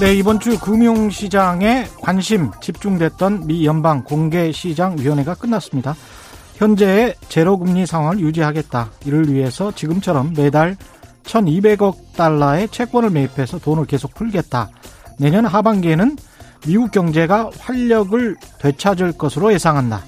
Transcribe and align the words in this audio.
네, 0.00 0.14
이번 0.14 0.40
주 0.40 0.58
금융시장에 0.58 1.84
관심 2.00 2.50
집중됐던 2.62 3.46
미 3.46 3.66
연방 3.66 4.02
공개시장위원회가 4.02 5.34
끝났습니다. 5.34 5.94
현재의 6.54 7.16
제로금리 7.28 7.84
상황을 7.84 8.20
유지하겠다. 8.20 8.92
이를 9.04 9.30
위해서 9.30 9.70
지금처럼 9.72 10.32
매달 10.34 10.78
1200억 11.30 12.12
달러의 12.16 12.68
채권을 12.68 13.10
매입해서 13.10 13.58
돈을 13.58 13.86
계속 13.86 14.14
풀겠다. 14.14 14.70
내년 15.18 15.46
하반기에는 15.46 16.16
미국 16.66 16.90
경제가 16.90 17.50
활력을 17.58 18.36
되찾을 18.58 19.12
것으로 19.12 19.52
예상한다. 19.52 20.02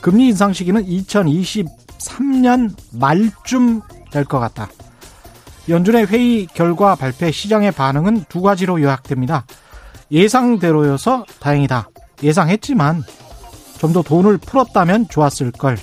금리 0.00 0.28
인상 0.28 0.52
시기는 0.52 0.84
2023년 0.84 2.74
말쯤 2.92 3.80
될 4.10 4.24
것 4.24 4.38
같다. 4.38 4.68
연준의 5.68 6.06
회의 6.06 6.46
결과 6.46 6.94
발표 6.94 7.30
시장의 7.30 7.72
반응은 7.72 8.24
두 8.28 8.42
가지로 8.42 8.82
요약됩니다. 8.82 9.46
예상대로여서 10.10 11.24
다행이다. 11.40 11.88
예상했지만 12.22 13.02
좀 13.78 13.92
더 13.92 14.02
돈을 14.02 14.38
풀었다면 14.38 15.08
좋았을 15.08 15.52
걸. 15.52 15.76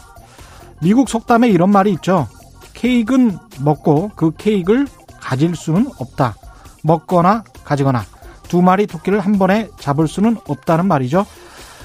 미국 0.81 1.07
속담에 1.07 1.49
이런 1.49 1.70
말이 1.70 1.91
있죠. 1.93 2.27
케이크는 2.81 3.38
먹고 3.59 4.09
그 4.16 4.31
케이크를 4.35 4.88
가질 5.20 5.55
수는 5.55 5.88
없다. 5.99 6.35
먹거나 6.84 7.44
가지거나 7.63 8.04
두 8.48 8.63
마리 8.63 8.88
토끼를 8.88 9.20
한 9.20 9.38
번에 9.38 9.70
잡을 9.80 10.07
수는 10.07 10.38
없다는 10.48 10.88
말이죠. 10.88 11.27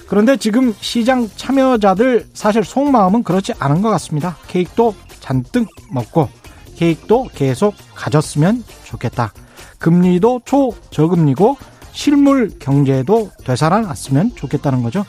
그런데 0.09 0.39
지금 0.39 0.75
시장 0.81 1.29
참여자들 1.37 2.31
사실 2.33 2.65
속마음은 2.65 3.25
그렇지 3.25 3.53
않은 3.59 3.83
것 3.83 3.91
같습니다. 3.91 4.37
케이크도 4.49 4.95
잔뜩 5.21 5.69
먹고 5.91 6.31
케이크도 6.77 7.29
계속 7.35 7.75
가졌으면 7.95 8.65
좋겠다. 8.85 9.35
금리도 9.79 10.41
초저금리고 10.47 11.59
실물 11.93 12.59
경제도 12.59 13.31
되살아났으면 13.45 14.35
좋겠다는 14.35 14.83
거죠. 14.83 15.05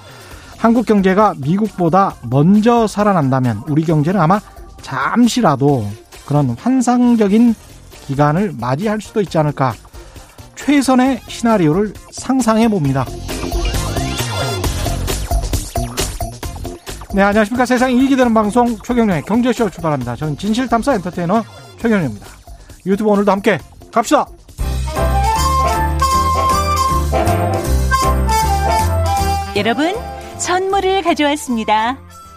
한국 0.58 0.86
경제가 0.86 1.36
미국보다 1.38 2.16
먼저 2.30 2.88
살아난다면 2.88 3.64
우리 3.70 3.84
경제는 3.84 4.20
아마 4.20 4.42
잠시라도 4.88 5.86
그런 6.26 6.52
환상적인 6.52 7.54
기간을 8.06 8.54
맞이할 8.58 9.02
수도 9.02 9.20
있지 9.20 9.38
않을까. 9.38 9.74
최선의 10.56 11.20
시나리오를 11.28 11.94
상상해 12.12 12.70
봅니다. 12.70 13.06
네, 17.14 17.22
안녕하십니까. 17.22 17.66
세상이 17.66 18.00
이익이 18.00 18.16
되는 18.16 18.34
방송 18.34 18.78
최경련의 18.78 19.24
경제쇼 19.24 19.70
출발합니다. 19.70 20.16
저는 20.16 20.38
진실탐사 20.38 20.96
엔터테이너 20.96 21.44
최경련입니다. 21.80 22.26
유튜브 22.86 23.10
오늘도 23.10 23.30
함께 23.30 23.60
갑시다! 23.92 24.26
여러분, 29.58 29.96
선물을 30.38 31.02
가져왔습니다. 31.02 32.07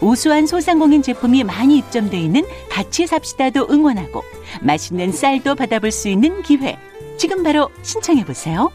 우수한 0.00 0.46
소상공인 0.46 1.02
제품이 1.02 1.44
많이 1.44 1.78
입점돼 1.78 2.18
있는 2.18 2.44
같이 2.70 3.06
삽시다도 3.06 3.68
응원하고 3.70 4.22
맛있는 4.62 5.12
쌀도 5.12 5.54
받아볼 5.54 5.90
수 5.90 6.08
있는 6.08 6.42
기회. 6.42 6.78
지금 7.18 7.42
바로 7.42 7.68
신청해 7.82 8.24
보세요. 8.24 8.70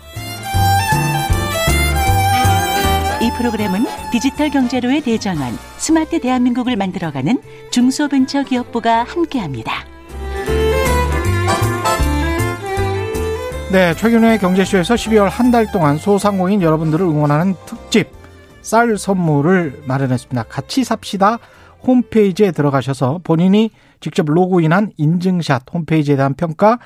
이 3.22 3.32
프로그램은 3.38 3.86
디지털 4.12 4.50
경제로의 4.52 5.02
대전환, 5.02 5.58
스마트 5.78 6.20
대한민국을 6.20 6.76
만들어가는 6.76 7.42
중소벤처기업부가 7.72 9.04
함께합니다. 9.04 9.86
네, 13.72 13.94
최근의 13.96 14.40
경제쇼에서 14.40 14.94
12월 14.94 15.30
한 15.30 15.52
달 15.52 15.72
동안 15.72 15.98
소상공인 15.98 16.62
여러분들을 16.62 17.06
응원하는 17.06 17.56
특집 17.66 18.10
쌀 18.66 18.98
선물을 18.98 19.84
마련했습니다. 19.86 20.44
같이 20.50 20.84
삽시다 20.84 21.38
홈페이지에 21.84 22.52
들어가셔서 22.52 23.20
본인이 23.24 23.70
직접 24.00 24.26
로그인한 24.28 24.92
인증샷 24.98 25.72
홈페이지에 25.72 26.16
대한 26.16 26.34
평가 26.34 26.80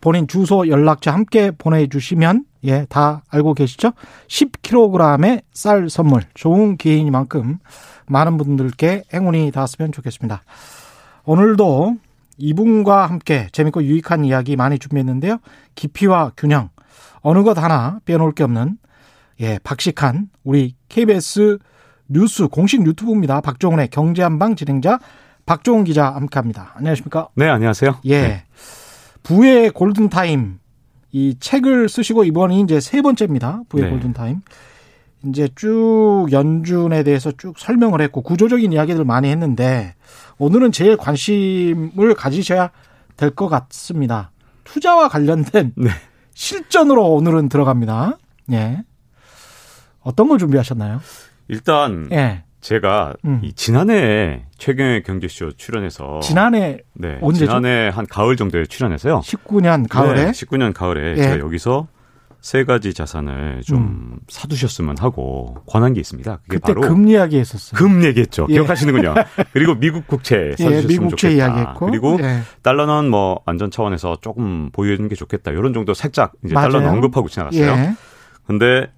본인 0.00 0.26
주소 0.26 0.66
연락처 0.66 1.12
함께 1.12 1.52
보내주시면 1.52 2.44
예, 2.64 2.86
다 2.88 3.22
알고 3.30 3.54
계시죠? 3.54 3.92
10kg의 4.26 5.42
쌀 5.52 5.88
선물 5.88 6.22
좋은 6.34 6.76
기회이니만큼 6.76 7.58
많은 8.08 8.36
분들께 8.36 9.04
행운이 9.14 9.52
닿았으면 9.52 9.92
좋겠습니다. 9.92 10.42
오늘도 11.24 11.98
이분과 12.38 13.06
함께 13.06 13.46
재밌고 13.52 13.84
유익한 13.84 14.24
이야기 14.24 14.56
많이 14.56 14.76
준비했는데요. 14.76 15.38
깊이와 15.76 16.32
균형 16.36 16.70
어느 17.20 17.44
것 17.44 17.56
하나 17.58 18.00
빼놓을 18.06 18.32
게 18.32 18.42
없는 18.42 18.78
예, 19.42 19.58
박식한 19.64 20.28
우리 20.44 20.74
KBS 20.88 21.58
뉴스 22.08 22.46
공식 22.48 22.86
유튜브입니다. 22.86 23.40
박종훈의 23.40 23.88
경제한방 23.88 24.54
진행자 24.54 25.00
박종훈 25.46 25.84
기자 25.84 26.06
함께합니다. 26.14 26.72
안녕하십니까? 26.76 27.28
네, 27.34 27.48
안녕하세요. 27.48 27.98
예. 28.04 28.20
네. 28.22 28.44
부의 29.24 29.70
골든 29.70 30.08
타임 30.10 30.58
이 31.10 31.36
책을 31.38 31.88
쓰시고 31.88 32.24
이번이 32.24 32.60
이제 32.60 32.78
세 32.80 33.02
번째입니다. 33.02 33.62
부의 33.68 33.84
네. 33.84 33.90
골든 33.90 34.12
타임. 34.12 34.40
이제 35.24 35.48
쭉 35.54 36.28
연준에 36.32 37.02
대해서 37.04 37.30
쭉 37.32 37.58
설명을 37.58 38.00
했고 38.00 38.22
구조적인 38.22 38.72
이야기들 38.72 39.04
많이 39.04 39.28
했는데 39.28 39.94
오늘은 40.38 40.72
제일 40.72 40.96
관심을 40.96 42.14
가지셔야 42.16 42.70
될 43.16 43.30
것 43.30 43.48
같습니다. 43.48 44.30
투자와 44.64 45.08
관련된 45.08 45.72
네. 45.76 45.90
실전으로 46.34 47.12
오늘은 47.12 47.48
들어갑니다. 47.48 48.18
예. 48.52 48.84
어떤 50.02 50.28
걸 50.28 50.38
준비하셨나요? 50.38 51.00
일단 51.48 52.08
예. 52.12 52.44
제가 52.60 53.14
음. 53.24 53.40
이 53.42 53.52
지난해 53.52 54.44
최경의 54.56 55.02
경제쇼 55.02 55.52
출연해서 55.56 56.20
지난해 56.20 56.78
네, 56.94 57.18
언제죠? 57.20 57.46
지난해 57.46 57.88
한 57.88 58.06
가을 58.06 58.36
정도에 58.36 58.64
출연해서요. 58.66 59.20
19년 59.20 59.88
가을에 59.88 60.26
네, 60.26 60.30
19년 60.30 60.72
가을에 60.72 61.12
예. 61.18 61.22
제가 61.22 61.38
여기서 61.40 61.88
세 62.40 62.64
가지 62.64 62.92
자산을 62.92 63.62
좀 63.64 63.78
음. 63.78 64.16
사두셨으면 64.28 64.96
하고 64.98 65.56
권한 65.66 65.92
게 65.92 66.00
있습니다. 66.00 66.40
그게 66.42 66.58
그때 66.58 66.74
바로 66.74 66.88
금 66.88 67.06
이야기 67.08 67.38
했었어요. 67.38 67.78
금 67.78 68.02
얘기했죠. 68.04 68.46
예. 68.48 68.54
기억하시는군요. 68.54 69.14
그리고 69.52 69.76
미국 69.76 70.06
국채 70.08 70.48
예, 70.58 70.62
사두셨으면 70.62 70.82
예, 70.82 70.86
미국채 70.86 71.28
좋겠다. 71.30 71.46
이야기했고 71.46 71.86
그리고 71.86 72.18
예. 72.20 72.40
달러는 72.62 73.10
뭐 73.10 73.40
안전 73.46 73.70
차원에서 73.70 74.18
조금 74.20 74.70
보유해 74.72 74.96
주는 74.96 75.08
게 75.08 75.14
좋겠다. 75.14 75.52
이런 75.52 75.72
정도 75.72 75.94
살짝 75.94 76.32
이제 76.44 76.54
맞아요. 76.54 76.70
달러는 76.70 76.90
언급하고 76.90 77.28
지나갔어요. 77.28 77.64
예. 77.64 77.94
근데 78.44 78.90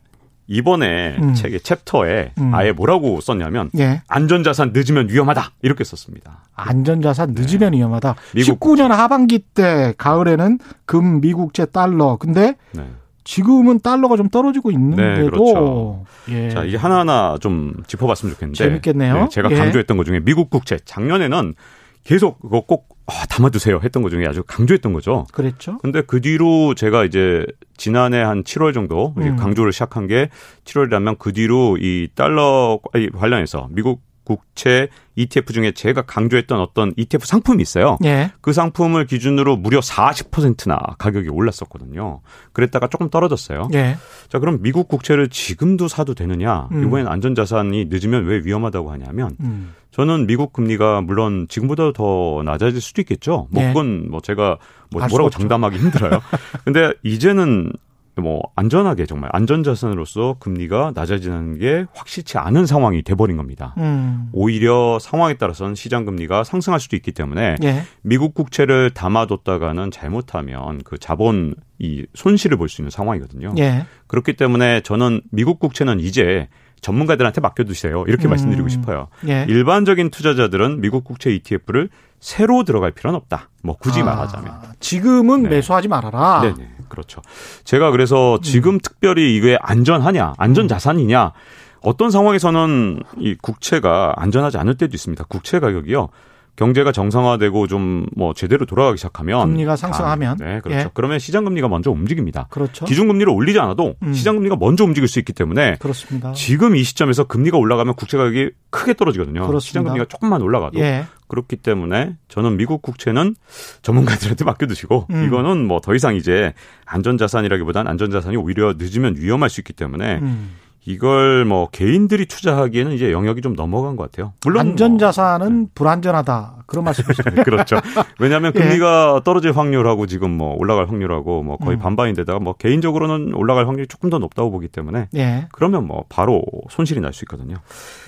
이번에 0.47 1.17
음. 1.19 1.35
책의 1.35 1.61
챕터에 1.61 2.33
음. 2.39 2.55
아예 2.55 2.73
뭐라고 2.73 3.21
썼냐면 3.21 3.71
예. 3.79 4.03
안전자산 4.09 4.73
늦으면 4.75 5.09
위험하다 5.09 5.53
이렇게 5.63 5.85
썼습니다. 5.85 6.45
안전자산 6.55 7.35
늦으면 7.35 7.73
네. 7.73 7.79
위험하다. 7.79 8.15
미국 8.35 8.61
19년 8.61 8.89
하반기 8.89 9.39
때 9.39 9.95
가을에는 9.97 10.59
금, 10.85 11.21
미국채, 11.21 11.67
달러. 11.67 12.17
근데 12.17 12.57
네. 12.73 12.85
지금은 13.25 13.81
달러가 13.81 14.17
좀 14.17 14.29
떨어지고 14.29 14.71
있는데도 14.71 15.23
네, 15.23 15.31
그렇죠. 15.31 16.05
예. 16.29 16.51
자 16.51 16.63
이게 16.65 16.77
하나하나 16.77 17.37
좀 17.41 17.75
짚어봤으면 17.87 18.35
좋겠는데 18.35 18.59
재밌겠네요. 18.59 19.15
네, 19.15 19.29
제가 19.31 19.51
예. 19.51 19.57
강조했던 19.57 19.97
것 19.97 20.05
중에 20.05 20.21
미국 20.21 20.51
국채 20.51 20.79
작년에는 20.85 21.55
계속 22.05 22.41
그거 22.41 22.61
꼭 22.61 22.89
아, 23.07 23.27
담아두세요 23.27 23.81
했던 23.83 24.03
것 24.03 24.11
중에 24.11 24.27
아주 24.27 24.43
강조했던 24.47 24.93
거죠. 24.93 25.27
그랬죠. 25.33 25.79
근데 25.79 26.03
그 26.03 26.21
뒤로 26.21 26.75
제가 26.75 27.05
이제 27.05 27.47
지난해 27.77 28.21
한 28.21 28.45
7월 28.45 28.73
정도 28.73 29.15
음. 29.19 29.37
강조를 29.37 29.73
시작한 29.73 30.07
게 30.07 30.31
7월이라면 30.65 31.19
그 31.19 31.33
뒤로 31.33 31.77
이 31.79 32.09
달러 32.15 32.79
관련해서 33.19 33.69
미국 33.71 34.03
국채 34.25 34.89
ETF 35.17 35.53
중에 35.53 35.73
제가 35.73 36.03
강조했던 36.03 36.59
어떤 36.59 36.93
ETF 36.97 37.27
상품이 37.27 37.63
있어요. 37.63 37.99
예. 38.05 38.33
그 38.41 38.53
상품을 38.53 39.07
기준으로 39.07 39.57
무려 39.57 39.81
40%나 39.81 40.81
가격이 40.99 41.29
올랐었거든요. 41.29 42.21
그랬다가 42.53 42.89
조금 42.89 43.11
떨어졌어요. 43.11 43.69
예. 43.75 43.97
자, 44.29 44.39
그럼 44.39 44.61
미국 44.63 44.89
국채를 44.89 45.29
지금도 45.29 45.89
사도 45.89 46.15
되느냐? 46.15 46.69
음. 46.73 46.85
이번엔 46.85 47.07
안전자산이 47.07 47.87
늦으면 47.91 48.25
왜 48.25 48.41
위험하다고 48.45 48.91
하냐면 48.91 49.37
음. 49.41 49.75
저는 49.95 50.27
미국 50.27 50.53
금리가 50.53 51.03
물론 51.03 51.47
지금보다 51.49 51.93
더 51.93 52.43
낮아질 52.45 52.81
수도 52.81 53.01
있겠죠. 53.03 53.47
뭐 53.53 53.63
예. 53.63 53.69
그건 53.69 54.11
뭐 54.11 54.21
제가 54.21 54.59
뭐 54.91 55.07
뭐라고 55.07 55.31
장담하기 55.31 55.79
힘들어요. 55.79 56.21
근데 56.65 56.93
이제는 57.05 57.71
뭐 58.17 58.43
안전하게 58.57 59.07
정말 59.07 59.31
안전자산으로서 59.33 60.37
금리가 60.41 60.93
낮아지는 60.97 61.59
게 61.61 61.87
확실치 61.95 62.39
않은 62.39 62.67
상황이 62.67 63.03
돼버린 63.03 63.37
겁니다. 63.37 63.73
음. 63.79 64.31
오히려 64.33 64.99
상황에 65.01 65.35
따라서는 65.35 65.77
시장 65.77 66.05
금리가 66.05 66.43
상승할 66.43 66.81
수도 66.81 66.97
있기 66.97 67.13
때문에 67.13 67.55
예. 67.63 67.83
미국 68.03 68.35
국채를 68.35 68.91
담아뒀다가는 68.91 69.93
잘못하면 69.93 70.81
그 70.85 70.99
자본 70.99 71.55
이 71.79 72.05
손실을 72.15 72.57
볼 72.57 72.69
수 72.69 72.83
있는 72.83 72.91
상황이거든요. 72.91 73.55
예. 73.59 73.87
그렇기 74.09 74.33
때문에 74.33 74.81
저는 74.81 75.21
미국 75.31 75.61
국채는 75.61 76.01
이제 76.01 76.49
전문가들한테 76.85 77.41
맡겨두세요. 77.41 78.05
이렇게 78.07 78.29
음. 78.29 78.31
말씀드리고 78.31 78.69
싶어요. 78.69 79.09
예. 79.27 79.47
일반적인 79.49 80.11
투자자들은 80.11 80.83
미국 80.83 81.03
국채 81.05 81.31
ETF를 81.35 81.89
새로 82.21 82.63
들어갈 82.65 82.91
필요는 82.93 83.17
없다. 83.17 83.49
뭐 83.63 83.77
굳이 83.79 84.03
아, 84.03 84.05
말하자면 84.05 84.53
지금은 84.81 85.45
네. 85.45 85.49
매수하지 85.49 85.89
말아라. 85.89 86.43
네 86.43 86.55
네 86.57 86.71
그렇죠. 86.89 87.23
제가 87.65 87.91
그래서 87.91 88.39
지금 88.43 88.75
음. 88.75 88.79
특별히 88.81 89.35
이게 89.35 89.57
안전하냐, 89.61 90.35
안전 90.39 90.69
자산이냐. 90.69 91.33
어떤 91.81 92.11
상황에서는 92.11 93.03
이 93.19 93.35
국채가 93.41 94.15
안전하지 94.17 94.59
않을 94.59 94.77
때도 94.77 94.95
있습니다. 94.95 95.25
국채 95.25 95.59
가격이요. 95.61 96.09
경제가 96.57 96.93
정상화되고 96.93 97.67
좀 97.67 97.95
뭐 98.17 98.33
제대로 98.35 98.65
돌아가기 98.67 98.97
시작하면 98.99 99.49
금리가 99.49 99.77
상승하면 99.77 100.33
아, 100.41 100.45
네 100.45 100.61
그렇죠. 100.61 100.79
예. 100.79 100.91
그러면 100.95 101.19
시장 101.19 101.45
금리가 101.45 101.69
먼저 101.69 101.91
움직입니다. 101.91 102.47
그렇죠. 102.51 102.85
기준 102.85 103.09
금리를 103.09 103.29
올리지 103.33 103.59
않아도 103.59 103.95
음. 104.03 104.13
시장 104.13 104.37
금리가 104.37 104.57
먼저 104.57 104.85
움직일 104.85 105.09
수 105.09 105.19
있기 105.19 105.33
때문에 105.33 105.77
그렇습니다. 105.81 106.33
지금 106.33 106.77
이 106.77 106.83
시점에서 106.85 107.25
금리가 107.25 107.57
올라가면 107.59 107.95
국채 107.95 108.17
가격이 108.17 108.51
크게 108.71 108.95
떨어지거든요. 108.95 109.47
그렇습니다. 109.47 109.61
시장 109.61 109.85
금리가 109.85 110.05
조금만 110.07 110.43
올라가도 110.43 110.79
예. 110.81 111.07
그렇기 111.29 111.57
때문에 111.57 112.17
저는 112.29 112.57
미국 112.57 112.83
국채는 112.83 113.35
전문가들한테 113.83 114.45
맡겨두시고 114.45 115.07
음. 115.11 115.25
이거는 115.27 115.67
뭐 115.67 115.81
더 115.81 115.95
이상 115.95 116.15
이제 116.17 116.53
안전자산이라기보다는 116.87 117.91
안전자산이 117.91 118.37
오히려 118.37 118.75
늦으면 118.79 119.17
위험할 119.17 119.51
수 119.51 119.61
있기 119.61 119.73
때문에. 119.73 120.19
음. 120.23 120.51
이걸 120.87 121.47
뭐 121.47 121.69
개인들이 121.71 122.27
투자하기에는 122.27 122.93
이제 122.93 123.11
영역이 123.11 123.41
좀 123.41 123.55
넘어간 123.55 123.97
것 123.97 124.11
같아요. 124.11 124.35
물론 124.45 124.69
안전자산은 124.69 125.59
뭐, 125.59 125.67
불안전하다 125.75 126.65
그런 126.67 126.85
말씀이시죠. 126.85 127.31
그렇죠. 127.45 127.77
왜냐하면 128.19 128.53
예. 128.55 128.61
금리가 128.61 129.23
떨어질 129.25 129.53
확률하고 129.53 130.07
지금 130.07 130.31
뭐 130.31 130.55
올라갈 130.59 130.89
확률하고 130.89 131.43
뭐 131.43 131.57
거의 131.57 131.79
음. 131.79 131.81
반반인데다가 131.81 132.39
뭐 132.39 132.53
개인적으로는 132.55 133.35
올라갈 133.35 133.67
확률이 133.67 133.87
조금 133.89 134.11
더 134.11 134.19
높다고 134.19 134.51
보기 134.51 134.69
때문에 134.69 135.09
예. 135.17 135.49
그러면 135.53 135.87
뭐 135.87 136.05
바로 136.09 136.43
손실이 136.71 137.01
날 137.01 137.15
수 137.15 137.25
있거든요. 137.25 137.55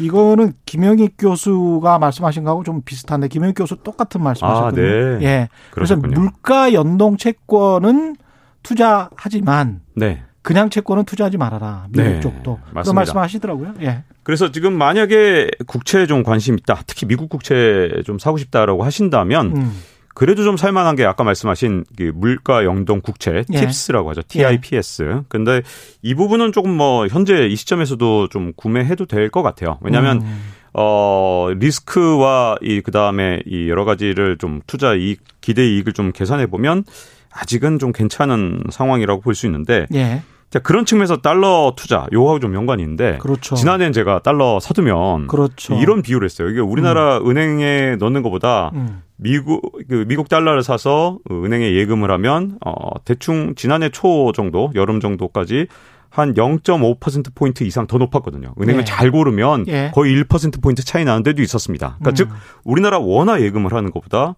이거는 0.01 0.53
김영익 0.67 1.15
교수가 1.17 1.99
말씀하신 2.01 2.43
거하고 2.43 2.65
좀 2.65 2.83
비슷한데 2.83 3.29
김영익 3.29 3.55
교수 3.57 3.77
똑같은 3.77 4.21
말씀하셨거든요. 4.21 4.87
아, 4.87 5.19
네. 5.19 5.25
예. 5.25 5.49
그래서 5.71 5.95
물가 5.97 6.73
연동 6.73 7.17
채권은 7.17 8.17
투자하지만 8.65 9.81
네. 9.95 10.25
그냥 10.47 10.71
채권은 10.71 11.05
투자하지 11.05 11.39
말아라. 11.39 11.87
미국 11.91 12.03
네, 12.09 12.21
쪽도. 12.21 12.53
맞습니다. 12.71 12.83
그런 12.83 12.95
말씀 12.95 13.19
하시더라고요. 13.19 13.75
예. 13.83 14.05
그래서 14.23 14.53
지금 14.53 14.79
만약에 14.79 15.51
국채에 15.67 16.07
좀 16.07 16.23
관심 16.23 16.57
있다. 16.57 16.83
특히 16.87 17.05
미국 17.07 17.29
국채 17.29 17.91
좀 18.05 18.21
사고 18.21 18.37
싶다라고 18.39 18.85
하신다면 18.85 19.57
음. 19.57 19.73
그래도 20.15 20.45
좀 20.45 20.57
살만한 20.57 20.95
게 20.95 21.05
아까 21.05 21.25
말씀하신 21.25 21.85
그 21.99 22.13
물가 22.15 22.65
영동 22.65 23.01
국채 23.01 23.45
예. 23.53 23.59
TIPS라고 23.61 24.09
하죠. 24.11 24.23
TIPS. 24.23 25.03
예. 25.03 25.21
근데 25.29 25.63
이 26.03 26.15
부분은 26.15 26.53
조금 26.53 26.71
뭐 26.71 27.09
현재 27.09 27.47
이 27.49 27.57
시점에서도 27.57 28.29
좀 28.29 28.53
구매해도 28.57 29.07
될 29.07 29.31
것 29.31 29.43
같아요. 29.43 29.79
왜냐하면 29.83 30.23
음. 30.23 30.43
어 30.75 31.49
리스크와 31.59 32.57
이 32.63 32.81
그다음에 32.83 33.41
이 33.47 33.69
여러 33.69 33.85
가지를 33.85 34.39
좀 34.39 34.61
투자 34.69 34.95
이익 34.95 35.21
기대 35.41 35.67
이익을 35.67 35.93
좀 35.93 36.13
계산해 36.13 36.47
보면 36.47 36.85
아직은 37.33 37.79
좀 37.79 37.93
괜찮은 37.93 38.63
상황이라고 38.71 39.21
볼 39.21 39.35
수 39.35 39.47
있는데 39.47 39.87
예. 39.95 40.23
자, 40.51 40.61
그런 40.61 40.85
측면에서 40.85 41.17
달러 41.19 41.75
투자 41.77 42.07
요하고 42.13 42.39
좀 42.39 42.55
연관이 42.55 42.83
있는데 42.83 43.19
그렇죠. 43.19 43.57
지난해엔 43.57 43.93
제가 43.93 44.21
달러 44.21 44.61
사두면 44.61 45.27
그렇죠. 45.27 45.75
이런 45.75 46.03
비율을 46.03 46.25
했어요. 46.25 46.49
이게 46.49 46.61
우리나라 46.61 47.19
음. 47.19 47.31
은행에 47.31 47.97
넣는 47.99 48.23
것보다 48.23 48.71
음. 48.75 49.03
미국 49.17 49.73
그 49.89 50.05
미국 50.07 50.29
달러를 50.29 50.63
사서 50.63 51.19
은행에 51.31 51.73
예금을 51.73 52.11
하면 52.13 52.59
어 52.65 52.75
대충 53.05 53.55
지난해 53.57 53.89
초 53.89 54.33
정도 54.33 54.71
여름 54.75 55.01
정도까지 55.01 55.67
한 56.11 56.35
0.5% 56.35 57.35
포인트 57.35 57.65
이상 57.65 57.87
더 57.87 57.99
높았거든요. 57.99 58.55
은행을 58.61 58.83
예. 58.83 58.85
잘 58.85 59.11
고르면 59.11 59.67
예. 59.69 59.91
거의 59.93 60.15
1% 60.15 60.63
포인트 60.63 60.85
차이 60.85 61.05
나는 61.05 61.23
데도 61.23 61.43
있었습니다. 61.43 61.97
그러니까 61.99 62.11
음. 62.11 62.15
즉 62.15 62.29
우리나라 62.65 62.99
원화 62.99 63.41
예금을 63.41 63.75
하는 63.75 63.91
것보다 63.91 64.37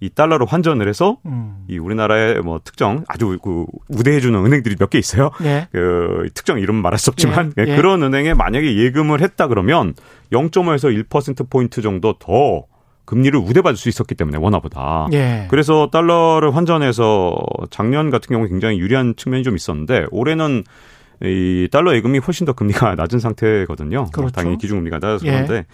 이 0.00 0.08
달러로 0.08 0.46
환전을 0.46 0.88
해서 0.88 1.18
음. 1.26 1.64
이 1.68 1.78
우리나라의 1.78 2.40
뭐 2.40 2.60
특정 2.64 3.04
아주 3.06 3.38
그 3.42 3.66
우대해주는 3.88 4.44
은행들이 4.44 4.76
몇 4.78 4.88
개 4.90 4.98
있어요. 4.98 5.30
예. 5.44 5.68
그 5.70 6.28
특정 6.34 6.58
이름 6.58 6.76
은 6.76 6.82
말할 6.82 6.98
수 6.98 7.10
없지만 7.10 7.52
예. 7.58 7.64
예. 7.68 7.76
그런 7.76 8.02
은행에 8.02 8.34
만약에 8.34 8.76
예금을 8.76 9.20
했다 9.20 9.46
그러면 9.46 9.94
0.5에서 10.32 11.06
1% 11.08 11.48
포인트 11.50 11.82
정도 11.82 12.14
더 12.18 12.64
금리를 13.04 13.38
우대받을 13.38 13.76
수 13.76 13.88
있었기 13.88 14.14
때문에 14.14 14.38
원화보다. 14.38 15.08
예. 15.12 15.46
그래서 15.50 15.90
달러를 15.92 16.54
환전해서 16.56 17.36
작년 17.70 18.10
같은 18.10 18.32
경우에 18.32 18.48
굉장히 18.48 18.78
유리한 18.78 19.14
측면이 19.16 19.42
좀 19.42 19.54
있었는데 19.56 20.06
올해는 20.10 20.64
이 21.22 21.68
달러 21.70 21.94
예금이 21.94 22.18
훨씬 22.18 22.46
더 22.46 22.52
금리가 22.52 22.94
낮은 22.96 23.18
상태거든요. 23.18 24.06
그렇죠. 24.12 24.32
당연히 24.32 24.58
기준금리가 24.58 24.98
낮아서 24.98 25.26
예. 25.26 25.30
그런데 25.32 25.66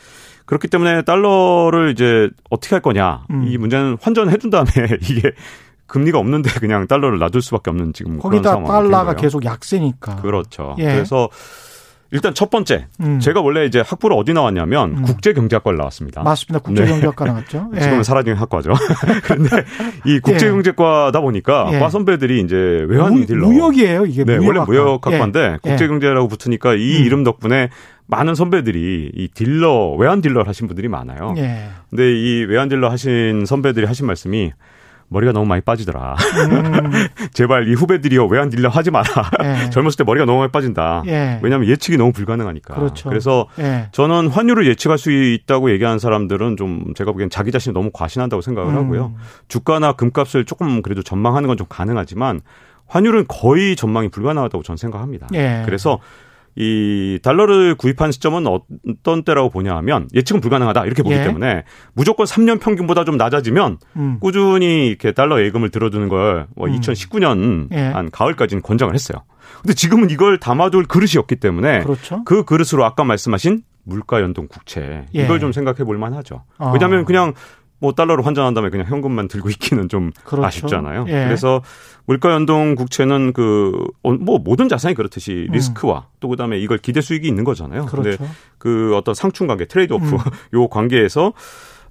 그렇기 0.44 0.68
때문에 0.68 1.02
달러를 1.02 1.90
이제 1.90 2.30
어떻게 2.50 2.74
할 2.74 2.82
거냐. 2.82 3.24
음. 3.30 3.44
이 3.46 3.58
문제는 3.58 3.96
환전해 4.00 4.36
둔 4.38 4.50
다음에 4.50 4.66
이게 5.08 5.32
금리가 5.86 6.18
없는데 6.18 6.50
그냥 6.58 6.86
달러를 6.86 7.18
놔둘 7.18 7.42
수밖에 7.42 7.70
없는 7.70 7.92
지금 7.92 8.18
거기다 8.18 8.62
달러가 8.64 9.14
계속 9.14 9.44
약세니까. 9.44 10.16
그렇죠. 10.16 10.74
예. 10.78 10.84
그래서 10.84 11.28
일단 12.10 12.34
첫 12.34 12.50
번째, 12.50 12.86
음. 13.00 13.18
제가 13.18 13.40
원래 13.40 13.64
이제 13.64 13.80
학부를 13.80 14.16
어디 14.16 14.32
나왔냐면 14.32 14.98
음. 14.98 15.02
국제경제학과를 15.02 15.76
나왔습니다. 15.76 16.22
맞습니다. 16.22 16.60
국제경제학과 16.64 17.24
네. 17.24 17.30
나왔죠. 17.32 17.70
예. 17.74 17.80
지금은 17.80 18.02
사라진 18.04 18.34
학과죠. 18.34 18.72
그런데 19.24 19.64
이 20.04 20.14
예. 20.14 20.18
국제경제과다 20.20 21.20
보니까 21.20 21.68
예. 21.72 21.78
과 21.78 21.90
선배들이 21.90 22.40
이제 22.40 22.56
외환 22.88 23.26
딜러. 23.26 23.46
무역이에요, 23.48 24.06
이게. 24.06 24.24
네, 24.24 24.38
무역학과. 24.38 24.72
원래 24.72 24.80
무역학과인데 24.80 25.40
예. 25.40 25.58
국제경제라고 25.62 26.28
붙으니까 26.28 26.74
이 26.74 26.98
음. 26.98 27.04
이름 27.04 27.24
덕분에 27.24 27.70
많은 28.06 28.34
선배들이 28.34 29.12
이 29.14 29.28
딜러 29.34 29.94
외환 29.98 30.20
딜러를 30.20 30.48
하신 30.48 30.68
분들이 30.68 30.88
많아요. 30.88 31.34
예. 31.38 31.68
근데 31.90 32.12
이 32.14 32.44
외환 32.44 32.68
딜러 32.68 32.88
하신 32.88 33.44
선배들이 33.46 33.86
하신 33.86 34.06
말씀이 34.06 34.52
머리가 35.08 35.32
너무 35.32 35.46
많이 35.46 35.60
빠지더라. 35.62 36.14
음. 36.50 36.92
제발 37.32 37.68
이 37.68 37.74
후배들이요 37.74 38.26
외환 38.26 38.48
딜러 38.50 38.68
하지 38.68 38.90
마라. 38.90 39.04
예. 39.44 39.70
젊었을 39.70 39.98
때 39.98 40.04
머리가 40.04 40.24
너무 40.26 40.38
많이 40.38 40.50
빠진다. 40.52 41.02
예. 41.06 41.40
왜냐하면 41.42 41.68
예측이 41.68 41.96
너무 41.96 42.12
불가능하니까. 42.12 42.74
그렇죠. 42.74 43.08
그래서 43.08 43.46
예. 43.58 43.88
저는 43.92 44.28
환율을 44.28 44.66
예측할 44.66 44.98
수 44.98 45.10
있다고 45.12 45.70
얘기하는 45.70 45.98
사람들은 45.98 46.56
좀 46.56 46.92
제가 46.94 47.12
보기엔 47.12 47.30
자기 47.30 47.50
자신이 47.52 47.72
너무 47.74 47.90
과신한다고 47.92 48.40
생각을 48.40 48.72
음. 48.72 48.76
하고요. 48.78 49.14
주가나 49.48 49.92
금값을 49.92 50.44
조금 50.44 50.82
그래도 50.82 51.02
전망하는 51.02 51.48
건 51.48 51.56
좀 51.56 51.66
가능하지만 51.70 52.42
환율은 52.86 53.24
거의 53.28 53.76
전망이 53.76 54.10
불가능하다고 54.10 54.62
저는 54.62 54.76
생각합니다. 54.76 55.26
예. 55.32 55.62
그래서 55.64 55.98
이 56.56 57.18
달러를 57.22 57.74
구입한 57.74 58.12
시점은 58.12 58.46
어떤 58.46 59.22
때라고 59.24 59.50
보냐 59.50 59.76
하면 59.76 60.08
예측은 60.14 60.40
불가능하다 60.40 60.86
이렇게 60.86 61.02
보기 61.02 61.14
예. 61.14 61.24
때문에 61.24 61.64
무조건 61.92 62.24
3년 62.24 62.60
평균보다 62.60 63.04
좀 63.04 63.18
낮아지면 63.18 63.78
음. 63.96 64.18
꾸준히 64.20 64.88
이렇게 64.88 65.12
달러 65.12 65.42
예금을 65.42 65.70
들어두는 65.70 66.08
걸뭐 66.08 66.46
음. 66.58 66.80
2019년 66.80 67.68
예. 67.72 67.80
한 67.80 68.10
가을까지는 68.10 68.62
권장을 68.62 68.92
했어요. 68.94 69.22
근데 69.60 69.74
지금은 69.74 70.08
이걸 70.10 70.38
담아둘 70.38 70.84
그릇이 70.84 71.18
없기 71.18 71.36
때문에 71.36 71.82
그렇죠. 71.82 72.24
그 72.24 72.44
그릇으로 72.44 72.84
아까 72.84 73.04
말씀하신 73.04 73.62
물가 73.84 74.20
연동 74.22 74.48
국채 74.48 75.04
예. 75.14 75.24
이걸 75.24 75.40
좀 75.40 75.52
생각해 75.52 75.84
볼 75.84 75.98
만하죠. 75.98 76.44
어. 76.58 76.70
왜냐하면 76.72 77.04
그냥 77.04 77.34
뭐 77.78 77.92
달러로 77.92 78.22
환전한 78.22 78.54
다음에 78.54 78.70
그냥 78.70 78.86
현금만 78.86 79.28
들고 79.28 79.50
있기는 79.50 79.88
좀 79.88 80.10
그렇죠. 80.24 80.46
아쉽잖아요. 80.46 81.04
예. 81.08 81.24
그래서 81.24 81.62
물가 82.06 82.32
연동 82.32 82.74
국채는 82.74 83.32
그 83.32 83.72
뭐 84.20 84.38
모든 84.38 84.68
자산이 84.68 84.94
그렇듯이 84.94 85.46
음. 85.48 85.52
리스크와 85.52 85.98
음. 85.98 86.16
또 86.20 86.28
그다음에 86.28 86.58
이걸 86.58 86.78
기대 86.78 87.00
수익이 87.00 87.26
있는 87.26 87.44
거잖아요. 87.44 87.86
그렇죠. 87.86 88.16
근데 88.18 88.32
그 88.58 88.96
어떤 88.96 89.14
상충 89.14 89.46
관계 89.46 89.66
trade 89.66 89.92
off 89.92 90.06
음. 90.14 90.18
요 90.54 90.68
관계에서 90.68 91.32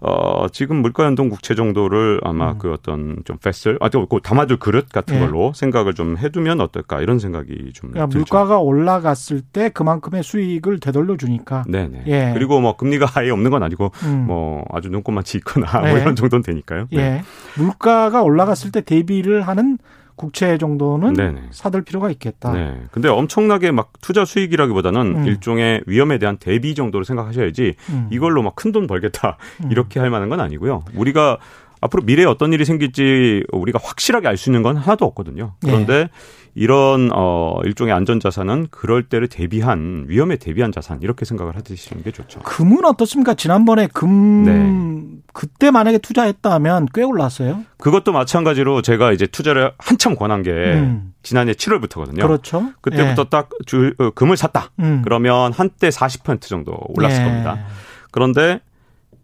어, 0.01 0.47
지금 0.51 0.77
물가 0.77 1.05
연동 1.05 1.29
국채 1.29 1.55
정도를 1.55 2.19
아마 2.23 2.51
음. 2.51 2.57
그 2.57 2.71
어떤 2.71 3.17
좀 3.25 3.37
vessel, 3.37 3.77
아, 3.81 3.89
그 3.89 4.19
담아줄 4.21 4.57
그릇 4.57 4.89
같은 4.89 5.15
예. 5.15 5.19
걸로 5.19 5.53
생각을 5.53 5.93
좀 5.93 6.17
해두면 6.17 6.61
어떨까 6.61 7.01
이런 7.01 7.19
생각이 7.19 7.71
좀. 7.73 7.91
그러니까 7.91 8.15
물가가 8.15 8.59
올라갔을 8.59 9.41
때 9.41 9.69
그만큼의 9.69 10.23
수익을 10.23 10.79
되돌려 10.79 11.17
주니까. 11.17 11.63
네네. 11.67 12.03
예. 12.07 12.31
그리고 12.33 12.59
뭐 12.59 12.75
금리가 12.75 13.07
아예 13.15 13.29
없는 13.29 13.51
건 13.51 13.63
아니고 13.63 13.91
음. 14.03 14.25
뭐 14.27 14.65
아주 14.71 14.89
눈꼽만치 14.89 15.37
있거나 15.39 15.67
뭐 15.79 15.89
예. 15.89 15.91
뭐 15.93 16.01
이런 16.01 16.15
정도는 16.15 16.43
되니까요. 16.43 16.87
네. 16.91 16.97
예. 16.99 17.23
물가가 17.57 18.21
올라갔을 18.21 18.71
때 18.71 18.81
대비를 18.81 19.41
하는 19.41 19.77
국채 20.15 20.57
정도는 20.57 21.13
네네. 21.13 21.41
사들 21.51 21.81
필요가 21.83 22.09
있겠다. 22.11 22.53
네. 22.53 22.81
근데 22.91 23.09
엄청나게 23.09 23.71
막 23.71 23.91
투자 24.01 24.23
수익이라기보다는 24.25 25.01
음. 25.17 25.25
일종의 25.27 25.83
위험에 25.87 26.17
대한 26.17 26.37
대비 26.37 26.73
정도로 26.75 27.03
생각하셔야지 27.03 27.75
음. 27.89 28.07
이걸로 28.11 28.41
막 28.41 28.55
큰 28.55 28.71
돈 28.71 28.87
벌겠다 28.87 29.37
음. 29.63 29.71
이렇게 29.71 29.99
할 29.99 30.09
만한 30.09 30.29
건 30.29 30.39
아니고요. 30.39 30.85
우리가 30.95 31.37
앞으로 31.81 32.03
미래에 32.03 32.25
어떤 32.25 32.51
일이 32.53 32.65
생길지 32.65 33.43
우리가 33.51 33.79
확실하게 33.83 34.27
알 34.27 34.37
수 34.37 34.49
있는 34.49 34.63
건 34.63 34.77
하나도 34.77 35.05
없거든요. 35.05 35.53
그런데 35.61 36.05
네. 36.05 36.09
이런 36.57 37.09
어 37.13 37.59
일종의 37.65 37.93
안전 37.93 38.21
자산은 38.21 38.67
그럴 38.71 39.03
때를 39.03 39.27
대비한 39.27 40.05
위험에 40.07 40.37
대비한 40.37 40.71
자산 40.71 41.01
이렇게 41.01 41.25
생각을 41.25 41.53
하시는 41.55 42.01
게 42.01 42.11
좋죠. 42.11 42.39
금은 42.39 42.85
어떻습니까? 42.85 43.33
지난번에 43.33 43.87
금 43.93 44.43
네. 44.43 45.21
그때 45.33 45.69
만약에 45.69 45.97
투자했다면 45.97 46.87
꽤 46.93 47.03
올랐어요. 47.03 47.65
그것도 47.77 48.13
마찬가지로 48.13 48.81
제가 48.81 49.11
이제 49.11 49.27
투자를 49.27 49.73
한참 49.77 50.15
권한 50.15 50.43
게 50.43 50.51
음. 50.51 51.13
지난해 51.23 51.51
7월부터거든요. 51.51 52.21
그렇죠. 52.21 52.71
그때부터 52.79 53.23
예. 53.23 53.29
딱 53.29 53.49
주, 53.65 53.93
어, 53.97 54.11
금을 54.11 54.37
샀다. 54.37 54.71
음. 54.79 55.01
그러면 55.03 55.51
한때 55.51 55.89
40% 55.89 56.41
정도 56.43 56.77
올랐을 56.87 57.19
예. 57.19 57.25
겁니다. 57.25 57.65
그런데 58.11 58.61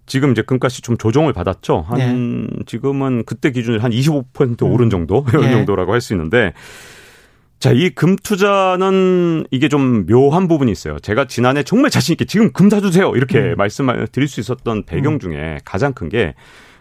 지금 0.05 0.31
이제 0.31 0.41
금값이 0.41 0.81
좀 0.81 0.97
조정을 0.97 1.31
받았죠. 1.31 1.85
한 1.87 1.99
예. 1.99 2.63
지금은 2.65 3.23
그때 3.25 3.51
기준으로 3.51 3.81
한25% 3.81 4.63
음. 4.63 4.71
오른 4.73 4.89
정도 4.89 5.25
이런 5.31 5.45
예. 5.45 5.51
정도라고 5.51 5.93
할 5.93 6.01
수 6.01 6.11
있는데 6.13 6.51
자, 7.61 7.71
이 7.71 7.91
금 7.91 8.15
투자는 8.15 9.45
이게 9.51 9.69
좀 9.69 10.07
묘한 10.07 10.47
부분이 10.47 10.71
있어요. 10.71 10.97
제가 10.99 11.25
지난해 11.27 11.61
정말 11.61 11.91
자신있게 11.91 12.25
지금 12.25 12.51
금 12.51 12.71
사주세요. 12.71 13.15
이렇게 13.15 13.37
음. 13.39 13.55
말씀을 13.55 14.07
드릴 14.07 14.27
수 14.27 14.39
있었던 14.39 14.83
배경 14.85 15.13
음. 15.13 15.19
중에 15.19 15.59
가장 15.63 15.93
큰 15.93 16.09
게 16.09 16.33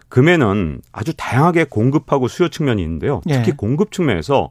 금에는 0.08 0.80
아주 0.90 1.12
다양하게 1.16 1.64
공급하고 1.64 2.26
수요 2.28 2.48
측면이 2.48 2.82
있는데요. 2.82 3.20
예. 3.28 3.34
특히 3.34 3.50
예. 3.50 3.52
공급 3.56 3.92
측면에서 3.92 4.48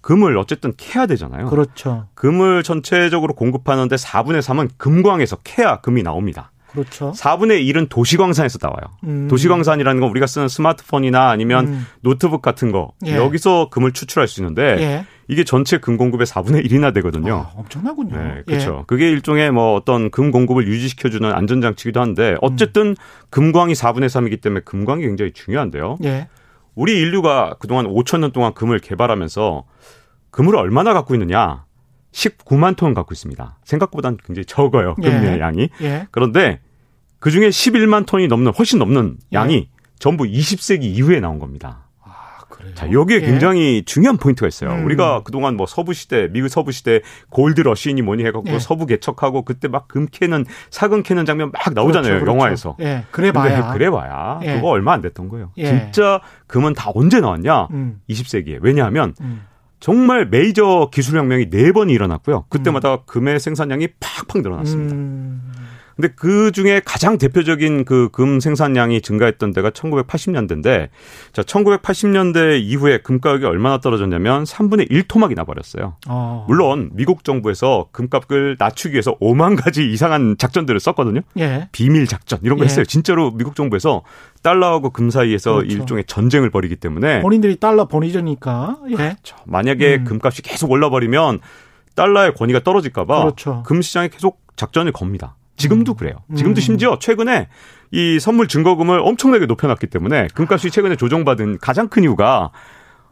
금을 0.00 0.36
어쨌든 0.38 0.72
캐야 0.76 1.06
되잖아요. 1.06 1.46
그렇죠. 1.46 2.08
금을 2.14 2.62
전체적으로 2.62 3.34
공급하는데 3.34 3.94
4분의 3.94 4.40
3은 4.40 4.70
금광에서 4.78 5.36
캐야 5.44 5.80
금이 5.82 6.02
나옵니다. 6.02 6.50
그렇죠. 6.76 7.12
4분의 7.12 7.66
1은 7.72 7.88
도시광산에서 7.88 8.58
나와요. 8.60 8.96
음. 9.04 9.26
도시광산이라는 9.28 10.00
건 10.00 10.10
우리가 10.10 10.26
쓰는 10.26 10.48
스마트폰이나 10.48 11.30
아니면 11.30 11.66
음. 11.66 11.86
노트북 12.02 12.42
같은 12.42 12.70
거 12.70 12.92
예. 13.06 13.16
여기서 13.16 13.70
금을 13.70 13.92
추출할 13.92 14.28
수 14.28 14.40
있는데 14.40 14.62
예. 14.78 15.06
이게 15.28 15.42
전체 15.42 15.78
금 15.78 15.96
공급의 15.96 16.26
4분의 16.26 16.64
1이나 16.66 16.94
되거든요. 16.94 17.46
아, 17.48 17.52
엄청나군요. 17.56 18.16
네, 18.16 18.42
그렇죠. 18.46 18.78
예. 18.80 18.84
그게 18.86 19.10
일종의 19.10 19.50
뭐 19.50 19.74
어떤 19.74 20.10
금 20.10 20.30
공급을 20.30 20.68
유지시켜주는 20.68 21.32
안전장치기도 21.32 22.00
한데 22.00 22.36
어쨌든 22.42 22.88
음. 22.88 22.96
금광이 23.30 23.72
4분의 23.72 24.06
3이기 24.06 24.40
때문에 24.40 24.60
금광이 24.64 25.02
굉장히 25.02 25.32
중요한데요. 25.32 25.96
예. 26.04 26.28
우리 26.74 27.00
인류가 27.00 27.56
그동안 27.58 27.86
5천 27.86 28.20
년 28.20 28.32
동안 28.32 28.52
금을 28.54 28.78
개발하면서 28.78 29.64
금을 30.30 30.54
얼마나 30.54 30.92
갖고 30.92 31.14
있느냐? 31.14 31.64
19만 32.12 32.76
톤 32.76 32.94
갖고 32.94 33.12
있습니다. 33.12 33.58
생각보다는 33.64 34.18
굉장히 34.24 34.44
적어요. 34.46 34.94
금의 34.94 35.36
예. 35.36 35.40
양이. 35.40 35.68
예. 35.82 36.06
그런데 36.10 36.60
그 37.18 37.30
중에 37.30 37.48
11만 37.48 38.06
톤이 38.06 38.28
넘는 38.28 38.52
훨씬 38.58 38.78
넘는 38.78 39.16
예. 39.32 39.36
양이 39.36 39.54
예. 39.54 39.68
전부 39.98 40.24
20세기 40.24 40.82
이후에 40.84 41.20
나온 41.20 41.38
겁니다. 41.38 41.86
아, 42.02 42.38
그래요? 42.48 42.74
자, 42.74 42.90
여기에 42.92 43.16
예. 43.16 43.20
굉장히 43.20 43.82
중요한 43.86 44.16
포인트가 44.18 44.46
있어요. 44.46 44.70
음. 44.72 44.84
우리가 44.84 45.22
그동안 45.22 45.56
뭐 45.56 45.66
서부 45.66 45.94
시대, 45.94 46.28
미국 46.30 46.48
서부 46.48 46.70
시대 46.72 47.00
골드 47.30 47.62
러시니 47.62 48.02
뭐니 48.02 48.24
해 48.24 48.30
갖고 48.30 48.50
예. 48.50 48.58
서부 48.58 48.84
개척하고 48.86 49.42
그때 49.42 49.68
막 49.68 49.88
금 49.88 50.06
캐는 50.10 50.44
사금 50.70 51.02
캐는 51.02 51.24
장면 51.24 51.50
막 51.52 51.72
나오잖아요. 51.72 52.20
그렇죠, 52.20 52.24
그렇죠. 52.24 52.38
영화에서. 52.38 52.76
예. 52.80 53.04
그래 53.10 53.32
봐야. 53.32 53.72
그래 53.72 53.88
봐야. 53.90 54.38
예. 54.42 54.56
그거 54.56 54.68
얼마 54.68 54.92
안 54.92 55.00
됐던 55.00 55.28
거예요. 55.28 55.52
진짜 55.56 56.20
금은 56.46 56.74
다 56.74 56.90
언제 56.94 57.20
나왔냐? 57.20 57.68
음. 57.70 58.00
20세기에. 58.10 58.58
왜냐하면 58.60 59.14
음. 59.22 59.42
정말 59.80 60.26
메이저 60.26 60.88
기술 60.92 61.18
혁명이 61.18 61.50
네 61.50 61.70
번이 61.72 61.92
일어났고요. 61.92 62.46
그때마다 62.48 62.94
음. 62.94 62.98
금의 63.06 63.38
생산량이 63.40 63.88
팍팍 64.00 64.42
늘어났습니다. 64.42 64.94
음. 65.96 66.02
근데 66.02 66.14
그 66.14 66.52
중에 66.52 66.80
가장 66.84 67.18
대표적인 67.18 67.84
그 67.84 68.08
금 68.12 68.40
생산량이 68.40 69.00
증가했던 69.02 69.52
데가 69.52 69.70
1980년대인데 69.70 70.88
자, 71.32 71.42
1980년대 71.42 72.60
이후에 72.62 72.98
금 72.98 73.20
가격이 73.20 73.44
얼마나 73.44 73.78
떨어졌냐면 73.78 74.44
3분의 74.44 74.86
1 74.90 75.02
토막이 75.08 75.34
나버렸어요. 75.34 75.96
어. 76.08 76.44
물론 76.48 76.90
미국 76.94 77.24
정부에서 77.24 77.88
금값을 77.92 78.56
낮추기 78.58 78.94
위해서 78.94 79.16
5만 79.18 79.60
가지 79.62 79.90
이상한 79.90 80.36
작전들을 80.38 80.78
썼거든요. 80.80 81.20
예. 81.38 81.68
비밀 81.72 82.06
작전 82.06 82.38
이런 82.42 82.58
거 82.58 82.64
예. 82.64 82.66
했어요. 82.66 82.84
진짜로 82.84 83.30
미국 83.32 83.54
정부에서 83.56 84.02
달러하고 84.42 84.90
금 84.90 85.10
사이에서 85.10 85.56
그렇죠. 85.56 85.76
일종의 85.76 86.04
전쟁을 86.06 86.50
벌이기 86.50 86.76
때문에 86.76 87.20
본인들이 87.22 87.56
달러 87.56 87.86
보내주니까 87.86 88.78
예. 88.90 88.94
그렇죠. 88.94 89.36
만약에 89.44 89.96
음. 89.96 90.04
금값이 90.04 90.42
계속 90.42 90.70
올라버리면 90.70 91.40
달러의 91.94 92.34
권위가 92.34 92.60
떨어질까봐 92.60 93.18
그렇죠. 93.20 93.62
금 93.66 93.82
시장에 93.82 94.08
계속 94.08 94.40
작전을 94.56 94.92
겁니다. 94.92 95.34
지금도 95.56 95.92
음. 95.92 95.96
그래요. 95.96 96.16
지금도 96.36 96.58
음. 96.58 96.60
심지어 96.60 96.98
최근에 96.98 97.48
이 97.90 98.18
선물 98.20 98.48
증거금을 98.48 98.98
엄청나게 99.00 99.46
높여놨기 99.46 99.86
때문에 99.88 100.28
금값이 100.34 100.70
최근에 100.70 100.96
조정받은 100.96 101.58
가장 101.58 101.88
큰 101.88 102.02
이유가 102.02 102.50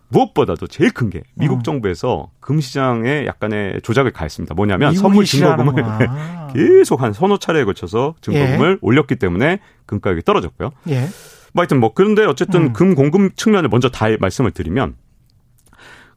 무엇보다도 0.08 0.66
제일 0.66 0.90
큰 0.92 1.08
게 1.10 1.22
미국 1.34 1.58
음. 1.58 1.62
정부에서 1.62 2.30
금 2.40 2.60
시장에 2.60 3.26
약간의 3.26 3.80
조작을 3.82 4.12
가했습니다. 4.12 4.54
뭐냐면 4.54 4.94
선물 4.94 5.24
증거금을 5.24 5.74
계속 6.54 7.02
한 7.02 7.12
서너 7.12 7.38
차례에 7.38 7.64
걸쳐서 7.64 8.14
증거금을 8.20 8.72
예. 8.74 8.78
올렸기 8.80 9.16
때문에 9.16 9.58
금 9.86 10.00
가격이 10.00 10.22
떨어졌고요. 10.22 10.70
예. 10.90 11.08
뭐 11.52 11.62
하여튼 11.62 11.80
뭐 11.80 11.92
그런데 11.94 12.24
어쨌든 12.26 12.62
음. 12.62 12.72
금 12.72 12.94
공급 12.94 13.36
측면을 13.36 13.68
먼저 13.70 13.88
다 13.88 14.06
말씀을 14.20 14.50
드리면 14.50 14.96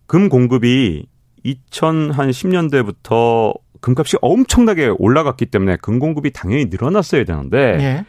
금 0.08 0.30
공급이 0.30 1.06
2010년대부터 1.46 3.58
금값이 3.82 4.18
엄청나게 4.22 4.94
올라갔기 4.98 5.48
때문에 5.48 5.78
금 5.82 6.00
공급이 6.00 6.32
당연히 6.32 6.66
늘어났어야 6.66 7.24
되는데 7.24 7.58
예. 7.80 8.06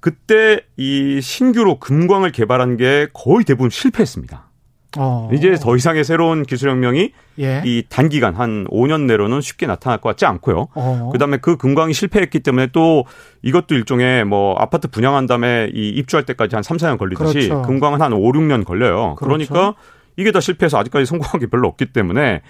그때 0.00 0.60
이 0.76 1.20
신규로 1.20 1.78
금광을 1.78 2.32
개발한 2.32 2.76
게 2.76 3.08
거의 3.12 3.44
대부분 3.44 3.70
실패했습니다. 3.70 4.48
어. 4.96 5.28
이제 5.32 5.54
더 5.56 5.76
이상의 5.76 6.02
새로운 6.02 6.44
기술혁명이 6.44 7.12
예. 7.40 7.62
이 7.64 7.84
단기간 7.88 8.34
한 8.34 8.66
5년 8.68 9.02
내로는 9.02 9.40
쉽게 9.40 9.66
나타날 9.66 10.00
것 10.00 10.08
같지 10.08 10.24
않고요. 10.24 10.68
어. 10.74 11.10
그다음에 11.12 11.36
그 11.38 11.56
금광이 11.56 11.92
실패했기 11.92 12.40
때문에 12.40 12.68
또 12.72 13.04
이것도 13.42 13.74
일종의 13.74 14.24
뭐 14.24 14.54
아파트 14.56 14.88
분양한 14.88 15.26
다음에 15.26 15.70
이 15.74 15.90
입주할 15.90 16.24
때까지 16.24 16.56
한 16.56 16.62
3, 16.62 16.78
4년 16.78 16.98
걸리듯이 16.98 17.48
그렇죠. 17.48 17.62
금광은 17.62 18.00
한 18.00 18.12
5, 18.12 18.32
6년 18.32 18.64
걸려요. 18.64 19.14
그렇죠. 19.16 19.46
그러니까 19.52 19.74
이게 20.16 20.32
다 20.32 20.40
실패해서 20.40 20.78
아직까지 20.78 21.06
성공한 21.06 21.38
게 21.38 21.46
별로 21.46 21.68
없기 21.68 21.92
때문에 21.92 22.42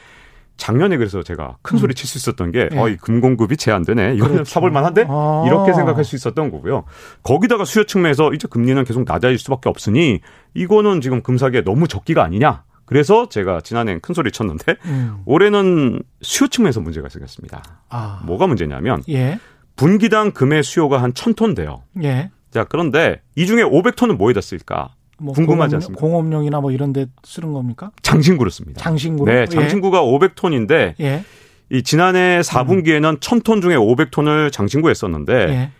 작년에 0.58 0.98
그래서 0.98 1.22
제가 1.22 1.56
큰 1.62 1.78
소리 1.78 1.92
음. 1.92 1.94
칠수 1.94 2.18
있었던 2.18 2.52
게, 2.52 2.68
네. 2.68 2.78
어, 2.78 2.88
이 2.88 2.96
금공급이 2.96 3.56
제한되네. 3.56 4.16
이거는 4.16 4.34
그렇죠. 4.34 4.50
사볼 4.50 4.70
만한데? 4.70 5.06
아. 5.08 5.44
이렇게 5.46 5.72
생각할 5.72 6.04
수 6.04 6.16
있었던 6.16 6.50
거고요. 6.50 6.84
거기다가 7.22 7.64
수요 7.64 7.84
측면에서 7.84 8.34
이제 8.34 8.46
금리는 8.50 8.84
계속 8.84 9.04
낮아질 9.06 9.38
수밖에 9.38 9.70
없으니, 9.70 10.20
이거는 10.54 11.00
지금 11.00 11.22
금사기에 11.22 11.62
너무 11.62 11.88
적기가 11.88 12.22
아니냐. 12.22 12.64
그래서 12.84 13.28
제가 13.28 13.60
지난해엔 13.60 14.00
큰 14.00 14.14
소리 14.14 14.30
쳤는데, 14.30 14.76
음. 14.84 15.22
올해는 15.24 16.02
수요 16.20 16.48
측면에서 16.48 16.80
문제가 16.80 17.08
생겼습니다. 17.08 17.62
아. 17.88 18.20
뭐가 18.26 18.46
문제냐면, 18.46 19.02
예. 19.08 19.38
분기당 19.76 20.32
금의 20.32 20.64
수요가 20.64 21.00
한 21.00 21.12
1000톤 21.12 21.54
돼요. 21.54 21.84
예. 22.02 22.30
자, 22.50 22.64
그런데 22.64 23.22
이 23.36 23.46
중에 23.46 23.62
500톤은 23.62 24.16
뭐에다 24.16 24.40
쓸까? 24.40 24.94
뭐 25.18 25.34
궁금하지 25.34 25.74
않습니까? 25.76 26.00
공업용이나 26.00 26.60
뭐 26.60 26.70
이런 26.70 26.92
데 26.92 27.06
쓰는 27.24 27.52
겁니까? 27.52 27.90
장신구로 28.02 28.50
씁니다. 28.50 28.80
장신구로? 28.80 29.32
네, 29.32 29.46
장신구가 29.46 29.98
예. 29.98 30.02
500톤인데 30.02 30.94
예. 31.00 31.24
이 31.70 31.82
지난해 31.82 32.40
4분기에는 32.40 33.04
음. 33.04 33.18
1000톤 33.18 33.60
중에 33.60 33.76
500톤을 33.76 34.52
장신구에 34.52 34.94
썼는데 34.94 35.32
예. 35.34 35.70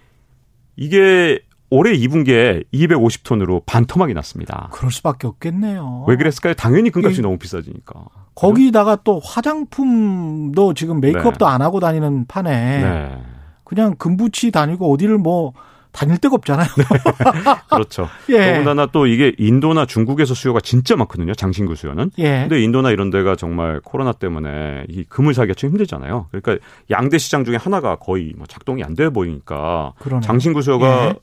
이게 0.77 1.41
올해 1.71 1.93
2분기에 1.97 2.65
250톤으로 2.73 3.63
반토막이 3.67 4.15
났습니다. 4.15 4.69
그럴 4.73 4.91
수밖에 4.91 5.27
없겠네요. 5.27 6.05
왜 6.09 6.17
그랬을까요? 6.17 6.55
당연히 6.55 6.91
금값이 6.91 7.21
너무 7.21 7.39
비싸지니까. 7.39 8.07
거기다가 8.35 8.97
또 9.05 9.21
화장품도 9.23 10.75
지금 10.75 11.01
메이크업도 11.01 11.45
네. 11.45 11.51
안 11.51 11.61
하고 11.61 11.81
다니는 11.81 12.27
판에 12.27 12.51
네. 12.51 13.23
그냥 13.65 13.97
금붙이 13.97 14.51
다니고 14.51 14.93
어디를 14.93 15.19
뭐 15.19 15.53
다닐 15.93 16.19
데가 16.19 16.35
없잖아요. 16.37 16.67
네. 16.77 16.85
그렇죠. 17.71 18.09
예. 18.29 18.53
더군다나 18.53 18.87
또 18.87 19.07
이게 19.07 19.33
인도나 19.39 19.87
중국에서 19.87 20.35
수요가 20.35 20.61
진짜 20.61 20.97
많거든요. 20.97 21.35
장신구 21.35 21.75
수요는. 21.75 22.11
예. 22.19 22.41
근데 22.49 22.63
인도나 22.63 22.91
이런 22.91 23.11
데가 23.11 23.37
정말 23.37 23.81
코로나 23.83 24.13
때문에 24.13 24.85
이 24.89 25.05
금을 25.05 25.35
사기가 25.35 25.55
좀 25.55 25.71
힘들잖아요. 25.71 26.29
그러니까 26.31 26.65
양대 26.91 27.19
시장 27.19 27.45
중에 27.45 27.57
하나가 27.57 27.97
거의 27.97 28.33
뭐 28.37 28.47
작동이 28.47 28.85
안 28.85 28.95
돼 28.95 29.09
보이니까 29.11 29.93
그러네요. 30.01 30.21
장신구 30.23 30.63
수요가 30.63 31.07
예. 31.07 31.15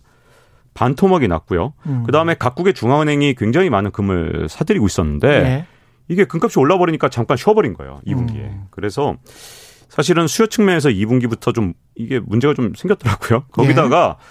반토막이 0.73 1.27
났고요. 1.27 1.73
음. 1.87 2.03
그다음에 2.03 2.35
각국의 2.35 2.73
중앙은행이 2.73 3.35
굉장히 3.35 3.69
많은 3.69 3.91
금을 3.91 4.47
사들이고 4.49 4.85
있었는데 4.85 5.41
네. 5.43 5.65
이게 6.07 6.25
금값이 6.25 6.59
올라버리니까 6.59 7.09
잠깐 7.09 7.37
쉬어버린 7.37 7.73
거예요. 7.73 8.01
2분기에. 8.05 8.35
음. 8.35 8.65
그래서 8.71 9.15
사실은 9.89 10.27
수요 10.27 10.47
측면에서 10.47 10.89
2분기부터 10.89 11.53
좀 11.55 11.73
이게 11.95 12.19
문제가 12.19 12.53
좀 12.53 12.73
생겼더라고요. 12.75 13.43
거기다가 13.51 14.17
네. 14.19 14.25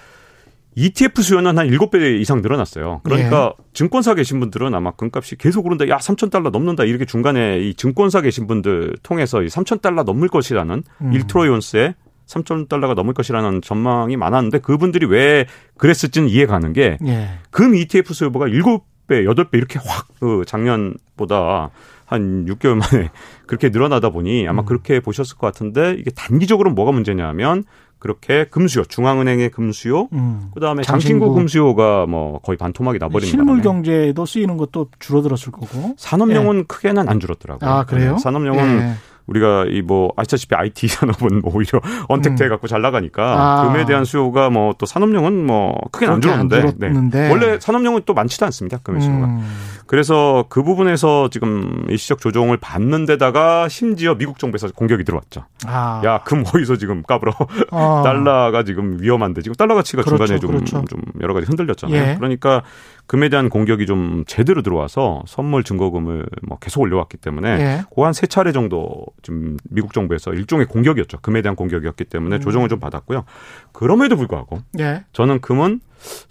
ETF 0.77 1.23
수요는 1.23 1.59
한 1.59 1.69
7배 1.69 2.21
이상 2.21 2.43
늘어났어요. 2.43 3.01
그러니까 3.05 3.55
예. 3.59 3.65
증권사 3.73 4.15
계신 4.15 4.41
분들은 4.41 4.75
아마 4.75 4.91
금값이 4.93 5.37
계속 5.37 5.67
오른다. 5.67 5.89
야, 5.89 5.99
3,000달러 5.99 6.51
넘는다. 6.51 6.85
이렇게 6.85 7.05
중간에 7.05 7.61
이 7.61 7.75
증권사 7.75 8.21
계신 8.21 8.47
분들 8.47 8.97
통해서 9.03 9.43
이 9.43 9.47
3,000달러 9.47 10.05
넘을 10.05 10.29
것이라는 10.29 10.83
음. 11.03 11.11
1트로이온스에 11.11 11.95
3,000달러가 12.27 12.95
넘을 12.95 13.15
것이라는 13.15 13.61
전망이 13.63 14.17
많았는데 14.17 14.59
그분들이 14.61 15.07
왜 15.07 15.47
그랬을지는 15.77 16.29
이해가 16.29 16.55
가는 16.55 16.73
게 16.73 16.99
예. 17.07 17.29
금 17.51 17.75
ETF 17.75 18.15
수요가 18.15 18.47
7배, 18.47 18.81
8배 19.09 19.55
이렇게 19.55 19.79
확 19.79 20.15
그 20.25 20.43
작년보다 20.47 21.69
한 22.07 22.47
6개월 22.47 22.77
만에 22.77 23.11
그렇게 23.47 23.69
늘어나다 23.69 24.09
보니 24.09 24.49
아마 24.49 24.63
음. 24.63 24.65
그렇게 24.65 25.01
보셨을 25.01 25.37
것 25.37 25.47
같은데 25.47 25.97
이게 25.99 26.11
단기적으로 26.11 26.71
뭐가 26.71 26.93
문제냐면 26.93 27.65
그렇게 28.05 28.45
금수요, 28.45 28.85
중앙은행의 28.85 29.49
금수요, 29.49 30.09
음. 30.13 30.51
그다음에 30.53 30.83
장신구, 30.83 31.33
금수요가 31.33 32.05
뭐 32.05 32.39
거의 32.41 32.59
반토막이 32.59 32.99
나버린 32.99 33.31
실물 33.31 33.63
경제에도 33.63 34.27
쓰이는 34.27 34.59
것도 34.59 34.89
줄어들었을 34.99 35.51
거고 35.51 35.95
산업용은 35.97 36.59
예. 36.59 36.63
크게는 36.65 37.09
안 37.09 37.19
줄었더라고요. 37.19 37.71
아 37.71 37.85
그래요? 37.87 38.13
네, 38.13 38.19
산업용은 38.19 38.79
예. 38.79 38.95
우리가 39.27 39.67
이 39.69 39.85
뭐 39.85 40.13
아시다시피 40.17 40.55
IT 40.55 40.89
산업은 40.89 41.43
뭐 41.43 41.53
오히려 41.55 41.81
언택트해 42.09 42.49
음. 42.49 42.51
갖고 42.51 42.67
잘 42.67 42.81
나가니까 42.83 43.23
아. 43.23 43.69
금에 43.69 43.85
대한 43.85 44.05
수요가 44.05 44.51
뭐 44.51 44.75
또 44.79 44.87
산업용은 44.87 45.47
뭐 45.47 45.79
크게 45.93 46.07
안 46.07 46.21
줄었는데 46.21 46.73
네. 47.11 47.31
원래 47.31 47.61
산업용은 47.61 48.03
또 48.07 48.15
많지도 48.15 48.47
않습니다 48.47 48.79
금의 48.79 49.03
수요가 49.03 49.27
음. 49.27 49.47
그래서 49.87 50.47
그 50.49 50.63
부분에서 50.63 51.29
지금 51.31 51.85
일시적 51.89 52.19
조정을 52.21 52.57
받는 52.57 53.05
데다가 53.05 53.69
심지어 53.69 54.15
미국 54.15 54.39
정부에서 54.39 54.69
공격이 54.73 55.05
들어왔죠. 55.05 55.45
아. 55.67 56.01
야금 56.03 56.43
어디서 56.55 56.77
지금 56.77 57.03
까불어 57.03 57.33
아. 57.71 58.03
달러가 58.05 58.65
지금 58.65 58.97
위험한데 59.01 59.43
지금 59.43 59.55
달러 59.55 59.75
가치가 59.75 60.03
그렇죠, 60.03 60.17
중간에 60.27 60.41
좀, 60.41 60.51
그렇죠. 60.51 60.85
좀 60.89 61.01
여러 61.21 61.35
가지 61.35 61.47
흔들렸잖아요. 61.47 61.97
예. 61.97 62.15
그러니까 62.17 62.63
금에 63.07 63.29
대한 63.29 63.51
공격이 63.51 63.87
좀 63.87 64.25
제대로 64.27 64.63
들어와서 64.63 65.23
선물 65.27 65.63
증거금을 65.63 66.27
뭐 66.43 66.59
계속 66.59 66.81
올려왔기 66.81 67.19
때문에 67.19 67.49
예. 67.49 67.85
고한 67.91 68.13
세 68.13 68.27
차례 68.27 68.53
정도 68.53 69.05
좀 69.23 69.57
미국 69.71 69.93
정부에서 69.93 70.33
일종의 70.33 70.67
공격이었죠. 70.67 71.19
금에 71.21 71.43
대한 71.43 71.55
공격이었기 71.55 72.05
때문에 72.05 72.37
음. 72.37 72.41
조정을 72.41 72.69
좀 72.69 72.81
받았고요. 72.81 73.25
그럼에도 73.73 74.17
불구하고 74.17 74.59
예. 74.79 75.05
저는 75.13 75.41
금은 75.41 75.81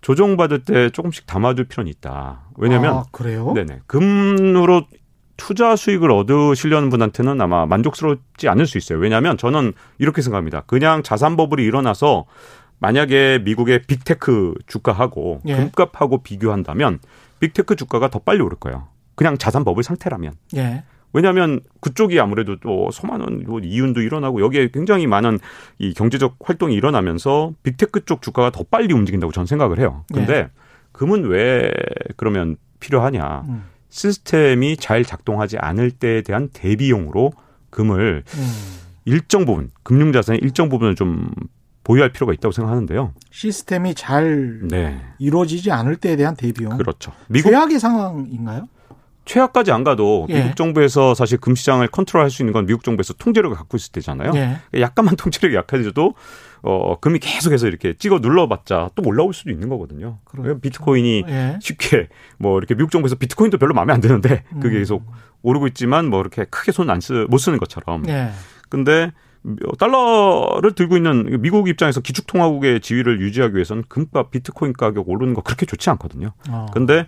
조정받을 0.02 0.64
때 0.64 0.90
조금씩 0.90 1.28
담아둘 1.28 1.66
필요는 1.66 1.90
있다. 1.92 2.42
왜냐하면 2.58 2.98
아, 2.98 3.04
그래요? 3.12 3.54
네네 3.54 3.82
금으로 3.88 4.84
투자 5.38 5.76
수익을 5.76 6.12
얻으시려는 6.12 6.90
분한테는 6.90 7.42
아마 7.42 7.66
만족스럽지 7.66 8.48
않을 8.50 8.66
수 8.66 8.78
있어요. 8.78 9.00
왜냐하면 9.00 9.38
저는 9.38 9.74
이렇게 9.98 10.22
생각합니다. 10.22 10.62
그냥 10.68 11.04
자산 11.04 11.36
버블이 11.36 11.64
일어나서 11.64 12.26
만약에 12.84 13.40
미국의 13.46 13.84
빅테크 13.88 14.56
주가하고 14.68 15.40
예. 15.46 15.56
금값하고 15.56 16.22
비교한다면 16.22 17.00
빅테크 17.40 17.78
주가가 17.78 18.10
더 18.10 18.20
빨리 18.20 18.42
오를 18.42 18.60
거예요. 18.60 18.90
그냥 19.16 19.38
자산 19.38 19.64
버블 19.64 19.84
상태라면. 19.84 20.34
예. 20.58 20.84
왜냐하면 21.14 21.62
그쪽이 21.80 22.20
아무래도 22.20 22.60
또 22.60 22.92
수많은 22.92 23.46
뭐 23.48 23.62
이윤도 23.62 24.02
일어나고 24.02 24.42
여기에 24.42 24.72
굉장히 24.74 25.08
많은 25.08 25.40
이 25.78 25.94
경제적 25.94 26.36
활동이 26.44 26.76
일어나면서 26.76 27.54
빅테크 27.64 28.04
쪽 28.04 28.22
주가가 28.22 28.50
더 28.50 28.66
빨리 28.70 28.94
움직인다고 28.94 29.32
저는 29.32 29.46
생각을 29.46 29.80
해요. 29.80 30.04
근데 30.14 30.34
예. 30.34 30.50
금은 30.92 31.24
왜 31.24 31.72
그러면 32.18 32.58
필요하냐? 32.82 33.46
음. 33.48 33.64
시스템이 33.88 34.76
잘 34.76 35.06
작동하지 35.06 35.58
않을 35.58 35.92
때에 35.92 36.22
대한 36.22 36.50
대비용으로 36.52 37.32
금을 37.70 38.24
음. 38.28 38.54
일정 39.06 39.46
부분 39.46 39.72
금융 39.84 40.12
자산의 40.12 40.42
일정 40.44 40.68
부분을 40.68 40.96
좀 40.96 41.30
보유할 41.84 42.12
필요가 42.14 42.34
있다고 42.34 42.52
생각하는데요. 42.52 43.14
시스템이 43.32 43.96
잘 43.96 44.60
네. 44.68 45.02
이루어지지 45.20 45.72
않을 45.72 45.98
때에 45.98 46.16
대한 46.16 46.36
대비용. 46.36 46.78
그렇죠. 46.78 47.12
미국 47.28 47.50
최악의 47.50 47.80
상황인가요? 47.80 48.68
최악까지 49.26 49.72
안 49.72 49.86
가도 49.86 50.28
예. 50.30 50.42
미국 50.42 50.56
정부에서 50.58 51.14
사실 51.14 51.38
금 51.38 51.56
시장을 51.56 51.88
컨트롤할 51.88 52.30
수 52.30 52.42
있는 52.42 52.52
건 52.52 52.66
미국 52.66 52.84
정부에서 52.84 53.14
통제력을 53.14 53.56
갖고 53.56 53.78
있을 53.78 53.92
때잖아요. 53.94 54.32
예. 54.36 54.58
약간만 54.82 55.16
통제력이 55.18 55.56
약해져도 55.56 56.14
어 56.62 57.00
금이 57.00 57.20
계속해서 57.20 57.68
이렇게 57.68 57.94
찍어 57.98 58.20
눌러봤자 58.20 58.90
또 58.96 59.04
올라올 59.06 59.34
수도 59.34 59.50
있는 59.52 59.70
거거든요. 59.70 60.20
그렇죠. 60.26 60.60
비트코인이 60.60 61.24
예. 61.28 61.58
쉽게 61.62 62.10
뭐 62.38 62.58
이렇게 62.58 62.76
미국 62.76 62.92
정부에서 62.92 63.16
비트코인도 63.16 63.58
별로 63.60 63.74
마음에 63.74 63.94
안 63.94 64.02
드는데 64.02 64.44
그게 64.62 64.76
음. 64.76 64.80
계속 64.80 65.06
오르고 65.42 65.68
있지만 65.68 66.10
뭐 66.10 66.20
이렇게 66.22 66.44
크게 66.46 66.72
손 66.74 66.90
안 66.90 67.00
쓰 67.00 67.26
못 67.30 67.38
쓰는 67.38 67.58
것처럼. 67.60 68.08
예. 68.10 68.30
근데 68.70 69.12
달러를 69.78 70.74
들고 70.74 70.98
있는 70.98 71.42
미국 71.42 71.68
입장에서 71.68 72.02
기축통화국의 72.02 72.82
지위를 72.82 73.22
유지하기 73.22 73.56
위해서는 73.56 73.84
금값 73.88 74.32
비트코인 74.32 74.74
가격 74.74 75.10
오르는 75.10 75.34
거 75.34 75.42
그렇게 75.42 75.66
좋지 75.66 75.90
않거든요. 75.92 76.32
어. 76.50 76.68
근데 76.74 77.08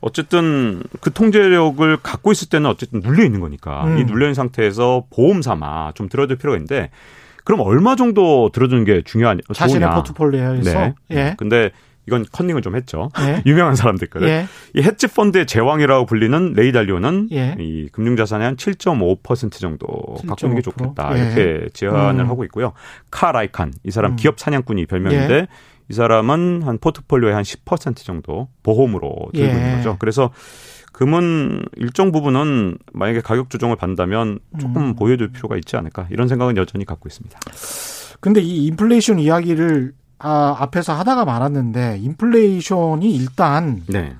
어쨌든 0.00 0.82
그 1.00 1.12
통제력을 1.12 1.96
갖고 1.98 2.32
있을 2.32 2.48
때는 2.48 2.68
어쨌든 2.68 3.00
눌려 3.00 3.24
있는 3.24 3.40
거니까 3.40 3.84
음. 3.84 3.98
이 3.98 4.04
눌려 4.04 4.26
있는 4.26 4.34
상태에서 4.34 5.04
보험 5.10 5.42
삼아 5.42 5.92
좀 5.94 6.08
들어줄 6.08 6.36
필요가 6.36 6.56
있는데 6.56 6.90
그럼 7.44 7.60
얼마 7.60 7.96
정도 7.96 8.50
들어주는 8.52 8.84
게 8.84 9.02
중요하냐? 9.02 9.40
자신의 9.52 9.90
포트폴리오에서. 9.90 10.78
네. 10.78 10.94
예. 11.10 11.34
근데 11.38 11.70
이건 12.10 12.26
컨닝을 12.30 12.60
좀 12.60 12.74
했죠. 12.74 13.08
예. 13.20 13.42
유명한 13.46 13.76
사람들거든. 13.76 14.26
예. 14.26 14.46
이 14.74 14.82
헤지 14.82 15.06
펀드의 15.06 15.46
제왕이라고 15.46 16.06
불리는 16.06 16.54
레이 16.54 16.72
달리오는 16.72 17.28
예. 17.30 17.54
이 17.60 17.88
금융 17.92 18.16
자산의 18.16 18.44
한 18.44 18.56
7.5% 18.56 19.52
정도 19.52 19.86
7.5%? 20.18 20.26
갖고 20.26 20.46
있는 20.46 20.56
게 20.56 20.62
좋겠다. 20.62 21.16
예. 21.16 21.22
이렇게 21.22 21.68
제안을 21.72 22.24
음. 22.24 22.28
하고 22.28 22.42
있고요. 22.44 22.72
칼 23.10 23.30
아이칸 23.30 23.72
이 23.84 23.92
사람 23.92 24.12
음. 24.12 24.16
기업 24.16 24.40
사냥꾼이 24.40 24.86
별명인데 24.86 25.34
예. 25.34 25.46
이 25.88 25.92
사람은 25.92 26.62
한 26.64 26.78
포트폴리오의 26.78 27.34
한 27.34 27.44
10% 27.44 28.04
정도 28.04 28.48
보험으로 28.64 29.30
들고 29.32 29.46
있는 29.46 29.72
예. 29.72 29.76
거죠. 29.76 29.96
그래서 30.00 30.30
금은 30.92 31.62
일정 31.76 32.10
부분은 32.10 32.78
만약에 32.92 33.20
가격 33.20 33.48
조정을 33.50 33.76
받는다면 33.76 34.40
조금 34.60 34.82
음. 34.82 34.96
보여줄 34.96 35.32
필요가 35.32 35.56
있지 35.56 35.76
않을까 35.76 36.08
이런 36.10 36.26
생각은 36.26 36.56
여전히 36.56 36.84
갖고 36.84 37.08
있습니다. 37.08 37.38
근데 38.20 38.40
이 38.40 38.66
인플레이션 38.66 39.18
이야기를 39.18 39.92
아, 40.20 40.54
앞에서 40.58 40.92
하다가 40.94 41.24
말았는데 41.24 41.98
인플레이션이 42.02 43.10
일단 43.14 43.82
네. 43.88 44.16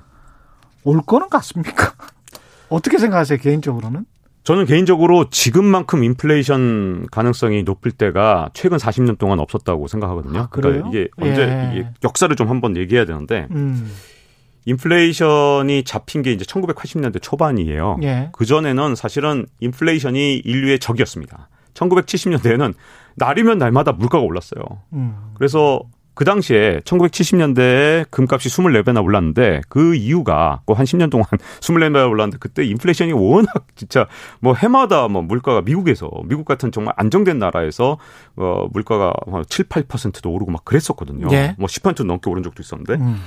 올 0.83 1.01
거는 1.01 1.29
같습니까? 1.29 1.93
어떻게 2.69 2.97
생각하세요 2.97 3.37
개인적으로는? 3.39 4.05
저는 4.43 4.65
개인적으로 4.65 5.29
지금만큼 5.29 6.03
인플레이션 6.03 7.07
가능성이 7.11 7.61
높을 7.61 7.91
때가 7.91 8.49
최근 8.53 8.77
40년 8.79 9.19
동안 9.19 9.39
없었다고 9.39 9.87
생각하거든요. 9.87 10.39
아, 10.39 10.47
그러니까 10.49 10.89
이게 10.89 11.07
언제 11.17 11.41
예. 11.43 11.71
이게 11.71 11.87
역사를 12.03 12.35
좀 12.35 12.49
한번 12.49 12.75
얘기해야 12.75 13.05
되는데 13.05 13.47
음. 13.51 13.91
인플레이션이 14.65 15.83
잡힌 15.83 16.23
게 16.23 16.31
이제 16.31 16.43
1980년대 16.45 17.21
초반이에요. 17.21 17.97
예. 18.01 18.29
그 18.31 18.45
전에는 18.45 18.95
사실은 18.95 19.45
인플레이션이 19.59 20.37
인류의 20.37 20.79
적이었습니다. 20.79 21.49
1970년대에는 21.73 22.73
날이면 23.15 23.57
날마다 23.57 23.91
물가가 23.91 24.23
올랐어요. 24.23 24.63
음. 24.93 25.15
그래서 25.35 25.81
그 26.13 26.25
당시에 26.25 26.79
1970년대에 26.83 28.05
금값이 28.09 28.49
24배나 28.49 29.03
올랐는데 29.03 29.61
그 29.69 29.95
이유가 29.95 30.61
그 30.65 30.73
한 30.73 30.85
10년 30.85 31.09
동안 31.09 31.25
24배나 31.61 32.09
올랐는데 32.09 32.37
그때 32.39 32.63
인플레이션이 32.65 33.13
워낙 33.13 33.65
진짜 33.75 34.07
뭐 34.39 34.53
해마다 34.53 35.07
뭐 35.07 35.21
물가가 35.21 35.61
미국에서 35.61 36.09
미국 36.25 36.45
같은 36.45 36.71
정말 36.71 36.93
안정된 36.97 37.39
나라에서 37.39 37.97
어 38.35 38.67
물가가 38.71 39.13
7, 39.47 39.65
8%도 39.65 40.29
오르고 40.31 40.51
막 40.51 40.65
그랬었거든요. 40.65 41.27
예. 41.31 41.55
뭐 41.57 41.67
10% 41.67 42.05
넘게 42.05 42.29
오른 42.29 42.43
적도 42.43 42.61
있었는데 42.61 42.93
음. 42.95 43.21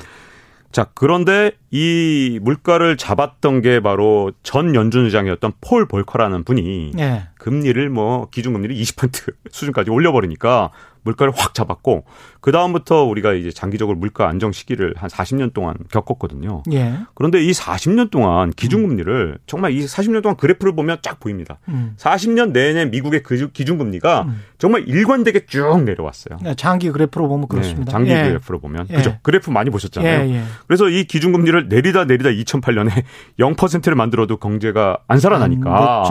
자, 0.75 0.89
그런데 0.93 1.53
이 1.71 2.41
물가를 2.43 2.97
잡았던 2.97 3.63
게 3.63 3.79
바로 3.79 4.33
전 4.43 4.75
연준 4.75 5.05
의장이었던 5.05 5.53
폴 5.61 5.87
볼커라는 5.87 6.43
분이 6.43 6.95
예. 6.99 7.29
금리를 7.39 7.89
뭐 7.91 8.29
기준금리를 8.31 8.75
20% 8.75 9.35
수준까지 9.53 9.93
올려버리니까 9.93 10.73
물가를 11.05 11.33
확 11.37 11.55
잡았고 11.55 12.05
그 12.41 12.53
다음부터 12.53 13.05
우리가 13.05 13.33
이제 13.35 13.51
장기적으로 13.51 13.97
물가 13.97 14.29
안정 14.29 14.53
시기를 14.53 14.95
한 14.97 15.09
40년 15.09 15.53
동안 15.53 15.77
겪었거든요. 15.91 16.63
예. 16.73 16.95
그런데 17.15 17.43
이 17.43 17.53
40년 17.53 18.11
동안 18.11 18.51
기준금리를 18.51 19.39
정말 19.47 19.73
이 19.73 19.85
40년 19.85 20.23
동안 20.23 20.37
그래프를 20.37 20.75
보면 20.75 20.99
쫙 21.03 21.21
보입니다. 21.21 21.59
음. 21.69 21.95
40년 21.99 22.53
내내 22.53 22.87
미국의 22.87 23.23
그 23.23 23.51
기준금리가 23.53 24.23
음. 24.23 24.43
정말 24.59 24.89
일관되게 24.89 25.47
쭉 25.47 25.83
내려왔어요. 25.85 26.39
네, 26.43 26.55
장기 26.55 26.91
그래프로 26.91 27.29
보면 27.29 27.49
그렇습니다. 27.49 27.85
네, 27.85 27.91
장기 27.93 28.11
예. 28.11 28.23
그래프로 28.29 28.59
보면 28.61 28.87
예. 28.91 28.97
그죠? 28.97 29.17
그래프 29.23 29.51
많이 29.51 29.71
보셨잖아요. 29.71 30.29
예, 30.29 30.35
예. 30.35 30.43
그래서 30.67 30.89
이 30.89 31.05
기준금리를 31.05 31.69
내리다 31.69 32.05
내리다 32.05 32.31
2008년에 32.31 33.05
0%를 33.39 33.95
만들어도 33.97 34.39
경제가 34.39 34.99
안 35.07 35.19
살아나니까 35.19 36.05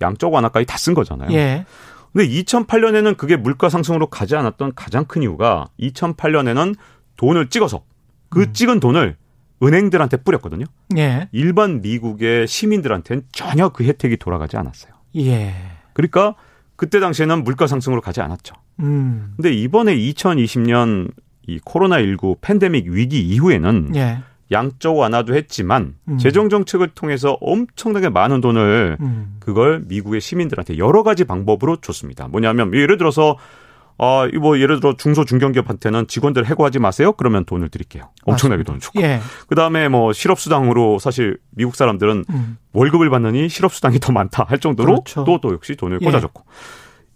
양적 0.00 0.32
완화까지 0.32 0.66
다 0.66 0.76
쓴 0.78 0.94
거잖아요. 0.94 1.30
예. 2.16 2.20
근데 2.20 2.42
2008년에는 2.42 3.16
그게 3.16 3.36
물가 3.36 3.68
상승으로 3.68 4.06
가지 4.06 4.36
않았던 4.36 4.72
가장 4.74 5.04
큰 5.04 5.22
이유가 5.22 5.66
2008년에는 5.80 6.74
돈을 7.16 7.48
찍어서 7.48 7.84
그 8.28 8.42
음. 8.42 8.52
찍은 8.52 8.80
돈을 8.80 9.16
은행들한테 9.62 10.18
뿌렸거든요. 10.18 10.66
예. 10.96 11.28
일반 11.32 11.82
미국의 11.82 12.48
시민들한테는 12.48 13.24
전혀 13.32 13.68
그 13.68 13.84
혜택이 13.84 14.16
돌아가지 14.16 14.56
않았어요. 14.56 14.92
예. 15.16 15.54
그러니까 15.92 16.34
그때 16.76 16.98
당시에는 16.98 17.44
물가 17.44 17.66
상승으로 17.66 18.00
가지 18.00 18.20
않았죠. 18.20 18.54
음. 18.80 19.34
근데 19.36 19.52
이번에 19.52 19.94
2020년 19.96 21.12
이 21.46 21.58
코로나19 21.60 22.38
팬데믹 22.40 22.86
위기 22.88 23.20
이후에는 23.20 23.92
예. 23.94 24.18
양적 24.52 24.96
완화도 24.96 25.34
했지만 25.34 25.94
음. 26.08 26.18
재정 26.18 26.48
정책을 26.48 26.88
통해서 26.88 27.38
엄청나게 27.40 28.10
많은 28.10 28.40
돈을 28.40 28.98
음. 29.00 29.36
그걸 29.40 29.82
미국의 29.86 30.20
시민들한테 30.20 30.78
여러 30.78 31.02
가지 31.02 31.24
방법으로 31.24 31.76
줬습니다. 31.80 32.28
뭐냐면 32.28 32.72
예를 32.74 32.98
들어서 32.98 33.36
어, 33.98 34.26
뭐 34.40 34.58
예를 34.58 34.80
들어 34.80 34.96
중소 34.96 35.24
중견기업한테는 35.24 36.08
직원들 36.08 36.46
해고하지 36.46 36.78
마세요. 36.78 37.12
그러면 37.12 37.44
돈을 37.44 37.68
드릴게요. 37.68 38.10
엄청나게 38.24 38.64
돈을 38.64 38.80
줬고. 38.80 39.00
예. 39.00 39.20
그다음에 39.48 39.88
뭐 39.88 40.12
실업 40.12 40.40
수당으로 40.40 40.98
사실 40.98 41.38
미국 41.50 41.76
사람들은 41.76 42.24
음. 42.28 42.56
월급을 42.72 43.10
받느니 43.10 43.48
실업 43.48 43.72
수당이 43.72 44.00
더 44.00 44.12
많다 44.12 44.44
할 44.48 44.58
정도로 44.58 45.04
그렇죠. 45.04 45.24
또, 45.24 45.40
또 45.40 45.52
역시 45.52 45.76
돈을 45.76 45.98
예. 46.00 46.04
꽂아줬고. 46.04 46.42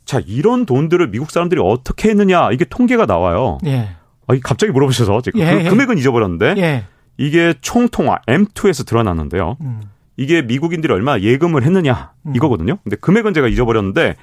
자, 0.05 0.21
이런 0.25 0.67
돈들을 0.67 1.11
미국 1.11 1.31
사람들이 1.31 1.61
어떻게 1.63 2.11
했느냐 2.11 2.53
이게 2.53 2.65
통계가 2.65 3.07
나와요. 3.07 3.59
예. 3.67 3.97
아, 4.29 4.35
갑자기 4.43 4.73
물어보셔서 4.73 5.23
제가 5.23 5.39
예. 5.39 5.65
그 5.65 5.71
금액은 5.71 5.99
잊어버렸는데 5.99 6.55
예. 6.59 6.85
이게 7.19 7.55
총통화 7.61 8.19
M2에서 8.27 8.87
드러났는데요. 8.87 9.57
음. 9.61 9.81
이게 10.17 10.43
미국인들이 10.43 10.93
얼마나 10.93 11.21
예금을 11.21 11.63
했느냐 11.63 12.13
음. 12.27 12.35
이거거든요. 12.37 12.79
근데 12.85 12.97
금액은 12.97 13.35
제가 13.35 13.49
잊어버렸는데 13.49 14.17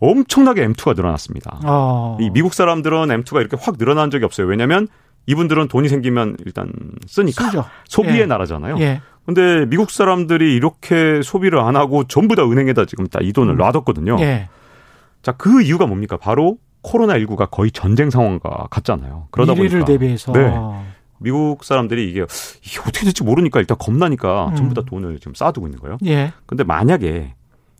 엄청나게 0.00 0.66
M2가 0.68 0.94
늘어났습니다. 0.96 1.60
어. 1.64 2.18
이 2.20 2.30
미국 2.30 2.54
사람들은 2.54 3.08
M2가 3.08 3.40
이렇게 3.40 3.56
확 3.60 3.78
늘어난 3.78 4.10
적이 4.10 4.24
없어요. 4.26 4.46
왜냐하면 4.46 4.88
이분들은 5.26 5.68
돈이 5.68 5.88
생기면 5.88 6.36
일단 6.44 6.70
쓰니까 7.06 7.44
쓰죠. 7.46 7.64
소비의 7.88 8.20
예. 8.20 8.26
나라잖아요. 8.26 8.76
예. 8.80 9.00
근데 9.24 9.64
미국 9.66 9.90
사람들이 9.90 10.54
이렇게 10.54 11.22
소비를 11.22 11.58
안 11.60 11.76
하고 11.76 12.04
전부 12.04 12.36
다 12.36 12.44
은행에다 12.44 12.84
지금 12.84 13.06
다 13.06 13.20
이 13.22 13.32
돈을 13.32 13.54
음. 13.54 13.56
놔뒀거든요. 13.56 14.16
예. 14.20 14.48
자, 15.22 15.32
그 15.32 15.62
이유가 15.62 15.86
뭡니까? 15.86 16.18
바로 16.18 16.58
코로나19가 16.82 17.50
거의 17.50 17.70
전쟁 17.70 18.10
상황과 18.10 18.66
같잖아요. 18.70 19.28
그러다 19.30 19.54
보니까 19.54 19.84
대비해서 19.86 20.32
네. 20.32 20.52
미국 21.18 21.64
사람들이 21.64 22.10
이게, 22.10 22.26
이게 22.64 22.80
어떻게 22.80 23.04
될지 23.04 23.22
모르니까 23.22 23.60
일단 23.60 23.78
겁나니까 23.78 24.48
음. 24.48 24.56
전부 24.56 24.74
다 24.74 24.82
돈을 24.86 25.18
지금 25.18 25.34
쌓아두고 25.34 25.66
있는 25.66 25.78
거예요. 25.80 25.98
예. 26.06 26.32
근데 26.46 26.64
만약에 26.64 27.34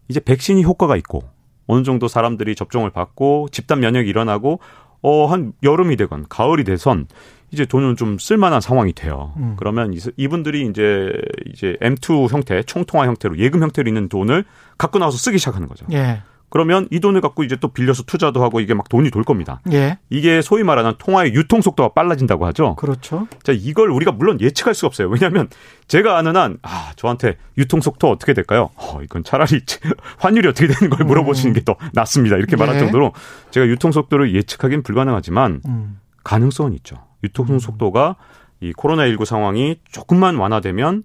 이제 0.09 0.21
백신이 0.21 0.65
효과가 0.65 0.97
있고 0.97 1.25
어느 1.67 1.83
정도 1.83 2.09
사람들이 2.09 2.55
접종을 2.55 2.91
받고 2.91 3.49
집단 3.51 3.81
면역이 3.81 4.09
일어나고 4.09 4.61
어, 5.03 5.27
한 5.27 5.53
여름이 5.63 5.97
되건 5.97 6.27
가을이 6.29 6.65
돼선 6.65 7.07
이제 7.51 7.65
돈은 7.65 7.97
좀 7.97 8.19
쓸만한 8.19 8.61
상황이 8.61 8.93
돼요. 8.93 9.33
음. 9.37 9.55
그러면 9.57 9.95
이분들이 10.17 10.67
이제 10.67 11.13
이제 11.47 11.77
M2 11.81 12.31
형태, 12.31 12.63
총통화 12.63 13.07
형태로 13.07 13.39
예금 13.39 13.63
형태로 13.63 13.89
있는 13.89 14.09
돈을 14.09 14.45
갖고 14.77 14.99
나와서 14.99 15.19
쓰기 15.19 15.39
시작하는 15.39 15.69
거죠. 15.69 15.87
예. 15.93 16.23
그러면 16.55 16.87
이 16.93 17.01
돈을 17.01 17.21
갖고 17.21 17.43
이제 17.43 17.57
또 17.57 17.67
빌려서 17.67 18.05
투자도 18.05 18.41
하고 18.41 18.61
이게 18.61 18.75
막 18.75 18.89
돈이 18.89 19.11
돌 19.11 19.25
겁니다. 19.25 19.61
예. 19.73 19.99
이게 20.09 20.41
소위 20.41 20.63
말하는 20.63 20.93
통화의 20.99 21.35
유통 21.35 21.61
속도가 21.61 21.95
빨라진다고 21.95 22.47
하죠. 22.47 22.77
그렇죠. 22.77 23.27
자, 23.43 23.51
이걸 23.53 23.91
우리가 23.91 24.13
물론 24.13 24.41
예측할 24.41 24.73
수가 24.73 24.87
없어요. 24.87 25.09
왜냐하면 25.09 25.49
제가 25.89 26.17
아는 26.17 26.37
한, 26.37 26.59
아, 26.63 26.93
저한테 26.95 27.39
유통 27.59 27.81
속도 27.81 28.09
어떻게 28.09 28.35
될까요? 28.35 28.71
어, 28.77 29.01
이건 29.03 29.25
차라리 29.25 29.63
환율이 30.19 30.47
어떻게 30.47 30.69
되는 30.69 30.91
걸 30.91 31.05
물어보시는 31.05 31.51
음. 31.51 31.55
게더 31.55 31.75
낫습니다. 31.93 32.37
이렇게 32.37 32.55
말할 32.55 32.77
예. 32.77 32.79
정도로 32.79 33.15
제가 33.51 33.67
유통 33.67 33.91
속도를 33.91 34.33
예측하기는 34.37 34.85
불가능하지만 34.85 35.61
음. 35.67 35.99
가능성은 36.23 36.73
있죠. 36.75 37.05
유통 37.25 37.47
음. 37.51 37.59
속도가 37.59 38.15
이 38.61 38.73
코로나19 38.75 39.25
상황이 39.25 39.81
조금만 39.91 40.37
완화되면 40.37 41.03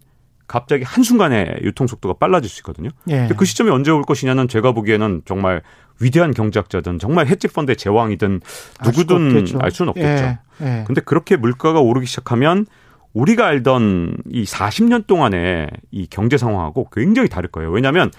갑자기 0.49 0.83
한순간에 0.83 1.57
유통 1.61 1.87
속도가 1.87 2.15
빨라질 2.15 2.49
수 2.49 2.59
있거든요. 2.61 2.89
예. 3.07 3.29
그 3.37 3.45
시점이 3.45 3.69
언제 3.69 3.91
올 3.91 4.01
것이냐는 4.01 4.47
제가 4.47 4.71
보기에는 4.71 5.21
정말 5.25 5.61
위대한 6.01 6.33
경제학자든 6.33 6.97
정말 6.97 7.27
헤지펀드의 7.27 7.77
제왕이든 7.77 8.41
누구든 8.83 9.45
알 9.61 9.71
수는 9.71 9.91
없겠죠. 9.91 10.23
예. 10.23 10.39
예. 10.61 10.83
근데 10.87 11.01
그렇게 11.01 11.37
물가가 11.37 11.79
오르기 11.79 12.07
시작하면 12.07 12.65
우리가 13.13 13.45
알던 13.45 14.17
이 14.31 14.43
40년 14.43 15.05
동안의 15.05 15.69
이 15.91 16.07
경제 16.07 16.37
상황하고 16.37 16.89
굉장히 16.91 17.29
다를 17.29 17.49
거예요. 17.49 17.69
왜냐하면 17.69 18.11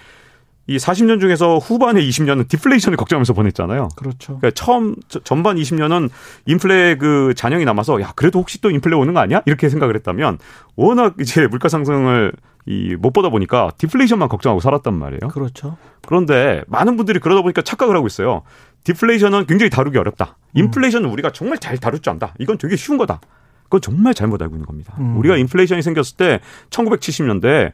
이 0.67 0.77
40년 0.77 1.21
중에서 1.21 1.59
후반의 1.59 2.09
20년은 2.09 2.49
디플레이션을 2.49 2.97
걱정하면서 2.97 3.33
보냈잖아요. 3.33 3.89
그렇죠. 3.97 4.39
그러니까 4.39 4.51
처음 4.55 4.95
전반 5.25 5.57
20년은 5.57 6.11
인플레 6.47 6.97
그 6.97 7.35
잔영이 7.37 7.65
남아서 7.65 8.01
야 8.01 8.13
그래도 8.15 8.39
혹시 8.39 8.61
또 8.61 8.71
인플레 8.71 8.95
오는 8.95 9.13
거 9.13 9.21
아니야? 9.21 9.43
이렇게 9.47 9.69
생각을 9.69 9.97
했다면 9.97 10.39
워낙 10.77 11.15
이제 11.21 11.47
물가 11.49 11.69
상승을 11.69 12.33
이 12.67 12.95
못 13.01 13.13
보다 13.13 13.31
보니까 13.31 13.71
디플레이션만 13.79 14.29
걱정하고 14.29 14.61
살았단 14.61 14.95
말이에요. 14.95 15.29
그렇죠. 15.33 15.77
그런데 16.07 16.63
많은 16.69 16.97
분들이 16.97 17.19
그러다 17.19 17.41
보니까 17.43 17.63
착각을 17.63 17.97
하고 17.97 18.07
있어요. 18.07 18.43
디플레이션은 18.85 19.47
굉장히 19.47 19.71
다루기 19.71 19.97
어렵다. 19.99 20.37
음. 20.53 20.59
인플레이션은 20.59 21.09
음. 21.09 21.13
우리가 21.13 21.33
정말 21.33 21.59
잘 21.59 21.79
다룰 21.79 22.01
줄 22.01 22.11
안다. 22.11 22.35
이건 22.39 22.59
되게 22.59 22.77
쉬운 22.77 22.99
거다. 22.99 23.21
그건 23.65 23.81
정말 23.81 24.15
잘못 24.15 24.43
알고 24.43 24.55
있는 24.57 24.67
겁니다. 24.67 24.95
음. 25.01 25.17
우리가 25.17 25.37
인플레이션이 25.39 25.81
생겼을 25.83 26.17
때 26.17 26.41
1970년대 26.69 27.73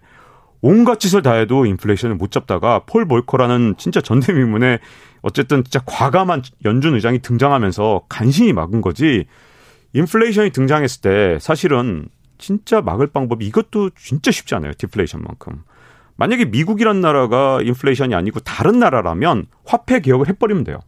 온갖 0.67 0.99
짓을 0.99 1.23
다 1.23 1.35
해도 1.35 1.65
인플레이션을 1.65 2.17
못 2.17 2.33
잡다가 2.33 2.81
폴 2.87 3.07
볼커라는 3.07 3.77
진짜 3.79 4.01
전대미문에 4.01 4.81
어쨌든 5.23 5.63
진짜 5.63 5.81
과감한 5.87 6.43
연준 6.65 6.95
의장이 6.95 7.21
등장하면서 7.21 8.07
간신히 8.09 8.53
막은 8.53 8.81
거지 8.81 9.27
인플레이션이 9.93 10.51
등장했을 10.51 11.03
때 11.03 11.39
사실은 11.41 12.09
진짜 12.39 12.81
막을 12.81 13.07
방법이 13.07 13.47
이것도 13.47 13.91
진짜 13.91 14.33
쉽지 14.33 14.57
않아요. 14.57 14.73
디플레이션만큼. 14.77 15.63
만약에 16.17 16.47
미국이란 16.47 17.01
나라가 17.01 17.61
인플레이션이 17.63 18.17
아니고 18.17 18.41
다른 18.41 18.81
나라라면 18.81 19.47
화폐 19.65 20.01
개혁을 20.01 20.29
해버리면 20.29 20.65
돼요. 20.65 20.81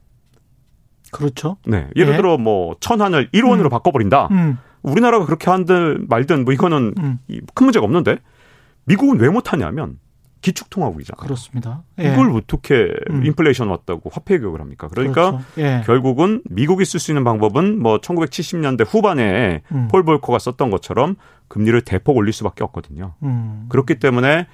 그렇죠. 1.12 1.56
네. 1.64 1.86
예를 1.94 2.14
예. 2.14 2.16
들어 2.16 2.36
뭐 2.36 2.74
천안을 2.80 3.30
1원으로 3.30 3.66
음. 3.66 3.68
바꿔버린다. 3.68 4.26
음. 4.32 4.58
우리나라가 4.82 5.24
그렇게 5.24 5.48
한들 5.48 6.04
말든 6.08 6.44
뭐 6.44 6.52
이거는 6.52 6.94
음. 6.98 7.18
큰 7.54 7.64
문제가 7.64 7.84
없는데 7.84 8.18
미국은 8.88 9.20
왜 9.20 9.28
못하냐면 9.28 9.98
기축통화국이잖아요. 10.40 11.20
그렇습니다. 11.20 11.82
예. 11.98 12.12
이걸 12.12 12.30
어떻게 12.30 12.92
음. 13.10 13.24
인플레이션 13.24 13.68
왔다고 13.68 14.10
화폐 14.10 14.38
교육을 14.38 14.60
합니까? 14.60 14.88
그러니까 14.88 15.32
그렇죠. 15.32 15.44
예. 15.58 15.82
결국은 15.84 16.42
미국이 16.48 16.84
쓸 16.84 17.00
수 17.00 17.10
있는 17.10 17.24
방법은 17.24 17.80
뭐 17.80 17.98
1970년대 17.98 18.86
후반에 18.88 19.62
음. 19.72 19.88
폴 19.90 20.04
볼커가 20.04 20.38
썼던 20.38 20.70
것처럼 20.70 21.16
금리를 21.48 21.80
대폭 21.82 22.16
올릴 22.16 22.32
수밖에 22.32 22.64
없거든요. 22.64 23.14
음. 23.22 23.66
그렇기 23.68 23.98
때문에 23.98 24.46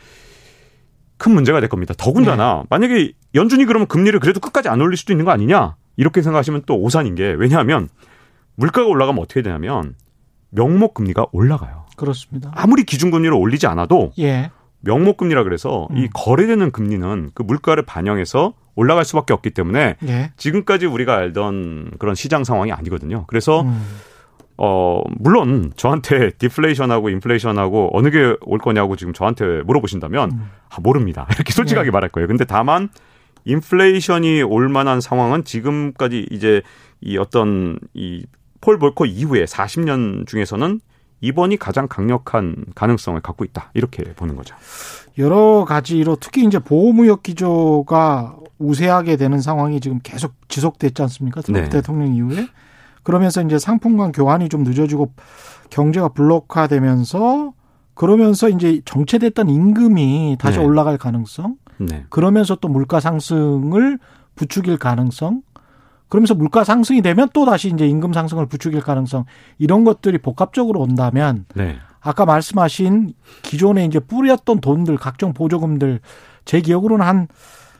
큰 1.17 1.33
문제가 1.33 1.61
될 1.61 1.69
겁니다. 1.69 1.95
더군다나 1.97 2.63
네. 2.63 2.67
만약에 2.71 3.13
연준이 3.35 3.65
그러면 3.67 3.87
금리를 3.87 4.19
그래도 4.21 4.41
끝까지 4.41 4.69
안 4.69 4.81
올릴 4.81 4.97
수도 4.97 5.13
있는 5.13 5.25
거 5.25 5.31
아니냐? 5.31 5.77
이렇게 5.97 6.23
생각하시면 6.23 6.63
또 6.67 6.77
오산인 6.77 7.15
게 7.15 7.35
왜냐하면 7.39 7.89
물가가 8.57 8.89
올라가면 8.89 9.23
어떻게 9.23 9.43
되냐면 9.43 9.95
명목 10.51 10.95
금리가 10.95 11.27
올라가요. 11.33 11.84
그렇습니다. 11.97 12.51
아무리 12.55 12.85
기준금리를 12.85 13.35
올리지 13.35 13.67
않아도 13.67 14.13
예. 14.19 14.51
명목금리라 14.81 15.45
그래서 15.45 15.89
음. 15.93 15.97
이 15.99 16.09
거래되는 16.13 16.71
금리는 16.71 17.31
그 17.35 17.43
물가를 17.43 17.85
반영해서 17.85 18.55
올라갈 18.75 19.05
수밖에 19.05 19.33
없기 19.33 19.51
때문에 19.51 19.97
예. 20.07 20.33
지금까지 20.37 20.87
우리가 20.87 21.15
알던 21.17 21.93
그런 21.99 22.15
시장 22.15 22.45
상황이 22.45 22.73
아니거든요. 22.73 23.25
그래서 23.29 23.63
음. 23.63 23.85
어 24.57 25.03
물론 25.19 25.73
저한테 25.77 26.31
디플레이션하고 26.39 27.09
인플레이션하고 27.09 27.91
어느 27.93 28.11
게 28.11 28.37
올 28.43 28.59
거냐고 28.59 28.97
지금 28.97 29.13
저한테 29.13 29.63
물어보신다면 29.63 30.31
음. 30.33 30.51
아 30.71 30.77
모릅니다. 30.81 31.27
이렇게 31.35 31.53
솔직하게 31.53 31.89
예. 31.89 31.91
말할 31.91 32.11
거예요. 32.11 32.27
근데 32.29 32.45
다만 32.45 32.89
인플레이션이 33.47 34.43
올 34.43 34.69
만한 34.69 35.01
상황은 35.01 35.45
지금까지 35.45 36.27
이제 36.31 36.63
이 37.01 37.17
어떤 37.19 37.79
이 37.95 38.25
폴 38.65 38.79
볼커 38.79 39.05
이후에 39.05 39.45
40년 39.45 40.27
중에서는 40.27 40.81
이번이 41.25 41.57
가장 41.57 41.89
강력한 41.89 42.67
가능성을 42.75 43.19
갖고 43.21 43.45
있다. 43.45 43.71
이렇게 43.73 44.05
보는 44.15 44.37
거죠. 44.37 44.55
여러 45.17 45.65
가지로 45.67 46.17
특히 46.21 46.45
이제 46.45 46.59
보호무역 46.59 47.23
기조가 47.23 48.37
우세하게 48.59 49.17
되는 49.17 49.41
상황이 49.41 49.81
지금 49.81 50.01
계속 50.03 50.35
지속됐지 50.49 51.01
않습니까? 51.03 51.41
트럼프 51.41 51.71
네. 51.71 51.71
대통령 51.71 52.15
이후에. 52.15 52.47
그러면서 53.03 53.43
이제 53.43 53.59
상품 53.59 53.97
간 53.97 54.13
교환이 54.13 54.49
좀 54.49 54.65
늦어지고 54.65 55.13
경제가 55.71 56.09
블록화되면서 56.09 57.53
그러면서 57.95 58.49
이제 58.49 58.81
정체됐던 58.85 59.49
임금이 59.49 60.37
다시 60.39 60.59
네. 60.59 60.65
올라갈 60.65 60.99
가능성. 60.99 61.57
네. 61.79 62.05
그러면서 62.11 62.55
또 62.57 62.69
물가 62.69 63.01
상승을 63.01 63.99
부추길 64.35 64.79
가능성. 64.79 65.43
그러면서 66.09 66.35
물가 66.35 66.65
상승이 66.65 67.03
되면 67.03 67.29
또 67.33 67.45
다시 67.45 67.69
이제 67.69 67.87
임금 67.87 68.13
상승을 68.13 68.47
부추길 68.47 68.81
가능성 68.81 69.25
이런 69.59 69.85
것들이 69.85 70.19
복합적으로 70.19 70.81
온다면 70.81 71.47
네. 71.55 71.77
아까 72.01 72.27
말씀하신 72.27 73.15
기존에 73.43 73.85
이제 73.85 73.99
뿌렸던 73.99 74.61
돈들 74.61 74.97
각종 74.97 75.33
보조금들 75.33 76.01
제 76.45 76.61
기억으로는 76.61 77.05
한 77.05 77.29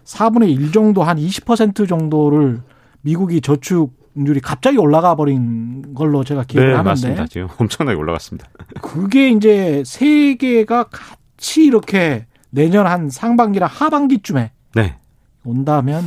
4분의 0.05 0.49
1 0.51 0.73
정도 0.73 1.03
한 1.03 1.19
20% 1.19 1.89
정도를 1.89 2.63
미국이 3.03 3.41
저축 3.41 4.05
환율이 4.17 4.41
갑자기 4.41 4.79
올라가 4.79 5.15
버린 5.17 5.95
걸로 5.95 6.25
제가 6.25 6.45
기억을 6.45 6.69
네, 6.69 6.75
하는데 6.75 6.91
맞습니다. 6.91 7.27
지금 7.27 7.49
엄청나게 7.59 7.99
올라갔습니다. 7.99 8.49
그게 8.81 9.31
이제 9.31 9.83
세계가 9.85 10.85
같이 10.85 11.65
이렇게 11.65 12.27
내년 12.51 12.87
한 12.87 13.11
상반기나 13.11 13.67
하반기쯤에 13.67 14.53
네. 14.75 14.97
온다면 15.45 16.05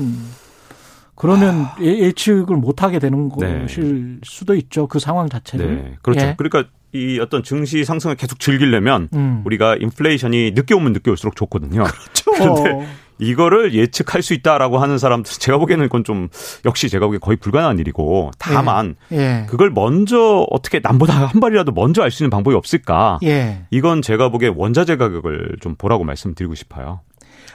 그러면 1.18 1.62
하... 1.64 1.84
예측을 1.84 2.56
못 2.56 2.84
하게 2.84 3.00
되는 3.00 3.30
네. 3.40 3.62
것일 3.62 4.20
수도 4.24 4.56
있죠. 4.56 4.88
그 4.88 5.00
상황 5.00 5.28
자체를. 5.28 5.76
네. 5.76 5.98
그렇죠. 6.02 6.26
예. 6.26 6.36
그러니까 6.38 6.70
이 6.94 7.20
어떤 7.20 7.44
증시 7.44 7.84
상승을 7.84 8.16
계속 8.16 8.40
즐기려면 8.40 9.10
음. 9.14 9.42
우리가 9.46 9.76
인플레이션이 9.76 10.52
늦게 10.52 10.74
오면 10.74 10.94
늦게 10.94 11.12
올수록 11.12 11.36
좋거든요. 11.36 11.84
그렇죠. 11.84 12.32
그런데 12.64 12.88
이거를 13.20 13.74
예측할 13.74 14.22
수 14.22 14.34
있다라고 14.34 14.78
하는 14.78 14.98
사람들 14.98 15.32
제가 15.32 15.58
보기에는 15.58 15.86
그건 15.86 16.04
좀 16.04 16.28
역시 16.66 16.88
제가 16.88 17.08
보기에 17.08 17.20
거의 17.20 17.36
불가능한 17.38 17.80
일이고 17.80 18.32
다만 18.38 18.96
예. 19.12 19.18
예. 19.18 19.46
그걸 19.50 19.72
먼저 19.72 20.46
어떻게 20.52 20.80
남보다 20.80 21.26
한 21.26 21.40
발이라도 21.40 21.72
먼저 21.72 22.04
알 22.04 22.12
수 22.12 22.24
있는 22.24 22.30
방법이 22.30 22.56
없을까? 22.56 23.20
예. 23.24 23.66
이건 23.70 24.02
제가 24.02 24.30
보기에 24.30 24.52
원자재 24.56 24.98
가격을 24.98 25.58
좀 25.62 25.76
보라고 25.76 26.04
말씀드리고 26.04 26.56
싶어요. 26.56 27.02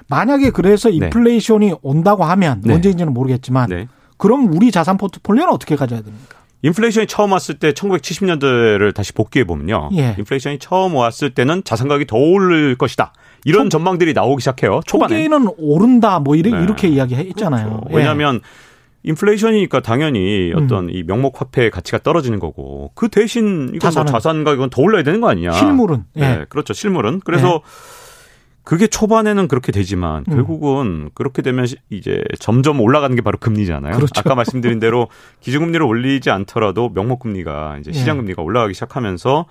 만약에 0.08 0.50
그래서 0.50 0.88
네. 0.88 0.96
인플레이션이 0.96 1.66
네. 1.68 1.74
온다고 1.82 2.24
하면 2.24 2.60
네. 2.64 2.74
언제인지는 2.74 3.12
모르겠지만 3.12 3.68
네. 3.68 3.88
그럼 4.16 4.52
우리 4.52 4.70
자산 4.70 4.98
포트폴리오는 4.98 5.52
어떻게 5.52 5.76
가져야 5.76 6.00
됩니까? 6.02 6.42
인플레이션이 6.62 7.08
처음 7.08 7.32
왔을 7.32 7.56
때 7.56 7.72
1970년대를 7.72 8.94
다시 8.94 9.12
복귀해 9.12 9.44
보면요. 9.44 9.90
예. 9.94 10.14
인플레이션이 10.18 10.60
처음 10.60 10.94
왔을 10.94 11.30
때는 11.30 11.64
자산 11.64 11.88
가격이 11.88 12.06
더 12.06 12.16
오를 12.16 12.76
것이다. 12.76 13.12
이런 13.44 13.64
초, 13.64 13.78
전망들이 13.78 14.12
나오기 14.12 14.40
시작해요. 14.40 14.80
초반에. 14.86 15.14
초기에는 15.14 15.54
오른다 15.58 16.20
뭐 16.20 16.36
이렇게, 16.36 16.56
네. 16.56 16.62
이렇게 16.62 16.88
이야기했잖아요. 16.88 17.66
그렇죠. 17.66 17.86
예. 17.90 17.96
왜냐하면 17.96 18.40
인플레이션이니까 19.02 19.80
당연히 19.80 20.52
음. 20.52 20.64
어떤 20.64 20.84
음. 20.84 20.90
이 20.90 21.02
명목 21.02 21.40
화폐의 21.40 21.70
가치가 21.72 21.98
떨어지는 21.98 22.38
거고 22.38 22.92
그 22.94 23.08
대신 23.08 23.72
이거 23.74 23.90
뭐 23.92 24.04
자산 24.04 24.44
가격은 24.44 24.70
더 24.70 24.82
올라야 24.82 25.02
되는 25.02 25.20
거 25.20 25.28
아니냐. 25.28 25.52
실물은. 25.52 26.04
예. 26.16 26.20
네, 26.20 26.44
그렇죠. 26.48 26.72
실물은. 26.72 27.20
그래서 27.24 27.56
예. 27.56 28.01
그게 28.64 28.86
초반에는 28.86 29.48
그렇게 29.48 29.72
되지만 29.72 30.24
음. 30.28 30.34
결국은 30.34 31.10
그렇게 31.14 31.42
되면 31.42 31.66
이제 31.90 32.22
점점 32.38 32.80
올라가는 32.80 33.14
게 33.14 33.22
바로 33.22 33.38
금리잖아요. 33.38 33.94
그렇죠. 33.94 34.12
아까 34.16 34.34
말씀드린 34.34 34.78
대로 34.78 35.08
기준금리를 35.40 35.84
올리지 35.84 36.30
않더라도 36.30 36.90
명목금리가 36.90 37.78
이제 37.80 37.90
예. 37.92 37.98
시장금리가 37.98 38.42
올라가기 38.42 38.74
시작하면서 38.74 39.46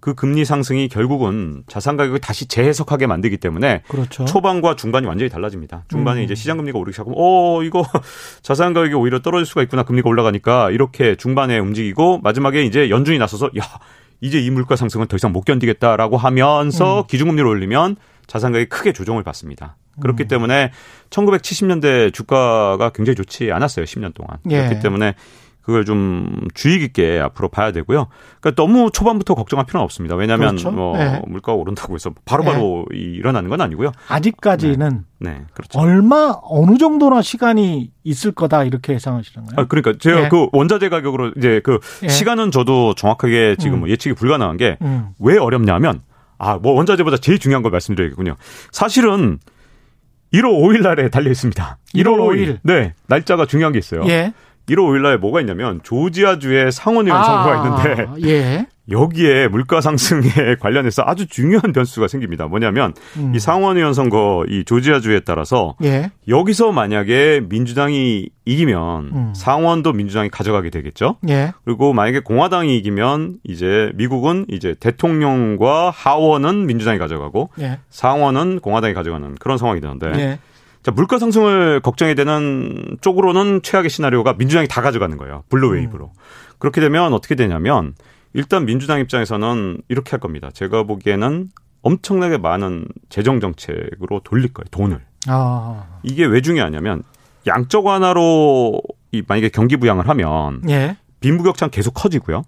그 0.00 0.14
금리 0.14 0.44
상승이 0.44 0.88
결국은 0.88 1.62
자산 1.66 1.96
가격을 1.96 2.20
다시 2.20 2.46
재해석하게 2.46 3.06
만들기 3.06 3.38
때문에 3.38 3.82
그렇죠. 3.88 4.26
초반과 4.26 4.76
중반이 4.76 5.06
완전히 5.06 5.30
달라집니다. 5.30 5.84
중반에 5.88 6.20
음. 6.20 6.24
이제 6.24 6.34
시장 6.34 6.58
금리가 6.58 6.78
오르기 6.78 6.92
시작하면 6.92 7.16
어 7.18 7.62
이거 7.62 7.84
자산 8.42 8.74
가격이 8.74 8.94
오히려 8.94 9.20
떨어질 9.20 9.46
수가 9.46 9.62
있구나 9.62 9.82
금리가 9.82 10.08
올라가니까 10.08 10.70
이렇게 10.70 11.16
중반에 11.16 11.58
움직이고 11.58 12.20
마지막에 12.22 12.64
이제 12.64 12.90
연준이 12.90 13.18
나서서 13.18 13.46
야 13.58 13.62
이제 14.20 14.38
이 14.38 14.50
물가 14.50 14.76
상승은 14.76 15.06
더 15.06 15.16
이상 15.16 15.32
못 15.32 15.46
견디겠다라고 15.46 16.18
하면서 16.18 17.00
음. 17.00 17.06
기준금리를 17.06 17.48
올리면 17.48 17.96
자산 18.26 18.52
가격이 18.52 18.68
크게 18.68 18.92
조정을 18.92 19.22
받습니다. 19.22 19.76
그렇기 20.00 20.24
음. 20.24 20.28
때문에 20.28 20.72
1970년대 21.10 22.12
주가가 22.12 22.90
굉장히 22.90 23.16
좋지 23.16 23.52
않았어요. 23.52 23.84
10년 23.84 24.14
동안. 24.14 24.38
예. 24.50 24.64
그렇기 24.64 24.80
때문에 24.80 25.14
그걸 25.64 25.86
좀 25.86 26.46
주의 26.52 26.78
깊게 26.78 27.20
앞으로 27.20 27.48
봐야 27.48 27.72
되고요. 27.72 28.08
그러니까 28.40 28.62
너무 28.62 28.90
초반부터 28.92 29.34
걱정할 29.34 29.64
필요는 29.64 29.82
없습니다. 29.84 30.14
왜냐하면 30.14 30.50
그렇죠. 30.50 30.70
뭐 30.70 30.96
네. 30.96 31.22
물가가 31.26 31.56
오른다고 31.56 31.94
해서 31.94 32.12
바로바로 32.26 32.84
네. 32.90 32.98
일어나는 32.98 33.48
건 33.48 33.62
아니고요. 33.62 33.92
아직까지는 34.08 35.04
네. 35.20 35.30
네. 35.30 35.40
그렇죠. 35.54 35.78
얼마 35.78 36.34
어느 36.42 36.76
정도나 36.76 37.22
시간이 37.22 37.90
있을 38.04 38.32
거다 38.32 38.64
이렇게 38.64 38.92
예상하시는가요? 38.92 39.54
아, 39.58 39.66
그러니까 39.66 39.94
제가 39.98 40.22
네. 40.22 40.28
그 40.28 40.48
원자재 40.52 40.90
가격으로 40.90 41.32
이제 41.38 41.62
그 41.64 41.80
네. 42.02 42.08
시간은 42.08 42.50
저도 42.50 42.94
정확하게 42.94 43.56
지금 43.58 43.78
음. 43.78 43.80
뭐 43.80 43.88
예측이 43.88 44.14
불가능한 44.14 44.58
게왜 44.58 44.76
음. 44.82 45.14
어렵냐면 45.40 46.02
아, 46.38 46.56
뭐 46.58 46.72
원자재보다 46.72 47.18
제일 47.18 47.38
중요한 47.38 47.62
걸 47.62 47.72
말씀드리겠군요. 47.72 48.36
사실은 48.72 49.38
1월 50.32 50.50
5일 50.60 50.82
날에 50.82 51.08
달려 51.10 51.30
있습니다. 51.30 51.78
1월 51.94 52.16
5일. 52.18 52.58
네. 52.62 52.94
날짜가 53.06 53.46
중요한 53.46 53.72
게 53.72 53.78
있어요. 53.78 54.04
예. 54.08 54.32
1월 54.68 54.78
5일 54.78 55.02
날 55.02 55.18
뭐가 55.18 55.40
있냐면 55.40 55.80
조지아주의 55.82 56.72
상원의원 56.72 57.20
아, 57.20 57.24
선거가 57.24 57.86
있는데 57.86 58.28
예. 58.28 58.66
여기에 58.90 59.48
물가 59.48 59.80
상승에 59.80 60.28
관련해서 60.60 61.02
아주 61.06 61.26
중요한 61.26 61.72
변수가 61.72 62.08
생깁니다. 62.08 62.46
뭐냐면 62.46 62.92
음. 63.16 63.34
이 63.34 63.38
상원의원 63.38 63.94
선거 63.94 64.44
이 64.48 64.64
조지아주에 64.64 65.20
따라서 65.20 65.74
예. 65.82 66.10
여기서 66.28 66.72
만약에 66.72 67.42
민주당이 67.48 68.28
이기면 68.44 69.04
음. 69.14 69.32
상원도 69.34 69.94
민주당이 69.94 70.28
가져가게 70.28 70.68
되겠죠. 70.68 71.16
예. 71.30 71.52
그리고 71.64 71.94
만약에 71.94 72.20
공화당이 72.20 72.76
이기면 72.76 73.38
이제 73.44 73.90
미국은 73.94 74.44
이제 74.48 74.74
대통령과 74.78 75.90
하원은 75.90 76.66
민주당이 76.66 76.98
가져가고 76.98 77.50
예. 77.60 77.78
상원은 77.88 78.60
공화당이 78.60 78.92
가져가는 78.92 79.34
그런 79.36 79.56
상황이 79.56 79.80
되는데 79.80 80.12
예. 80.16 80.38
자, 80.84 80.90
물가 80.90 81.18
상승을 81.18 81.80
걱정이 81.80 82.14
되는 82.14 82.98
쪽으로는 83.00 83.62
최악의 83.62 83.88
시나리오가 83.88 84.34
민주당이 84.34 84.68
다 84.68 84.82
가져가는 84.82 85.16
거예요. 85.16 85.42
blue 85.48 85.68
wave로. 85.68 86.04
음. 86.04 86.20
그렇게 86.58 86.82
되면 86.82 87.14
어떻게 87.14 87.34
되냐면 87.34 87.94
일단 88.34 88.66
민주당 88.66 89.00
입장에서는 89.00 89.80
이렇게 89.88 90.10
할 90.10 90.20
겁니다. 90.20 90.50
제가 90.52 90.82
보기에는 90.82 91.48
엄청나게 91.80 92.36
많은 92.36 92.86
재정 93.08 93.40
정책으로 93.40 94.20
돌릴 94.24 94.52
거예요. 94.52 94.66
돈을. 94.70 95.00
아. 95.26 96.00
이게 96.02 96.26
왜 96.26 96.42
중요하냐면 96.42 97.02
양적 97.46 97.86
완화로 97.86 98.78
이 99.12 99.22
만약에 99.26 99.48
경기 99.48 99.78
부양을 99.78 100.06
하면 100.10 100.60
예. 100.68 100.98
빈부격차는 101.20 101.70
계속 101.70 101.92
커지고요. 101.94 102.42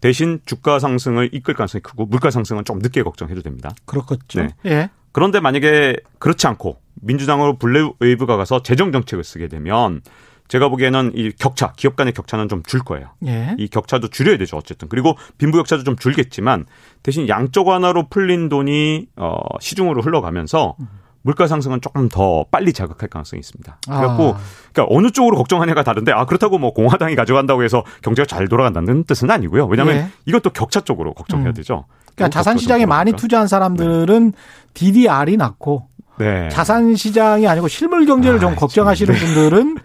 대신 0.00 0.40
주가 0.44 0.80
상승을 0.80 1.30
이끌 1.32 1.54
가능성이 1.54 1.82
크고 1.82 2.06
물가 2.06 2.32
상승은 2.32 2.64
좀 2.64 2.80
늦게 2.80 3.04
걱정해도 3.04 3.42
됩니다. 3.42 3.70
그렇겠죠. 3.84 4.42
네. 4.42 4.48
예. 4.66 4.90
그런데 5.12 5.40
만약에 5.40 5.96
그렇지 6.18 6.46
않고 6.46 6.80
민주당으로 7.02 7.56
blue 7.58 7.89
wave가 7.89 8.36
가서 8.36 8.62
재정 8.62 8.92
정책을 8.92 9.24
쓰게 9.24 9.48
되면 9.48 10.02
제가 10.48 10.68
보기에는 10.68 11.12
이 11.14 11.30
격차, 11.38 11.72
기업 11.76 11.94
간의 11.94 12.12
격차는 12.12 12.48
좀 12.48 12.62
줄 12.66 12.80
거예요. 12.80 13.10
예. 13.26 13.54
이 13.56 13.68
격차도 13.68 14.08
줄여야 14.08 14.36
되죠, 14.36 14.56
어쨌든. 14.56 14.88
그리고 14.88 15.16
빈부격차도 15.38 15.84
좀 15.84 15.96
줄겠지만 15.96 16.66
대신 17.04 17.28
양적 17.28 17.68
완화로 17.68 18.08
풀린 18.08 18.48
돈이 18.48 19.06
어 19.16 19.36
시중으로 19.60 20.02
흘러가면서 20.02 20.76
물가 21.22 21.46
상승은 21.46 21.80
조금 21.80 22.08
더 22.08 22.44
빨리 22.50 22.72
자극할 22.72 23.08
가능성이 23.08 23.40
있습니다. 23.40 23.78
그래갖고 23.84 24.34
아. 24.34 24.40
그러니까 24.72 24.94
어느 24.96 25.10
쪽으로 25.10 25.36
걱정하냐가 25.36 25.82
다른데 25.82 26.12
아 26.12 26.24
그렇다고 26.24 26.58
뭐 26.58 26.72
공화당이 26.72 27.14
가져간다고 27.14 27.62
해서 27.62 27.84
경제가 28.02 28.26
잘 28.26 28.48
돌아간다는 28.48 29.04
뜻은 29.04 29.30
아니고요. 29.30 29.66
왜냐하면 29.66 29.96
예. 29.96 30.08
이것도 30.26 30.50
격차 30.50 30.80
쪽으로 30.80 31.12
걱정해야 31.14 31.50
음. 31.50 31.54
되죠. 31.54 31.84
그러니까 32.14 32.28
자산 32.30 32.58
시장에 32.58 32.86
많이 32.86 33.12
투자한 33.12 33.48
사람들은 33.48 34.32
네. 34.32 34.38
DDR이 34.74 35.36
낮고 35.36 35.88
네. 36.18 36.48
자산 36.50 36.96
시장이 36.96 37.46
아니고 37.46 37.68
실물 37.68 38.06
경제를 38.06 38.38
아, 38.38 38.40
좀 38.40 38.54
걱정하시는 38.54 39.14
네. 39.14 39.20
분들은 39.20 39.76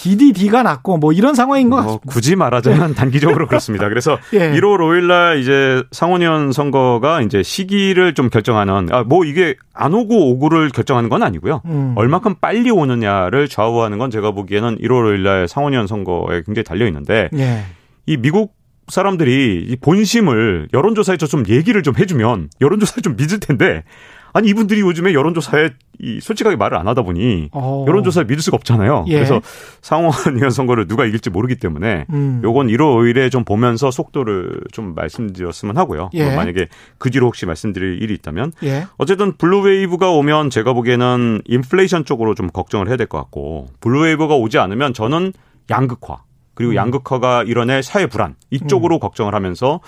DDD가 0.00 0.62
낮고 0.62 0.96
뭐 0.96 1.12
이런 1.12 1.34
상황인 1.34 1.68
것뭐 1.68 1.82
같습니다. 1.82 2.12
굳이 2.12 2.36
말하자면 2.36 2.88
네. 2.88 2.94
단기적으로 2.94 3.46
그렇습니다. 3.46 3.88
그래서 3.90 4.18
예. 4.32 4.50
1월 4.52 4.78
5일 4.78 5.04
날 5.04 5.38
이제 5.40 5.82
상원의원 5.92 6.52
선거가 6.52 7.20
이제 7.20 7.42
시기를 7.42 8.14
좀 8.14 8.30
결정하는 8.30 8.88
아 8.92 9.04
뭐 9.04 9.24
이게 9.24 9.56
안 9.74 9.92
오고 9.92 10.30
오고를 10.32 10.70
결정하는 10.70 11.10
건 11.10 11.22
아니고요. 11.22 11.62
음. 11.66 11.94
얼마큼 11.96 12.36
빨리 12.40 12.70
오느냐를 12.70 13.48
좌우하는 13.48 13.98
건 13.98 14.10
제가 14.10 14.30
보기에는 14.30 14.78
1월 14.78 15.04
5일 15.14 15.20
날 15.20 15.48
상원의원 15.48 15.86
선거에 15.86 16.42
굉장히 16.46 16.64
달려 16.64 16.86
있는데 16.86 17.28
예. 17.36 17.64
이 18.06 18.16
미국 18.16 18.54
사람들이 18.88 19.66
이 19.68 19.76
본심을 19.76 20.68
여론조사에서 20.72 21.26
좀 21.26 21.44
얘기를 21.48 21.82
좀 21.82 21.94
해주면 21.96 22.50
여론조사를 22.60 23.02
좀 23.02 23.16
믿을 23.16 23.38
텐데 23.38 23.84
아니 24.32 24.48
이분들이 24.48 24.80
요즘에 24.80 25.12
여론조사에 25.14 25.70
이 26.02 26.20
솔직하게 26.20 26.56
말을 26.56 26.78
안 26.78 26.88
하다 26.88 27.02
보니 27.02 27.50
어. 27.52 27.84
여론조사에 27.86 28.24
믿을 28.24 28.40
수가 28.40 28.56
없잖아요. 28.56 29.04
예. 29.08 29.14
그래서 29.14 29.42
상원 29.82 30.12
의원 30.34 30.50
선거를 30.50 30.88
누가 30.88 31.04
이길지 31.04 31.28
모르기 31.30 31.56
때문에 31.56 32.06
음. 32.10 32.40
요건 32.42 32.68
1월 32.68 32.96
5일에 32.96 33.30
좀 33.30 33.44
보면서 33.44 33.90
속도를 33.90 34.62
좀 34.72 34.94
말씀드렸으면 34.94 35.76
하고요. 35.76 36.10
예. 36.14 36.34
만약에 36.34 36.68
그 36.98 37.10
뒤로 37.10 37.26
혹시 37.26 37.44
말씀드릴 37.44 38.02
일이 38.02 38.14
있다면 38.14 38.52
예. 38.62 38.86
어쨌든 38.96 39.36
blue 39.36 39.66
wave가 39.66 40.10
오면 40.10 40.50
제가 40.50 40.72
보기에는 40.72 41.42
인플레이션 41.46 42.04
쪽으로 42.06 42.34
좀 42.34 42.48
걱정을 42.48 42.88
해야 42.88 42.96
될 42.96 43.06
것 43.06 43.18
같고 43.18 43.68
blue 43.80 44.02
wave가 44.02 44.36
오지 44.36 44.58
않으면 44.58 44.94
저는 44.94 45.32
양극화 45.70 46.22
그리고 46.54 46.72
음. 46.72 46.76
양극화가 46.76 47.44
이뤄낼 47.44 47.82
사회 47.82 48.06
불안 48.06 48.34
이쪽으로 48.50 48.96
음. 48.96 49.00
걱정을 49.00 49.34
하면서 49.34 49.80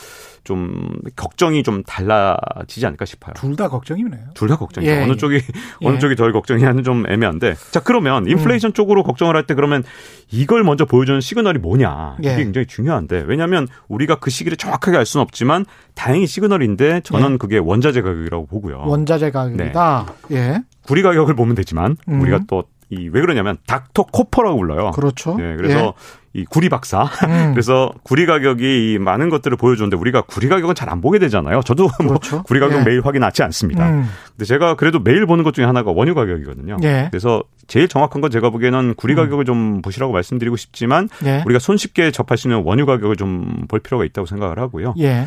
좀 0.44 0.88
걱정이 1.16 1.62
좀 1.62 1.82
달라지지 1.84 2.84
않을까 2.86 3.04
싶어요. 3.04 3.34
둘 3.34 3.56
다 3.56 3.68
걱정이네요. 3.68 4.20
둘 4.34 4.48
다 4.48 4.56
걱정이죠. 4.56 4.90
예. 4.90 5.02
어느 5.02 5.16
쪽이 5.16 5.36
예. 5.82 5.86
어느 5.86 5.98
쪽이 5.98 6.16
덜 6.16 6.32
걱정이냐는 6.32 6.82
좀 6.82 7.04
애매한데. 7.08 7.54
자 7.70 7.80
그러면 7.80 8.26
인플레이션 8.26 8.70
음. 8.70 8.72
쪽으로 8.72 9.02
걱정을 9.02 9.36
할 9.36 9.46
때 9.46 9.54
그러면 9.54 9.82
이걸 10.30 10.62
먼저 10.64 10.84
보여주는 10.84 11.20
시그널이 11.20 11.58
뭐냐 11.58 12.16
이게 12.20 12.32
예. 12.32 12.36
굉장히 12.36 12.66
중요한데 12.66 13.24
왜냐하면 13.26 13.66
우리가 13.88 14.16
그 14.16 14.30
시기를 14.30 14.56
정확하게 14.56 14.96
알 14.96 15.04
수는 15.04 15.22
없지만 15.22 15.64
다행히 15.94 16.26
시그널인데 16.26 17.00
저는 17.00 17.32
예. 17.34 17.36
그게 17.38 17.58
원자재 17.58 18.02
가격이라고 18.02 18.46
보고요. 18.46 18.84
원자재 18.86 19.30
가격이다. 19.30 20.06
네. 20.28 20.36
예. 20.36 20.62
구리 20.86 21.02
가격을 21.02 21.34
보면 21.34 21.54
되지만 21.54 21.96
음. 22.08 22.20
우리가 22.20 22.40
또 22.48 22.64
이왜 22.90 23.20
그러냐면 23.20 23.56
Doctor 23.66 24.04
Copper라고 24.04 24.58
불러요. 24.58 24.90
그렇죠. 24.90 25.34
네, 25.36 25.56
그래서 25.56 25.94
이 26.34 26.44
구리 26.46 26.68
박사. 26.70 27.02
음. 27.26 27.52
그래서 27.54 27.92
구리 28.04 28.24
가격이 28.24 28.98
많은 29.00 29.28
것들을 29.28 29.56
보여주는데 29.58 29.96
우리가 29.96 30.22
구리 30.22 30.48
가격은 30.48 30.74
잘 30.74 30.88
안 30.88 31.00
보게 31.00 31.18
되잖아요. 31.18 31.60
저도 31.62 31.84
뭐 32.00 32.08
그렇죠. 32.08 32.36
뭐 32.36 32.42
구리 32.44 32.58
가격 32.60 32.80
예. 32.80 32.84
매일 32.84 33.04
확인하지 33.04 33.42
않습니다. 33.44 33.88
음. 33.88 34.08
근데 34.30 34.44
제가 34.44 34.76
그래도 34.76 34.98
매일 34.98 35.26
보는 35.26 35.44
것 35.44 35.52
중에 35.54 35.64
하나가 35.64 35.90
원유 35.90 36.14
가격이거든요. 36.14 36.78
예. 36.82 37.08
그래서 37.10 37.42
제일 37.66 37.88
정확한 37.88 38.20
건 38.20 38.30
제가 38.30 38.50
보기에는 38.50 38.94
구리 38.96 39.12
음. 39.12 39.16
가격을 39.16 39.44
좀 39.44 39.82
보시라고 39.82 40.12
말씀드리고 40.12 40.56
싶지만 40.56 41.08
예. 41.24 41.42
우리가 41.46 41.58
손쉽게 41.58 42.10
접할 42.12 42.38
수 42.38 42.48
있는 42.48 42.62
원유 42.64 42.86
가격을 42.86 43.16
좀 43.16 43.66
볼 43.68 43.80
필요가 43.80 44.04
있다고 44.04 44.26
생각을 44.26 44.58
하고요. 44.58 44.94
예. 44.98 45.26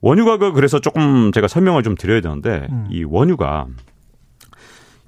원유 0.00 0.24
가격 0.24 0.54
그래서 0.54 0.80
조금 0.80 1.30
제가 1.32 1.48
설명을 1.48 1.82
좀 1.82 1.94
드려야 1.94 2.20
되는데 2.20 2.66
음. 2.70 2.86
이 2.90 3.04
원유가 3.04 3.66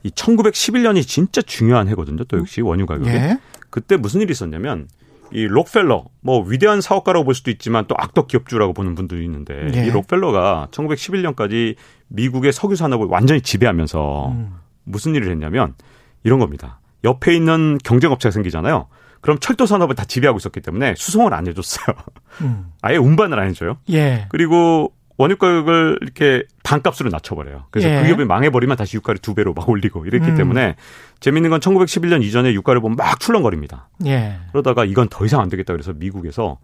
이 0.03 0.11
1911년이 0.11 1.07
진짜 1.07 1.41
중요한 1.43 1.89
해거든요. 1.89 2.25
또 2.25 2.39
역시 2.39 2.61
원유 2.61 2.87
가격이. 2.87 3.09
예. 3.09 3.39
그때 3.71 3.97
무슨 3.97 4.21
일이 4.21 4.33
있었냐면 4.33 4.87
이 5.33 5.47
록펠러 5.47 6.05
뭐 6.21 6.45
위대한 6.47 6.81
사업가라고 6.81 7.25
볼 7.25 7.35
수도 7.35 7.51
있지만 7.51 7.87
또 7.87 7.95
악덕 7.99 8.29
기업주라고 8.29 8.73
보는 8.73 8.95
분들도 8.95 9.23
있는데 9.25 9.71
예. 9.75 9.87
이 9.87 9.91
록펠러가 9.91 10.69
1911년까지 10.71 11.77
미국의 12.09 12.53
석유 12.53 12.77
산업을 12.77 13.07
완전히 13.07 13.41
지배하면서 13.41 14.29
음. 14.29 14.55
무슨 14.85 15.15
일을 15.15 15.31
했냐면 15.31 15.75
이런 16.23 16.39
겁니다. 16.39 16.81
옆에 17.05 17.35
있는 17.35 17.79
경쟁업체가 17.85 18.31
생기잖아요. 18.33 18.87
그럼 19.21 19.39
철도 19.39 19.67
산업을 19.67 19.95
다 19.95 20.05
지배하고 20.05 20.37
있었기 20.39 20.61
때문에 20.61 20.95
수송을 20.97 21.33
안 21.33 21.47
해줬어요. 21.47 21.97
음. 22.43 22.67
아예 22.83 22.97
운반을 22.97 23.39
안 23.39 23.49
해줘요. 23.49 23.79
예. 23.91 24.27
그리고 24.29 24.93
원유 25.17 25.37
가격을 25.37 25.99
이렇게 26.03 26.45
반값으로 26.65 27.11
낮춰버려요. 27.11 27.67
그래서 27.71 27.89
예. 27.89 28.01
그 28.01 28.07
기업이 28.07 28.25
망해버리면 28.25 28.77
다시 28.77 28.97
유가를 28.97 29.19
두 29.19 29.35
배로 29.35 29.55
막 29.55 29.69
올리고 29.69 30.07
이랬기 30.07 30.31
음. 30.31 30.37
때문에 30.37 30.77
재밌는 31.21 31.51
건 31.51 31.61
1911년 31.61 32.23
이전에 32.23 32.53
유가를 32.53 32.81
보면 32.81 32.97
막 32.97 33.21
출렁거립니다. 33.21 33.89
예. 34.07 34.39
그러다가 34.51 34.85
이건 34.85 35.09
더 35.09 35.25
이상 35.25 35.41
안 35.41 35.49
되겠다 35.49 35.73
그래서 35.73 35.93
미국에서 35.93 36.59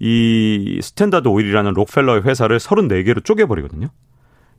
이 0.00 0.80
Standard 0.82 1.28
Oil이라는 1.28 1.72
록펠러의 1.72 2.22
회사를 2.22 2.58
34개로 2.58 3.24
쪼개버리거든요. 3.24 3.88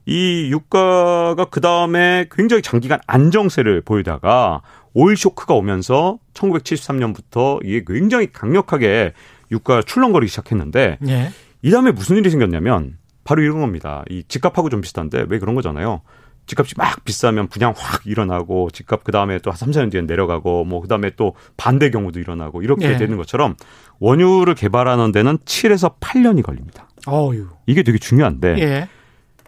이 0.06 0.50
유가가 0.50 1.46
그 1.50 1.60
다음에 1.60 2.26
굉장히 2.30 2.62
장기간 2.62 3.00
안정세를 3.06 3.82
보이다가 3.82 4.62
오일 4.94 5.16
쇼크가 5.16 5.52
오면서 5.52 6.18
1973년부터 6.32 7.58
이게 7.64 7.82
굉장히 7.86 8.32
강력하게 8.32 9.12
유가가 9.50 9.82
출렁거리기 9.82 10.30
시작했는데 10.30 10.98
예. 11.08 11.30
이 11.62 11.70
다음에 11.70 11.90
무슨 11.90 12.16
일이 12.16 12.30
생겼냐면 12.30 12.96
바로 13.26 13.42
이런 13.42 13.60
겁니다. 13.60 14.04
이 14.08 14.22
집값하고 14.26 14.70
좀 14.70 14.80
비슷한데 14.80 15.26
왜 15.28 15.38
그런 15.38 15.54
거잖아요. 15.54 16.00
집값이 16.46 16.74
막 16.78 17.04
비싸면 17.04 17.48
분양 17.48 17.74
확 17.76 18.06
일어나고 18.06 18.70
집값 18.70 19.02
그 19.02 19.10
다음에 19.10 19.38
또 19.40 19.50
한 19.50 19.56
3, 19.58 19.70
4년 19.72 19.90
뒤에 19.90 20.02
내려가고 20.02 20.64
뭐 20.64 20.80
그 20.80 20.86
다음에 20.88 21.10
또 21.16 21.34
반대 21.56 21.90
경우도 21.90 22.20
일어나고 22.20 22.62
이렇게 22.62 22.88
예. 22.92 22.96
되는 22.96 23.16
것처럼 23.16 23.56
원유를 23.98 24.54
개발하는 24.54 25.10
데는 25.10 25.38
7에서 25.38 25.98
8년이 25.98 26.42
걸립니다. 26.44 26.88
어유. 27.08 27.48
이게 27.66 27.82
되게 27.82 27.98
중요한데 27.98 28.56
예. 28.60 28.88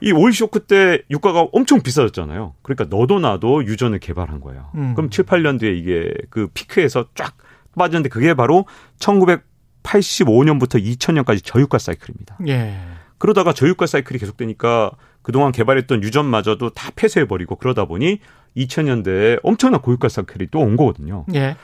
이 0.01 0.11
오일 0.13 0.33
쇼크 0.33 0.61
때 0.61 1.03
유가가 1.11 1.47
엄청 1.53 1.81
비싸졌잖아요. 1.83 2.55
그러니까 2.63 2.85
너도 2.89 3.21
나도 3.21 3.65
유전을 3.65 3.99
개발한 4.01 4.41
거예요. 4.41 4.71
음. 4.75 4.95
그럼 4.95 5.11
7, 5.11 5.25
8년 5.25 5.59
뒤에 5.61 5.73
이게 5.73 6.13
그 6.31 6.49
피크에서 6.55 7.07
쫙 7.15 7.37
빠졌는데 7.77 8.09
그게 8.09 8.35
바로 8.35 8.65
1985년부터 8.99 10.83
2000년까지 10.83 11.41
저유가 11.45 11.79
사이클입니다. 11.79 12.39
예. 12.49 12.77
그러다가 13.19 13.53
저유가 13.53 13.87
사이클이 13.87 14.19
계속되니까 14.19 14.93
그동안 15.23 15.53
개발했던 15.53 16.03
유전마저도 16.03 16.71
다 16.71 16.91
폐쇄해버리고 16.95 17.57
그러다 17.57 17.85
보니 17.85 18.21
2000년대에 18.57 19.41
엄청난 19.43 19.81
고유가 19.81 20.09
사이클이 20.09 20.49
또 20.51 20.61
온 20.61 20.77
거거든요. 20.77 21.25
예. 21.35 21.57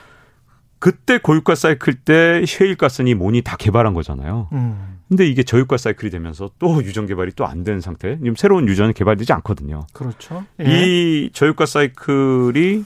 그때 0.79 1.17
고유가 1.17 1.55
사이클 1.55 1.95
때 2.03 2.43
셰일가스니 2.45 3.15
뭐니 3.15 3.41
다 3.41 3.55
개발한 3.57 3.93
거잖아요. 3.93 4.49
음. 4.51 4.99
근데 5.07 5.25
이게 5.25 5.41
저유가 5.43 5.77
사이클이 5.77 6.11
되면서 6.11 6.51
또 6.59 6.83
유전 6.83 7.07
개발이 7.07 7.31
또안된 7.31 7.81
상태. 7.81 8.17
지금 8.17 8.35
새로운 8.35 8.67
유전이 8.67 8.93
개발되지 8.93 9.33
않거든요. 9.33 9.87
그렇죠. 9.93 10.45
예. 10.59 10.65
이 10.65 11.29
저유가 11.33 11.65
사이클이 11.65 12.83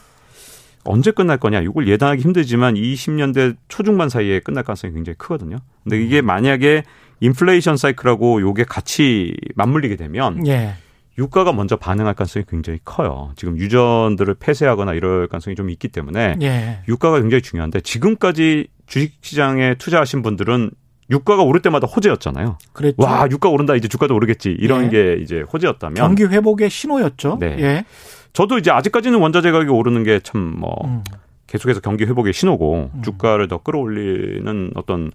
언제 0.86 1.12
끝날 1.12 1.38
거냐 1.38 1.60
이걸 1.62 1.88
예단하기 1.88 2.22
힘들지만 2.22 2.76
20년대 2.76 3.58
초중반 3.68 4.08
사이에 4.10 4.40
끝날 4.40 4.64
가능성이 4.64 4.94
굉장히 4.94 5.18
크거든요. 5.18 5.58
근데 5.84 6.02
이게 6.02 6.22
만약에 6.22 6.84
인플레이션 7.22 7.78
사이클하고 7.78 8.42
요게 8.42 8.66
같이 8.66 9.36
맞물리게 9.56 9.96
되면 9.96 10.46
예. 10.48 10.76
유가가 11.18 11.52
먼저 11.52 11.76
반응할 11.76 12.14
가능성이 12.14 12.46
굉장히 12.48 12.80
커요. 12.86 13.34
지금 13.36 13.58
유전들을 13.58 14.36
폐쇄하거나 14.36 14.94
이럴 14.94 15.28
가능성이 15.28 15.56
좀 15.56 15.70
있기 15.70 15.90
때문에 15.90 16.38
예. 16.42 16.80
유가가 16.88 17.20
굉장히 17.20 17.42
중요한데 17.42 17.82
지금까지 17.82 18.68
주식시장에 18.88 19.76
투자하신 19.76 20.22
분들은 20.22 20.72
유가가 21.12 21.44
오를 21.44 21.62
때마다 21.62 21.88
호재였잖아요. 21.88 22.58
그랬죠. 22.72 22.96
와, 23.04 23.28
유가 23.32 23.50
오른다 23.50 23.76
이제 23.76 23.88
주가도 23.88 24.16
오르겠지 24.16 24.56
이런 24.60 24.86
예. 24.86 24.90
게 24.90 25.22
이제 25.22 25.42
호재였다면 25.42 25.96
경기 25.96 26.24
회복의 26.24 26.70
신호였죠. 26.70 27.38
네. 27.40 27.58
예. 27.60 27.86
저도 28.32 28.58
이제 28.58 28.72
아직까지는 28.72 29.20
원자재 29.20 29.52
가격이 29.52 29.72
오르는 29.72 30.04
게 30.04 30.20
참뭐 30.20 30.76
음. 30.86 31.04
계속해서 31.50 31.80
경기 31.80 32.06
회복의 32.06 32.32
신호고 32.32 32.92
음. 32.94 33.02
주가를 33.02 33.48
더 33.48 33.58
끌어올리는 33.58 34.72
어떤 34.76 35.12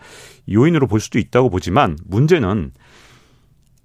요인으로 0.51 0.88
볼 0.88 1.01
수도 1.01 1.18
있다고 1.18 1.49
보지만 1.49 1.97
문제는 2.05 2.73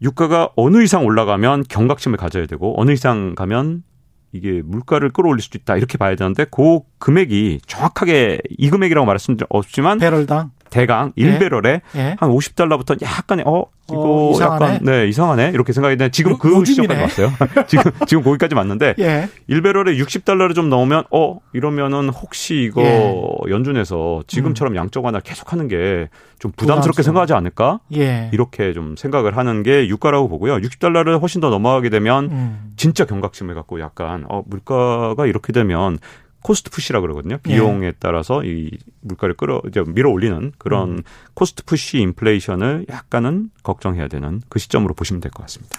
유가가 0.01 0.49
어느 0.55 0.83
이상 0.83 1.05
올라가면 1.05 1.65
경각심을 1.69 2.17
가져야 2.17 2.47
되고 2.47 2.79
어느 2.79 2.91
이상 2.91 3.35
가면 3.35 3.83
이게 4.31 4.61
물가를 4.63 5.09
끌어올릴 5.09 5.41
수도 5.41 5.57
있다 5.59 5.77
이렇게 5.77 5.97
봐야 5.97 6.15
되는데 6.15 6.45
그 6.45 6.79
금액이 6.97 7.61
정확하게 7.67 8.39
이 8.57 8.69
금액이라고 8.69 9.05
말할 9.05 9.19
수는 9.19 9.37
없지만 9.49 9.99
배럴당 9.99 10.51
대강 10.69 11.13
1배럴에 11.17 11.81
예. 11.95 11.99
예. 11.99 12.15
한 12.19 12.29
50달러부터 12.29 13.01
약간의 13.01 13.45
어 13.47 13.65
이거 13.89 14.29
어, 14.29 14.31
이상하네. 14.31 14.65
약간 14.65 14.79
네 14.83 15.07
이상하네 15.07 15.51
이렇게 15.53 15.73
생각이 15.73 15.97
되는데 15.97 16.11
지금 16.11 16.37
그 16.37 16.63
시점까지 16.63 17.01
왔어요. 17.01 17.31
지금 17.67 17.91
지금 18.07 18.23
거기까지 18.23 18.55
왔는데 18.55 18.95
예. 18.99 19.29
1배럴에 19.49 19.99
60달러를 19.99 20.53
좀 20.55 20.69
넣으면 20.69 21.03
어 21.11 21.39
이러면은 21.53 22.09
혹시 22.09 22.55
이거 22.55 22.81
예. 22.83 23.13
연준에서 23.49 24.23
지금처럼 24.27 24.73
음. 24.73 24.77
양적 24.77 25.03
완화 25.05 25.19
계속하는 25.19 25.67
게 25.67 26.07
좀 26.39 26.53
부담스럽게 26.55 27.03
생각하지 27.03 27.33
않을까? 27.33 27.81
예. 27.95 28.29
이렇게 28.33 28.73
좀 28.73 28.95
생각을 28.95 29.35
하는 29.37 29.61
게 29.61 29.87
유가라고 29.89 30.29
보고요. 30.29 30.55
60달러를 30.57 31.21
훨씬 31.21 31.41
더 31.41 31.49
넘어가게 31.49 31.89
되면 31.89 32.31
음. 32.31 32.71
진짜 32.77 33.05
경각심을 33.05 33.53
갖고 33.55 33.79
약간 33.81 34.25
어 34.29 34.41
물가가 34.47 35.25
이렇게 35.25 35.51
되면 35.51 35.99
cost 36.41 36.69
push라 36.69 37.01
그러거든요. 37.01 37.35
예. 37.35 37.37
비용에 37.53 37.87
예. 37.87 37.93
따라서 37.99 38.43
이 38.43 38.71
물가를 39.01 39.35
끌어 39.35 39.61
이제 39.67 39.83
밀어 39.85 40.09
올리는 40.09 40.51
그런 40.57 40.89
음. 40.89 41.03
cost 41.33 41.63
push 41.65 41.99
인플레이션을 41.99 42.85
약간은 42.89 43.49
걱정해야 43.63 44.07
되는 44.07 44.41
그 44.49 44.59
시점으로 44.59 44.93
보시면 44.93 45.21
될 45.21 45.31
것 45.31 45.43
같습니다. 45.43 45.77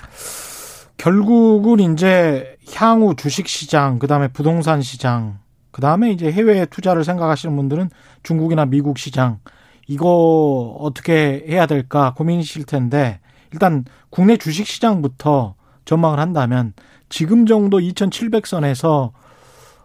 결국은 0.96 1.80
이제 1.92 2.56
향후 2.74 3.14
주식 3.16 3.48
시장, 3.48 3.98
그다음에 3.98 4.28
부동산 4.28 4.82
시장, 4.82 5.38
그다음에 5.70 6.10
이제 6.12 6.30
해외 6.30 6.66
투자를 6.66 7.04
생각하시는 7.04 7.54
분들은 7.56 7.90
중국이나 8.22 8.66
미국 8.66 8.98
시장 8.98 9.38
이거 9.86 10.76
어떻게 10.78 11.44
해야 11.48 11.66
될까 11.66 12.12
고민이실 12.16 12.64
텐데 12.64 13.20
일단 13.52 13.84
국내 14.10 14.36
주식 14.36 14.66
시장부터 14.66 15.54
전망을 15.84 16.18
한다면 16.18 16.74
지금 17.08 17.46
정도 17.46 17.78
2,700선에서 17.80 19.10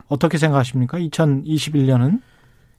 어떻게 0.08 0.38
생각하십니까? 0.38 0.98
2021년은? 0.98 2.22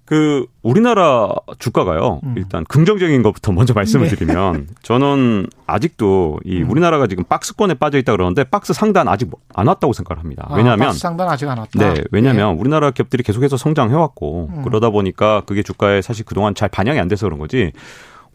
그 0.07 0.47
우리나라 0.63 1.35
주가가요. 1.59 2.21
음. 2.23 2.35
일단 2.37 2.65
긍정적인 2.65 3.23
것부터 3.25 3.51
먼저 3.51 3.75
말씀을 3.75 4.09
네. 4.09 4.15
드리면 4.15 4.69
저는 4.83 5.49
아직도 5.67 6.39
이 6.45 6.63
음. 6.63 6.71
우리나라가 6.71 7.09
지금 7.09 7.25
박스권에 7.25 7.75
빠져 7.75 7.99
있다 7.99 8.13
그러는데 8.13 8.45
박스 8.45 8.73
상단 8.73 9.09
아직 9.09 9.29
안 9.53 9.67
왔다고 9.67 9.93
생각을 9.93 10.23
합니다. 10.23 10.47
왜냐하면 10.51 10.83
아, 10.83 10.87
박스 10.87 11.01
상단 11.01 11.29
아직 11.29 11.49
안 11.49 11.59
왔다. 11.59 11.71
네, 11.75 12.05
왜냐하면 12.13 12.55
네. 12.55 12.61
우리나라 12.61 12.93
기업들이 12.93 13.25
계속해서 13.25 13.57
성장해 13.57 13.95
왔고 13.95 14.49
음. 14.55 14.63
그러다 14.63 14.91
보니까 14.91 15.43
그게 15.45 15.65
주가에 15.65 16.01
사실 16.03 16.25
그동안 16.25 16.55
잘 16.55 16.69
반영이 16.69 17.01
안 17.01 17.09
돼서 17.09 17.27
그런 17.27 17.41
거지. 17.41 17.73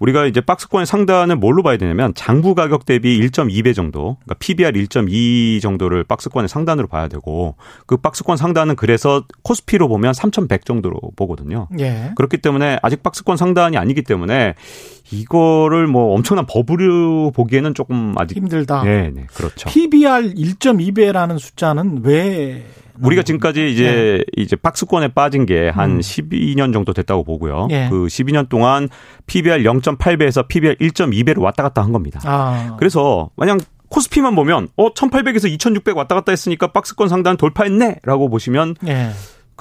우리가 0.02 0.26
이제 0.26 0.42
박스권의 0.42 0.88
상단을 0.88 1.36
뭘로 1.36 1.62
봐야 1.62 1.78
되냐면 1.78 2.14
장부 2.16 2.56
가격 2.56 2.86
대비 2.86 3.20
1.2배 3.22 3.76
정도, 3.76 4.18
그러니까 4.24 4.36
PBR 4.40 4.72
1.2 4.72 5.62
정도를 5.62 6.04
박스권의 6.04 6.50
상단으로 6.50 6.88
봐야 6.88 7.08
되고 7.08 7.56
그 7.86 7.98
박스권 7.98 8.36
상단은 8.36 8.76
그래서 8.76 9.24
코스피로 9.44 9.88
보면 9.88 10.14
3,100 10.14 10.66
정도로 10.66 11.00
보거든요. 11.16 11.68
예. 11.80 12.12
그렇기 12.16 12.40
때문에 12.40 12.80
아직 12.82 13.04
박스권 13.04 13.38
상단이 13.38 13.78
아니기 13.78 14.02
때문에 14.02 14.56
이거를 15.12 15.86
뭐 15.86 16.16
엄청난 16.16 16.48
법으로 16.48 17.32
보기에는 17.32 17.76
조금 17.76 18.16
아직 18.18 18.38
힘들다. 18.38 18.84
네, 18.84 19.12
네, 19.14 19.28
그렇죠. 19.36 19.70
PBR 19.70 20.34
1.2배라는 20.34 21.38
숫자는 21.38 22.02
왜 22.04 22.66
우리가 23.02 23.24
지금까지 23.24 23.72
이제 23.72 23.84
네. 23.86 24.42
이제 24.42 24.56
박스권에 24.56 25.10
빠진 25.10 25.46
게한 25.46 25.92
음. 25.92 26.00
12년 26.00 26.74
정도 26.74 26.94
됐다고 26.94 27.24
보고요. 27.24 27.68
네. 27.70 27.90
그 27.90 28.06
12년 28.06 28.50
동안 28.50 28.90
PBR 29.28 29.64
0.8배에서 29.64 30.48
PBR 30.48 30.76
1.2배로 30.76 31.42
왔다 31.42 31.64
갔다 31.64 31.84
한 31.84 31.92
겁니다. 31.92 32.20
아. 32.24 32.76
그래서 32.78 33.30
만약 33.36 33.60
코스피만 33.90 34.36
보면 34.36 34.70
어 34.78 34.94
1800에서 34.94 35.50
2600 35.50 35.96
왔다 35.98 36.16
갔다 36.16 36.32
했으니까 36.32 36.68
박스권 36.68 37.10
상단 37.10 37.38
돌파했네라고 37.38 38.30
보시면 38.30 38.76
네. 38.82 39.12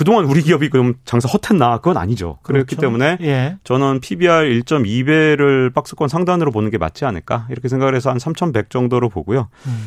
그동안 0.01 0.25
우리 0.25 0.41
기업이 0.41 0.71
그럼 0.71 0.95
장사 1.05 1.29
헛했나? 1.29 1.79
그건 1.79 1.99
아니죠. 1.99 2.39
그렇기 2.43 2.77
그렇죠. 2.77 2.81
때문에 2.81 3.19
예. 3.21 3.59
저는 3.65 4.01
PBR 4.01 4.63
1.2배를 4.63 5.75
박스권 5.75 6.09
상단으로 6.09 6.53
보는 6.53 6.71
게 6.71 6.79
맞지 6.79 7.05
않을까? 7.05 7.47
이렇게 7.51 7.69
생각을 7.69 7.95
해서 7.95 8.09
한 8.09 8.19
3,100 8.19 8.71
정도로 8.71 9.11
보고요. 9.11 9.49
음. 9.67 9.87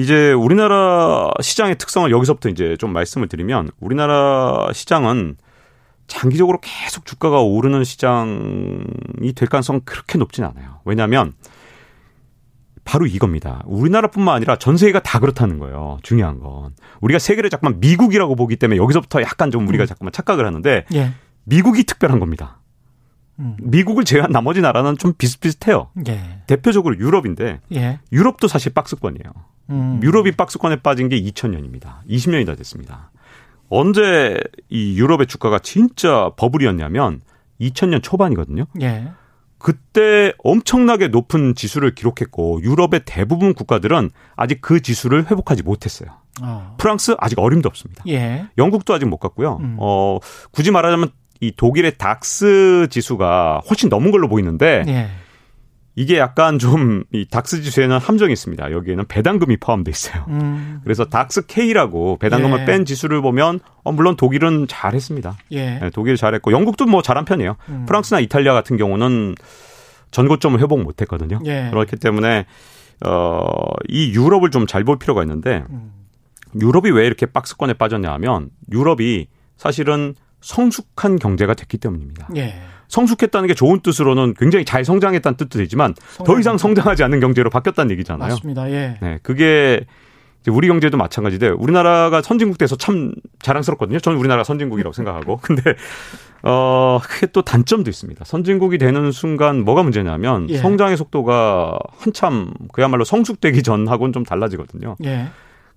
이제 0.00 0.32
우리나라 0.32 1.30
시장의 1.40 1.76
특성을 1.76 2.10
여기서부터 2.10 2.48
이제 2.48 2.76
좀 2.78 2.92
말씀을 2.92 3.28
드리면 3.28 3.70
우리나라 3.80 4.70
시장은 4.72 5.36
장기적으로 6.06 6.58
계속 6.62 7.04
주가가 7.04 7.40
오르는 7.40 7.84
시장이 7.84 9.32
될 9.34 9.48
가능성은 9.48 9.82
그렇게 9.84 10.16
높진 10.18 10.44
않아요. 10.44 10.80
왜냐하면 10.84 11.34
바로 12.84 13.06
이겁니다. 13.06 13.62
우리나라뿐만 13.66 14.34
아니라 14.34 14.56
전 14.56 14.76
세계가 14.76 15.00
다 15.00 15.20
그렇다는 15.20 15.58
거예요. 15.58 15.98
중요한 16.02 16.40
건. 16.40 16.74
우리가 17.00 17.18
세계를 17.18 17.50
잠깐만 17.50 17.78
미국이라고 17.80 18.34
보기 18.36 18.56
때문에 18.56 18.78
여기서부터 18.78 19.20
약간 19.20 19.50
좀 19.50 19.68
우리가 19.68 19.84
음. 19.84 19.86
잠깐만 19.86 20.12
착각을 20.12 20.46
하는데 20.46 20.86
예. 20.94 21.12
미국이 21.44 21.84
특별한 21.84 22.18
겁니다. 22.20 22.59
음. 23.40 23.56
미국을 23.60 24.04
제외한 24.04 24.30
나머지 24.30 24.60
나라는 24.60 24.98
좀 24.98 25.14
비슷비슷해요. 25.16 25.88
예. 26.08 26.42
대표적으로 26.46 26.96
유럽인데 26.96 27.60
예. 27.74 27.98
유럽도 28.12 28.46
사실 28.46 28.72
박스권이에요. 28.72 29.32
음. 29.70 30.00
유럽이 30.02 30.32
박스권에 30.32 30.76
빠진 30.76 31.08
게 31.08 31.20
2000년입니다. 31.20 32.02
20년이 32.08 32.46
다 32.46 32.54
됐습니다. 32.54 33.10
언제 33.68 34.38
이 34.68 34.98
유럽의 34.98 35.26
주가가 35.26 35.58
진짜 35.60 36.30
버블이었냐면 36.36 37.20
2000년 37.60 38.02
초반이거든요. 38.02 38.66
예. 38.82 39.08
그때 39.58 40.32
엄청나게 40.42 41.08
높은 41.08 41.54
지수를 41.54 41.94
기록했고 41.94 42.62
유럽의 42.62 43.02
대부분 43.04 43.52
국가들은 43.52 44.10
아직 44.34 44.60
그 44.60 44.80
지수를 44.80 45.30
회복하지 45.30 45.62
못했어요. 45.62 46.10
어. 46.42 46.74
프랑스 46.78 47.14
아직 47.18 47.38
어림도 47.38 47.68
없습니다. 47.68 48.02
예. 48.08 48.46
영국도 48.56 48.94
아직 48.94 49.06
못 49.06 49.18
갔고요. 49.18 49.58
음. 49.60 49.76
어, 49.78 50.18
굳이 50.50 50.70
말하자면 50.70 51.10
이 51.40 51.52
독일의 51.56 51.92
닥스 51.98 52.86
지수가 52.90 53.62
훨씬 53.68 53.88
넘은 53.88 54.10
걸로 54.10 54.28
보이는데 54.28 54.84
예. 54.88 55.08
이게 55.96 56.18
약간 56.18 56.58
좀 56.58 57.04
이 57.12 57.26
닥스 57.28 57.62
지수에는 57.62 57.98
함정이 57.98 58.32
있습니다. 58.32 58.70
여기에는 58.72 59.06
배당금이 59.08 59.56
포함돼 59.56 59.90
있어요. 59.90 60.24
음. 60.28 60.80
그래서 60.84 61.04
닥스 61.06 61.46
K라고 61.46 62.18
배당금을 62.18 62.60
예. 62.60 62.64
뺀 62.64 62.84
지수를 62.84 63.20
보면 63.22 63.60
어, 63.82 63.90
물론 63.92 64.16
독일은 64.16 64.66
잘했습니다. 64.68 65.36
예. 65.52 65.78
네, 65.80 65.90
독일 65.92 66.16
잘했고 66.16 66.52
영국도 66.52 66.86
뭐 66.86 67.02
잘한 67.02 67.24
편이에요. 67.24 67.56
음. 67.68 67.84
프랑스나 67.86 68.20
이탈리아 68.20 68.52
같은 68.54 68.76
경우는 68.76 69.34
전고점을 70.12 70.60
회복 70.60 70.80
못 70.82 71.00
했거든요. 71.00 71.40
예. 71.46 71.68
그렇기 71.70 71.96
때문에 71.96 72.46
어, 73.04 73.46
이 73.88 74.12
유럽을 74.12 74.50
좀 74.50 74.66
잘 74.66 74.84
볼 74.84 74.98
필요가 74.98 75.22
있는데 75.22 75.64
음. 75.70 75.92
유럽이 76.60 76.90
왜 76.92 77.06
이렇게 77.06 77.26
박스권에 77.26 77.74
빠졌냐 77.74 78.10
하면 78.12 78.50
유럽이 78.72 79.26
사실은 79.56 80.14
성숙한 80.40 81.18
경제가 81.18 81.54
됐기 81.54 81.78
때문입니다. 81.78 82.28
예. 82.36 82.54
성숙했다는 82.88 83.46
게 83.46 83.54
좋은 83.54 83.80
뜻으로는 83.80 84.34
굉장히 84.38 84.64
잘 84.64 84.84
성장했다는 84.84 85.36
뜻도 85.36 85.58
되지만 85.58 85.94
더 86.24 86.38
이상 86.38 86.58
성장하지 86.58 87.04
않는 87.04 87.20
경제로 87.20 87.48
바뀌었다는 87.48 87.92
얘기잖아요. 87.92 88.30
맞습니다. 88.30 88.70
예. 88.70 88.98
네, 89.00 89.18
그게 89.22 89.86
우리 90.48 90.68
경제도 90.68 90.96
마찬가지인데 90.96 91.48
우리나라가 91.48 92.22
선진국 92.22 92.56
돼서 92.58 92.76
참 92.76 93.12
자랑스럽거든요. 93.40 94.00
저는 94.00 94.18
우리나라 94.18 94.42
선진국이라고 94.42 94.92
생각하고. 94.92 95.38
근데 95.42 95.62
어 96.42 96.98
그게 97.02 97.26
또 97.26 97.42
단점도 97.42 97.90
있습니다. 97.90 98.24
선진국이 98.24 98.78
되는 98.78 99.12
순간 99.12 99.62
뭐가 99.62 99.82
문제냐면 99.82 100.48
예. 100.48 100.56
성장의 100.56 100.96
속도가 100.96 101.78
한참 101.98 102.52
그야말로 102.72 103.04
성숙되기 103.04 103.62
전하고는 103.62 104.12
좀 104.12 104.24
달라지거든요. 104.24 104.96
예. 105.04 105.28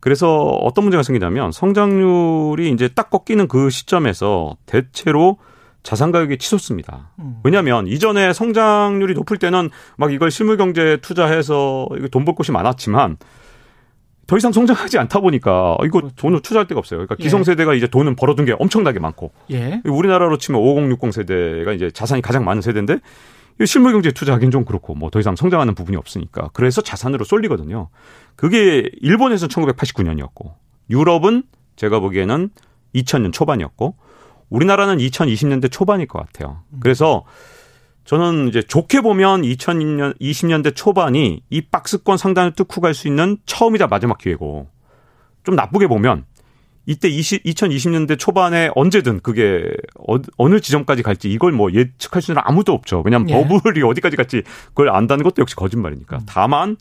그래서 0.03 0.47
어떤 0.47 0.83
문제가 0.83 1.01
생기냐면 1.01 1.53
성장률이 1.53 2.69
이제 2.71 2.89
딱 2.89 3.09
꺾이는 3.09 3.47
그 3.47 3.69
시점에서 3.69 4.57
대체로 4.65 5.37
자산 5.81 6.11
가격이 6.11 6.39
치솟습니다. 6.39 7.11
음. 7.19 7.37
왜냐하면 7.45 7.87
이전에 7.87 8.33
성장률이 8.33 9.13
높을 9.13 9.37
때는 9.37 9.69
막 9.95 10.11
이걸 10.11 10.29
실물 10.29 10.57
경제에 10.57 10.97
투자해서 10.97 11.87
돈 12.11 12.25
벌 12.25 12.35
곳이 12.35 12.51
많았지만 12.51 13.15
더 14.27 14.35
이상 14.35 14.51
성장하지 14.51 14.97
않다 14.99 15.21
보니까 15.21 15.77
이거 15.85 15.99
그렇죠. 16.01 16.15
돈을 16.17 16.41
투자할 16.41 16.67
데가 16.67 16.79
없어요. 16.79 16.97
그러니까 16.97 17.15
예. 17.19 17.23
기성세대가 17.23 17.73
이제 17.73 17.87
돈은 17.87 18.17
벌어둔 18.17 18.43
게 18.43 18.53
엄청나게 18.59 18.99
많고 18.99 19.31
예. 19.51 19.79
우리나라로 19.85 20.37
치면 20.37 20.59
5060 20.59 21.13
세대가 21.13 21.71
이제 21.71 21.91
자산이 21.91 22.21
가장 22.21 22.43
많은 22.43 22.61
세대인데 22.61 22.97
실물 23.65 23.93
경제에 23.93 24.11
투자하기는 24.11 24.51
좀 24.51 24.65
그렇고 24.65 24.95
뭐 24.95 25.09
더 25.09 25.19
이상 25.19 25.35
성장하는 25.35 25.75
부분이 25.75 25.95
없으니까 25.97 26.49
그래서 26.53 26.81
자산으로 26.81 27.23
쏠리거든요. 27.23 27.89
그게 28.35 28.89
일본에서는 29.01 29.49
1989년이었고 29.49 30.53
유럽은 30.89 31.43
제가 31.75 31.99
보기에는 31.99 32.49
2000년 32.95 33.31
초반이었고 33.33 33.95
우리나라는 34.49 34.97
2020년대 34.97 35.71
초반일 35.71 36.07
것 36.07 36.19
같아요. 36.19 36.61
음. 36.71 36.79
그래서 36.79 37.23
저는 38.05 38.49
이제 38.49 38.61
좋게 38.61 39.01
보면 39.01 39.43
2020년 39.43 40.19
20년대 40.19 40.75
초반이 40.75 41.41
이 41.49 41.61
박스권 41.61 42.17
상단을 42.17 42.51
뚫고 42.51 42.81
갈 42.81 42.93
수 42.93 43.07
있는 43.07 43.37
처음이자 43.45 43.87
마지막 43.87 44.17
기회고 44.17 44.67
좀 45.43 45.55
나쁘게 45.55 45.87
보면 45.87 46.25
이때 46.85 47.07
20, 47.07 47.43
2020년대 47.43 48.19
초반에 48.19 48.69
언제든 48.75 49.21
그게 49.21 49.63
어, 50.07 50.47
느 50.49 50.59
지점까지 50.59 51.01
갈지 51.01 51.31
이걸 51.31 51.51
뭐 51.51 51.71
예측할 51.71 52.21
수는 52.21 52.41
아무도 52.43 52.73
없죠. 52.73 53.01
왜냐하면 53.05 53.29
예. 53.29 53.33
버블이 53.47 53.81
어디까지 53.83 54.17
갈지 54.17 54.43
그걸 54.67 54.89
안다는 54.89 55.23
것도 55.23 55.41
역시 55.41 55.55
거짓말이니까. 55.55 56.17
음. 56.17 56.21
다만 56.25 56.77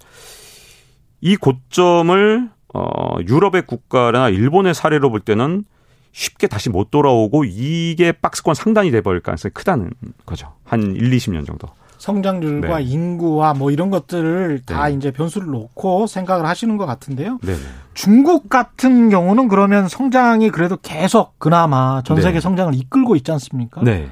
이 1.21 1.37
고점을 1.37 2.51
어 2.75 3.17
유럽의 3.29 3.67
국가나 3.67 4.29
일본의 4.29 4.75
사례로 4.75 5.11
볼 5.11 5.21
때는 5.21 5.65
쉽게 6.13 6.47
다시 6.47 6.69
못 6.69 6.91
돌아오고 6.91 7.45
이게 7.45 8.13
박스권 8.13 8.55
상단이 8.55 8.91
돼버릴 8.91 9.21
가능성이 9.21 9.53
크다는 9.53 9.91
거죠. 10.27 10.55
한 10.65 10.95
1, 10.97 11.11
20년 11.11 11.47
정도. 11.47 11.69
성장률과 12.03 12.79
네. 12.79 12.83
인구와 12.83 13.55
뭐 13.55 13.71
이런 13.71 13.89
것들을 13.89 14.63
다 14.67 14.89
네. 14.89 14.95
이제 14.95 15.13
변수를 15.13 15.47
놓고 15.47 16.09
생각을 16.09 16.47
하시는 16.47 16.77
것 16.77 16.85
같은데요. 16.85 17.39
네. 17.43 17.55
중국 17.95 18.49
같은 18.49 19.09
경우는 19.09 19.47
그러면 19.47 19.87
성장이 19.87 20.51
그래도 20.51 20.77
계속 20.83 21.39
그나마 21.39 22.03
전 22.03 22.21
세계 22.21 22.35
네. 22.35 22.41
성장을 22.41 22.75
이끌고 22.75 23.15
있지 23.15 23.31
않습니까? 23.31 23.83
네. 23.85 24.09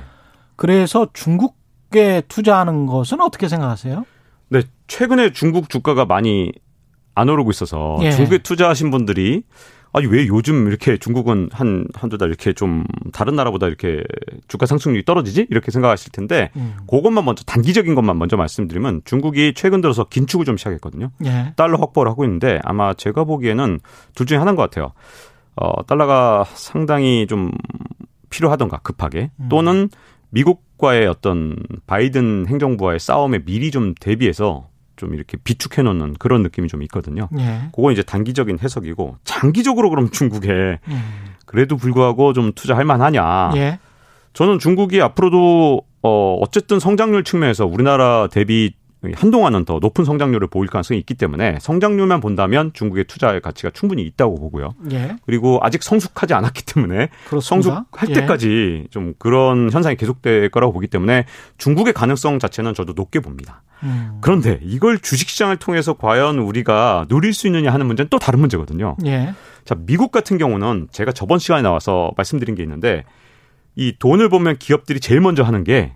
그래서 0.55 1.09
중국에 1.12 2.22
투자하는 2.28 2.86
것은 2.86 3.20
어떻게 3.20 3.49
생각하세요? 3.49 4.05
네, 4.51 4.62
최근에 4.86 5.32
중국 5.32 5.68
주가가 5.68 6.05
많이 6.05 6.53
안 7.16 7.28
오르고 7.28 7.51
있어서 7.51 7.99
예. 8.03 8.12
중국에 8.12 8.38
투자하신 8.38 8.93
분들이 8.93 9.43
아니 9.93 10.07
왜 10.07 10.26
요즘 10.28 10.68
이렇게 10.68 10.97
중국은 10.97 11.49
한 11.53 11.86
한두 11.95 12.16
달 12.16 12.28
이렇게 12.28 12.53
좀 12.53 12.84
다른 13.12 13.34
나라보다 13.34 13.66
이렇게 13.66 14.05
주가 14.47 14.66
상승률이 14.66 15.05
떨어지지? 15.05 15.47
이렇게 15.51 15.70
생각하실 15.70 16.12
텐데 16.12 16.51
음. 16.57 16.76
그것만 16.88 17.24
먼저 17.24 17.43
단기적인 17.45 17.95
것만 17.95 18.18
먼저 18.18 18.36
말씀드리면 18.36 19.03
중국이 19.05 19.53
최근 19.55 19.80
들어서 19.80 20.05
긴축을 20.05 20.45
좀 20.45 20.57
시작했거든요. 20.57 21.11
예. 21.24 21.53
달러 21.57 21.78
확보를 21.78 22.11
하고 22.11 22.24
있는데 22.24 22.61
아마 22.62 22.95
제가 22.95 23.24
보기에는 23.24 23.80
둘 24.14 24.26
중에 24.26 24.38
하나인 24.38 24.57
것 24.57 24.62
같아요. 24.62 24.93
어, 25.57 25.84
달러가 25.86 26.45
상당히 26.55 27.26
좀 27.28 27.51
필요하던가 28.30 28.78
급하게 28.78 29.30
음. 29.41 29.49
또는 29.49 29.88
미국과의 30.30 31.09
어떤 31.09 31.57
바이든 31.86 32.47
행정부와의 32.47 33.01
싸움에 33.01 33.41
미리 33.45 33.70
좀 33.70 33.95
대비해서 33.99 34.68
좀 35.01 35.14
이렇게 35.14 35.38
비축해 35.42 35.80
놓는 35.82 36.16
그런 36.18 36.42
느낌이 36.42 36.68
좀 36.68 36.82
있거든요. 36.82 37.30
예. 37.38 37.70
그건 37.74 37.92
이제 37.94 38.03
단기적인 38.03 38.59
해석이고 38.59 39.16
장기적으로 39.24 39.88
그럼 39.88 40.11
중국에 40.11 40.78
음. 40.88 41.03
그래도 41.46 41.78
불구하고 41.78 42.34
좀 42.34 42.53
투자할 42.53 42.84
만하냐. 42.84 43.53
예. 43.57 43.78
저는 44.34 44.59
중국이 44.59 45.01
앞으로도 45.01 45.80
어 46.03 46.34
어쨌든 46.40 46.78
성장률 46.78 47.24
측면에서 47.24 47.64
우리나라 47.64 48.28
대비 48.30 48.74
한동안은 49.14 49.64
더 49.64 49.78
높은 49.80 50.05
성장률을 50.05 50.48
보일 50.48 50.68
가능성이 50.68 51.01
있기 51.01 51.14
때문에 51.14 51.59
성장률만 51.61 52.20
본다면 52.20 52.70
중국의 52.74 53.05
투자의 53.05 53.40
가치가 53.40 53.70
충분히 53.70 54.03
있다고 54.03 54.38
보고요. 54.38 54.74
예. 54.92 55.16
그리고 55.24 55.59
아직 55.62 55.82
성숙하지 55.82 56.34
않았기 56.34 56.64
때문에 56.66 57.09
그렇습니다. 57.28 57.70
성숙할 57.70 58.11
예. 58.11 58.14
때까지 58.14 58.88
좀 58.90 59.14
그런 59.18 59.70
현상이 59.72 59.96
계속될 59.96 60.51
거라고 60.51 60.72
보기 60.72 60.86
때문에 60.86 61.24
중국의 61.57 61.94
가능성 61.94 62.38
자체는 62.38 62.74
저도 62.74 62.92
높게 62.92 63.20
봅니다. 63.20 63.62
음. 63.82 64.18
그런데 64.20 64.61
이걸 64.62 64.98
주식시장을 64.98 65.57
통해서 65.57 65.94
과연 65.94 66.38
우리가 66.38 67.07
누릴 67.09 67.32
수 67.32 67.46
있느냐 67.46 67.72
하는 67.72 67.86
문제는 67.86 68.09
또 68.11 68.18
다른 68.18 68.40
문제거든요. 68.40 68.96
예. 69.07 69.34
자, 69.64 69.74
미국 69.78 70.12
같은 70.12 70.36
경우는 70.36 70.88
제가 70.90 71.12
저번 71.12 71.38
시간에 71.38 71.62
나와서 71.62 72.12
말씀드린 72.16 72.55
게 72.55 72.62
있는데 72.62 73.05
이 73.76 73.94
돈을 73.98 74.28
보면 74.28 74.59
기업들이 74.59 75.01
제일 75.01 75.20
먼저 75.20 75.42
하는 75.42 75.64
게 75.64 75.94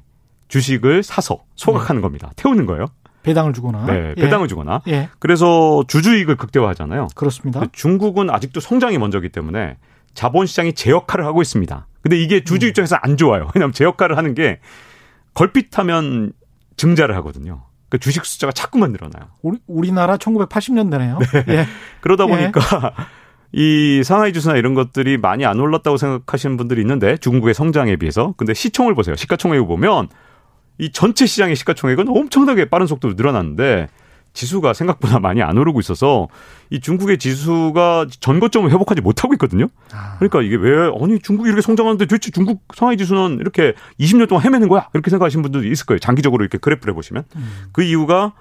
주식을 0.55 1.03
사서 1.03 1.39
소각하는 1.57 2.01
네. 2.01 2.03
겁니다. 2.03 2.31
태우는 2.37 2.65
거예요. 2.67 2.87
배당을 3.25 3.55
주거나. 3.55 3.87
네, 3.87 4.15
배당을 4.15 4.45
예. 4.45 4.49
주거나. 4.49 4.83
예. 4.87 5.09
그래서 5.19 5.83
주주이익을 5.89 6.37
극대화하잖아요. 6.37 7.09
그렇습니다. 7.17 7.63
중국은 7.73 8.31
아직도 8.31 8.61
성장이 8.61 8.99
먼저기 8.99 9.31
때문에 9.31 9.79
자본시장이 10.15 10.75
제 10.75 10.93
역할을 10.93 11.27
하고 11.27 11.43
있습니다. 11.43 11.89
근데 12.03 12.21
이게 12.21 12.45
주주 12.45 12.67
음. 12.67 12.69
입장에서 12.69 12.97
안 13.03 13.17
좋아요. 13.17 13.51
왜냐하면 13.53 13.73
제 13.73 13.83
역할을 13.83 14.17
하는 14.17 14.35
게 14.35 14.61
걸핏하면 15.33 16.33
증자를 16.77 17.17
하거든요. 17.17 17.65
그 17.89 17.99
주식 17.99 18.25
숫자가 18.25 18.53
자꾸만 18.53 18.93
늘어나요. 18.93 19.31
우리, 19.43 19.59
우리나라 19.67 20.19
1980년대네요. 20.19 21.19
네. 21.33 21.45
예. 21.49 21.67
그러다 22.01 22.27
보니까 22.27 22.61
이 23.51 24.03
상하이 24.05 24.33
지수나 24.33 24.57
이런 24.57 24.75
것들이 24.75 25.19
많이 25.19 25.45
안 25.45 25.59
올랐다고 25.59 25.97
생각하시는 25.97 26.57
분들이 26.57 26.81
있는데 26.83 27.17
중국의 27.17 27.55
성장에 27.55 27.97
비해서 27.97 28.35
근데 28.37 28.55
시총을 28.55 28.95
보세요. 28.95 29.17
시가총액을 29.17 29.67
보면 29.67 30.09
이 30.79 30.91
전체 30.93 31.27
시장의 31.27 31.57
시가총액은 31.57 32.09
엄청나게 32.09 32.67
빠른 32.67 32.87
속도로 32.87 33.15
늘어났는데 33.15 33.89
지수가 34.33 34.73
생각보다 34.73 35.21
많이 35.21 35.43
안 35.43 35.57
오르고 35.57 35.79
있어서 35.79 36.27
이 36.69 36.81
중국의 36.81 37.19
지수가 37.19 38.07
전고점을 38.19 38.69
회복하지 38.69 39.01
못하고 39.01 39.33
있거든요. 39.35 39.69
아. 39.93 40.17
그러니까 40.19 40.43
이게 40.43 40.57
왜 40.57 40.91
아니 41.01 41.21
중국이 41.21 41.49
이렇게 41.49 41.63
성장하는데 41.63 42.05
도대체 42.07 42.33
중국 42.33 42.65
상하이 42.75 42.97
지수는 42.97 43.39
이렇게 43.41 43.75
20년 44.01 44.29
동안 44.29 44.45
헤매는 44.45 44.69
거야? 44.69 44.89
이렇게 44.93 45.11
생각하시는 45.11 45.41
분들도 45.43 45.69
있을 45.69 45.87
거예요. 45.87 46.01
장기적으로 46.01 46.43
이렇게 46.43 46.59
그래프를 46.59 46.95
보시면 46.95 47.23
음. 47.37 47.67
그 47.73 47.83
이유가 47.85 48.33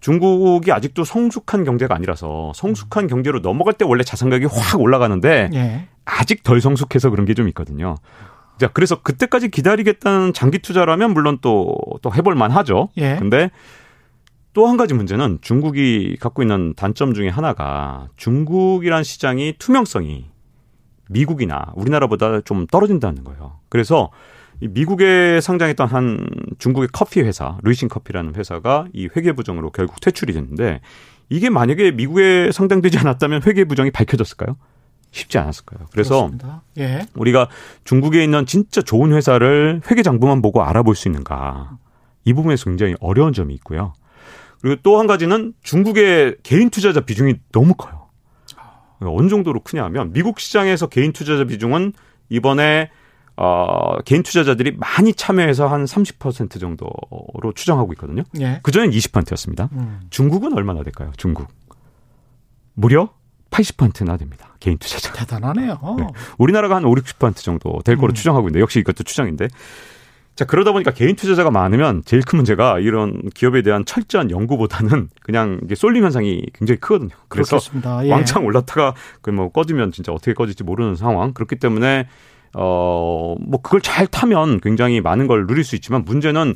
중국이 0.00 0.72
아직도 0.72 1.04
성숙한 1.04 1.62
경제가 1.64 1.94
아니라서 1.94 2.52
성숙한 2.56 3.06
경제로 3.06 3.40
넘어갈 3.40 3.74
때 3.74 3.84
원래 3.84 4.02
자산 4.02 4.28
가격이 4.30 4.52
확 4.52 4.80
올라가는데 4.80 5.50
예. 5.54 5.88
아직 6.04 6.42
덜 6.42 6.60
성숙해서 6.60 7.10
그런 7.10 7.24
게 7.24 7.34
좀 7.34 7.46
있거든요. 7.48 7.94
자, 8.58 8.68
그래서 8.68 9.02
그때까지 9.02 9.50
기다리겠다는 9.50 10.32
장기 10.32 10.58
투자라면 10.58 11.12
물론 11.12 11.38
또, 11.42 11.76
또 12.02 12.12
해볼 12.14 12.34
만하죠. 12.34 12.88
예. 12.96 13.16
근데 13.16 13.50
또 14.56 14.66
한 14.66 14.78
가지 14.78 14.94
문제는 14.94 15.38
중국이 15.42 16.16
갖고 16.18 16.42
있는 16.42 16.72
단점 16.74 17.12
중에 17.12 17.28
하나가 17.28 18.08
중국이란 18.16 19.04
시장이 19.04 19.56
투명성이 19.58 20.30
미국이나 21.10 21.72
우리나라보다 21.76 22.40
좀 22.40 22.66
떨어진다는 22.66 23.22
거예요. 23.22 23.58
그래서 23.68 24.10
미국에 24.60 25.42
상장했던 25.42 25.86
한 25.88 26.26
중국의 26.58 26.88
커피 26.90 27.20
회사, 27.20 27.58
루이신 27.64 27.88
커피라는 27.88 28.34
회사가 28.34 28.86
이 28.94 29.10
회계 29.14 29.32
부정으로 29.32 29.72
결국 29.72 30.00
퇴출이 30.00 30.32
됐는데 30.32 30.80
이게 31.28 31.50
만약에 31.50 31.90
미국에 31.90 32.50
상장되지 32.50 32.96
않았다면 32.96 33.42
회계 33.46 33.64
부정이 33.64 33.90
밝혀졌을까요? 33.90 34.56
쉽지 35.10 35.38
않았을 35.38 35.64
거예요. 35.64 35.86
그래서 35.92 36.30
예. 36.78 37.06
우리가 37.14 37.48
중국에 37.84 38.22
있는 38.22 38.44
진짜 38.46 38.82
좋은 38.82 39.12
회사를 39.12 39.80
회계 39.90 40.02
장부만 40.02 40.42
보고 40.42 40.62
알아볼 40.62 40.94
수 40.94 41.08
있는가 41.08 41.78
이 42.24 42.32
부분에서 42.32 42.64
굉장히 42.66 42.94
어려운 43.00 43.32
점이 43.32 43.54
있고요. 43.54 43.94
그리고 44.60 44.80
또 44.82 44.98
한 44.98 45.06
가지는 45.06 45.52
중국의 45.62 46.36
개인 46.42 46.70
투자자 46.70 47.00
비중이 47.00 47.34
너무 47.52 47.74
커요. 47.74 48.06
어느 49.00 49.28
정도로 49.28 49.60
크냐면 49.60 50.12
미국 50.12 50.40
시장에서 50.40 50.86
개인 50.88 51.12
투자자 51.12 51.44
비중은 51.44 51.92
이번에 52.30 52.90
어, 53.36 53.98
개인 54.06 54.22
투자자들이 54.22 54.76
많이 54.78 55.12
참여해서 55.12 55.68
한 55.68 55.84
30% 55.84 56.58
정도로 56.58 57.52
추정하고 57.54 57.92
있거든요. 57.92 58.22
예. 58.40 58.60
그전엔 58.62 58.90
20%였습니다. 58.90 59.68
음. 59.72 60.00
중국은 60.08 60.54
얼마나 60.54 60.82
될까요? 60.82 61.12
중국. 61.18 61.48
무려 62.72 63.10
80%나 63.50 64.16
됩니다. 64.16 64.55
개인 64.66 64.78
투자자. 64.78 65.12
대단하네요. 65.12 65.78
네. 65.98 66.06
우리나라가 66.38 66.74
한 66.74 66.84
5, 66.84 66.92
60% 66.92 67.36
정도 67.36 67.80
될 67.84 67.96
거로 67.96 68.12
음. 68.12 68.14
추정하고 68.14 68.48
있는데 68.48 68.60
역시 68.60 68.80
이것도 68.80 69.04
추정인데. 69.04 69.46
자, 70.34 70.44
그러다 70.44 70.72
보니까 70.72 70.90
개인 70.90 71.14
투자자가 71.16 71.50
많으면 71.50 72.02
제일 72.04 72.22
큰 72.22 72.36
문제가 72.36 72.78
이런 72.80 73.30
기업에 73.30 73.62
대한 73.62 73.84
철저한 73.86 74.30
연구보다는 74.30 75.08
그냥 75.22 75.60
이게 75.64 75.74
쏠림 75.74 76.04
현상이 76.04 76.42
굉장히 76.52 76.78
크거든요. 76.78 77.10
그래서 77.28 77.58
예. 78.04 78.10
왕창 78.10 78.44
올랐다가 78.44 78.94
그 79.22 79.30
뭐 79.30 79.50
꺼지면 79.50 79.92
진짜 79.92 80.12
어떻게 80.12 80.34
꺼질지 80.34 80.64
모르는 80.64 80.96
상황. 80.96 81.32
그렇기 81.32 81.56
때문에 81.56 82.06
어, 82.54 83.34
뭐 83.40 83.60
그걸 83.62 83.80
잘 83.80 84.06
타면 84.06 84.60
굉장히 84.60 85.00
많은 85.00 85.26
걸 85.26 85.46
누릴 85.46 85.62
수 85.64 85.74
있지만 85.76 86.04
문제는 86.04 86.54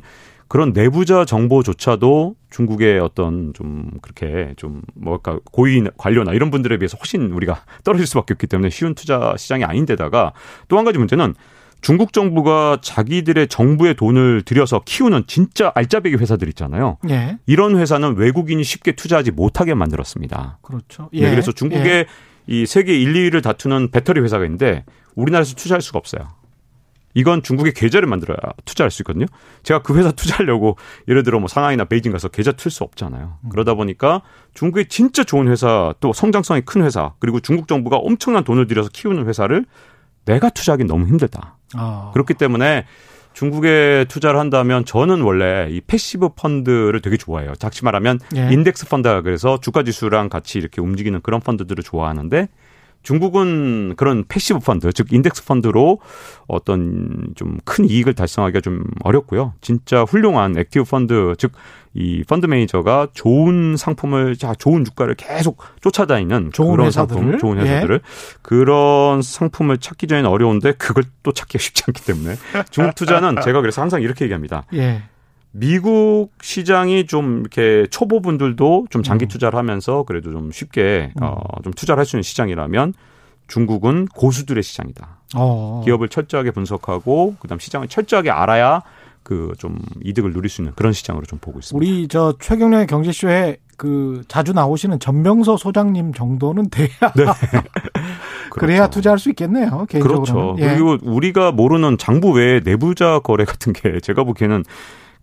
그런 0.51 0.73
내부자 0.73 1.23
정보조차도 1.23 2.35
중국의 2.49 2.99
어떤 2.99 3.53
좀 3.53 3.89
그렇게 4.01 4.53
좀 4.57 4.81
뭐랄까 4.95 5.39
고위 5.49 5.81
관료나 5.95 6.33
이런 6.33 6.51
분들에 6.51 6.77
비해서 6.77 6.97
훨씬 6.97 7.31
우리가 7.31 7.63
떨어질 7.85 8.05
수밖에 8.05 8.33
없기 8.33 8.47
때문에 8.47 8.69
쉬운 8.69 8.93
투자 8.93 9.33
시장이 9.37 9.63
아닌데다가 9.63 10.33
또 10.67 10.75
한 10.75 10.83
가지 10.83 10.97
문제는 10.97 11.35
중국 11.79 12.11
정부가 12.11 12.79
자기들의 12.81 13.47
정부의 13.47 13.95
돈을 13.95 14.41
들여서 14.41 14.81
키우는 14.83 15.23
진짜 15.25 15.71
알짜배기 15.73 16.17
회사들 16.17 16.49
있잖아요. 16.49 16.97
예. 17.09 17.37
이런 17.45 17.77
회사는 17.77 18.17
외국인이 18.17 18.61
쉽게 18.61 18.91
투자하지 18.91 19.31
못하게 19.31 19.73
만들었습니다. 19.73 20.59
그렇죠. 20.63 21.09
네, 21.13 21.19
예. 21.19 21.23
네, 21.27 21.31
그래서 21.31 21.53
중국의 21.53 21.87
예. 21.87 22.05
이 22.47 22.65
세계 22.65 22.99
1, 22.99 23.13
2위를 23.13 23.41
다투는 23.41 23.91
배터리 23.91 24.19
회사가 24.19 24.43
있는데 24.43 24.83
우리나라에서 25.15 25.55
투자할 25.55 25.81
수가 25.81 25.97
없어요. 25.97 26.40
이건 27.13 27.43
중국의 27.43 27.73
계좌를 27.73 28.07
만들어야 28.07 28.37
투자할 28.65 28.91
수 28.91 29.01
있거든요. 29.01 29.25
제가 29.63 29.81
그 29.81 29.97
회사 29.97 30.11
투자하려고 30.11 30.77
예를 31.07 31.23
들어 31.23 31.39
뭐 31.39 31.47
상하이나 31.47 31.85
베이징 31.85 32.11
가서 32.11 32.27
계좌 32.29 32.51
틀 32.51 32.71
수 32.71 32.83
없잖아요. 32.83 33.37
음. 33.43 33.49
그러다 33.49 33.73
보니까 33.73 34.21
중국의 34.53 34.87
진짜 34.87 35.23
좋은 35.23 35.47
회사 35.47 35.93
또 35.99 36.13
성장성이 36.13 36.61
큰 36.61 36.83
회사 36.83 37.13
그리고 37.19 37.39
중국 37.39 37.67
정부가 37.67 37.97
엄청난 37.97 38.43
돈을 38.43 38.67
들여서 38.67 38.89
키우는 38.91 39.27
회사를 39.27 39.65
내가 40.25 40.49
투자하기 40.49 40.85
너무 40.85 41.07
힘들다. 41.07 41.57
아. 41.73 42.11
그렇기 42.13 42.35
때문에 42.35 42.85
중국에 43.33 44.05
투자를 44.09 44.39
한다면 44.39 44.83
저는 44.85 45.21
원래 45.21 45.67
이 45.69 45.81
passive 45.81 46.29
펀드를 46.35 47.01
되게 47.01 47.17
좋아해요. 47.17 47.53
다시 47.55 47.83
말하면 47.85 48.19
예. 48.35 48.49
인덱스 48.51 48.89
펀드가 48.89 49.21
그래서 49.21 49.59
주가 49.59 49.83
지수랑 49.83 50.29
같이 50.29 50.57
이렇게 50.57 50.81
움직이는 50.81 51.21
그런 51.21 51.39
펀드들을 51.39 51.81
좋아하는데 51.83 52.49
중국은 53.03 53.95
그런 53.97 54.23
passive 54.27 54.59
펀드, 54.59 54.91
즉 54.93 55.11
인덱스 55.11 55.45
펀드로 55.45 55.99
어떤 56.47 57.33
좀 57.35 57.57
큰 57.63 57.85
이익을 57.89 58.13
달성하기가 58.13 58.61
좀 58.61 58.83
어렵고요. 59.03 59.53
진짜 59.61 60.03
훌륭한 60.03 60.57
active 60.57 60.85
펀드, 60.85 61.35
즉 61.37 61.51
이 61.93 62.23
펀드 62.23 62.45
매니저가 62.45 63.09
좋은 63.13 63.75
상품을 63.75 64.37
자 64.37 64.53
좋은 64.57 64.85
주가를 64.85 65.15
계속 65.15 65.61
쫓아다니는 65.81 66.51
좋은 66.53 66.71
그런 66.71 66.87
회사들을? 66.87 67.21
상품, 67.21 67.37
좋은 67.37 67.57
회사들을 67.59 67.95
예. 67.95 68.09
그런 68.41 69.21
상품을 69.21 69.77
찾기 69.77 70.07
전에는 70.07 70.29
어려운데 70.29 70.71
그걸 70.73 71.03
또 71.23 71.33
찾기가 71.33 71.59
쉽지 71.61 71.83
않기 71.87 72.05
때문에 72.05 72.35
중국 72.69 72.95
투자는 72.95 73.41
제가 73.43 73.59
그래서 73.59 73.81
항상 73.81 74.01
이렇게 74.01 74.23
얘기합니다. 74.23 74.63
예. 74.73 75.03
미국 75.51 76.29
시장이 76.41 77.05
좀 77.07 77.41
이렇게 77.41 77.85
초보분들도 77.89 78.87
좀 78.89 79.03
장기 79.03 79.25
음. 79.25 79.27
투자를 79.27 79.57
하면서 79.59 80.03
그래도 80.03 80.31
좀 80.31 80.51
쉽게 80.51 81.11
음. 81.17 81.23
어, 81.23 81.37
좀 81.63 81.73
투자를 81.73 81.99
할 81.99 82.05
수 82.05 82.15
있는 82.15 82.23
시장이라면 82.23 82.93
중국은 83.47 84.05
고수들의 84.15 84.63
시장이다. 84.63 85.19
어. 85.35 85.81
기업을 85.83 86.07
철저하게 86.09 86.51
분석하고 86.51 87.35
그다음 87.39 87.59
시장을 87.59 87.87
철저하게 87.87 88.31
알아야 88.31 88.81
그 89.23 89.53
좀 89.59 89.77
이득을 90.03 90.33
누릴 90.33 90.49
수 90.49 90.61
있는 90.61 90.73
그런 90.75 90.93
시장으로 90.93 91.25
좀 91.25 91.37
보고 91.39 91.59
있습니다. 91.59 91.77
우리 91.77 92.07
저 92.07 92.33
최경련의 92.39 92.87
경제쇼에 92.87 93.57
그 93.77 94.23
자주 94.27 94.53
나오시는 94.53 94.99
전명서 94.99 95.57
소장님 95.57 96.13
정도는 96.13 96.69
돼야 96.69 96.87
네. 97.15 97.25
그래야 98.51 98.79
그렇죠. 98.81 98.91
투자할 98.91 99.19
수 99.19 99.29
있겠네요. 99.29 99.85
개인적으로 99.89 100.21
그렇죠. 100.23 100.55
예. 100.59 100.69
그리고 100.69 100.97
우리가 101.03 101.51
모르는 101.51 101.97
장부 101.97 102.31
외에 102.31 102.59
내부자 102.63 103.19
거래 103.19 103.45
같은 103.45 103.73
게 103.73 103.99
제가 104.03 104.23
보기에는 104.23 104.63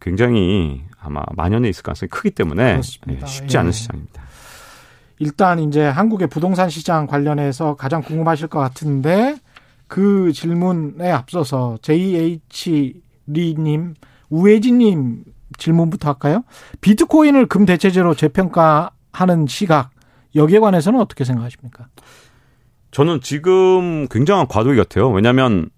굉장히 0.01 0.83
아마 1.01 1.23
만연해 1.35 1.69
있을 1.69 1.83
가능성이 1.83 2.09
크기 2.09 2.31
때문에 2.31 2.81
네, 3.07 3.21
쉽지 3.27 3.57
예. 3.57 3.61
않은 3.61 3.73
시장입니다. 3.73 4.23
일단 5.19 5.59
이제 5.59 5.85
한국의 5.85 6.29
부동산 6.29 6.71
시장 6.71 7.07
관련해서 7.07 7.75
가장 7.75 8.03
궁금하실 8.03 8.49
것 8.49 8.61
같은데 8.61 9.37
그 9.89 10.33
질문에 10.33 11.11
앞서서 11.11 11.79
JH 11.83 13.01
리님, 13.27 13.95
우혜진님 14.31 15.25
질문부터 15.57 16.11
할까요? 16.11 16.45
비트코인을 16.81 17.47
금 17.47 17.65
대체제로 17.65 18.15
재평가하는 18.15 19.47
시각 19.49 19.91
여기에 20.35 20.61
관해서는 20.61 21.01
어떻게 21.01 21.25
생각하십니까? 21.25 21.89
저는 22.91 23.21
지금 23.21 24.07
굉장한 24.09 24.47
과도기 24.47 24.77
같아요. 24.77 25.11
왜냐하면 25.11 25.71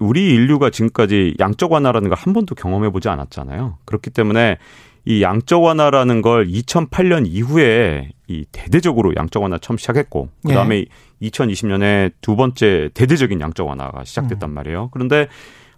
우리 0.00 0.30
인류가 0.34 0.70
지금까지 0.70 1.34
양적 1.38 1.70
완화라는 1.72 2.08
걸 2.08 2.16
한 2.18 2.32
번도 2.32 2.54
경험해 2.54 2.90
보지 2.90 3.08
않았잖아요. 3.08 3.78
그렇기 3.84 4.10
때문에 4.10 4.58
이 5.06 5.22
양적 5.22 5.62
완화라는 5.62 6.20
걸 6.22 6.46
2008년 6.48 7.26
이후에 7.26 8.10
이 8.28 8.44
대대적으로 8.52 9.14
양적 9.16 9.42
완화 9.42 9.58
처음 9.58 9.76
시작했고 9.78 10.28
그다음에 10.46 10.78
예. 10.80 11.28
2020년에 11.28 12.12
두 12.20 12.36
번째 12.36 12.90
대대적인 12.94 13.40
양적 13.40 13.66
완화가 13.66 14.04
시작됐단 14.04 14.50
음. 14.50 14.54
말이에요. 14.54 14.88
그런데 14.92 15.28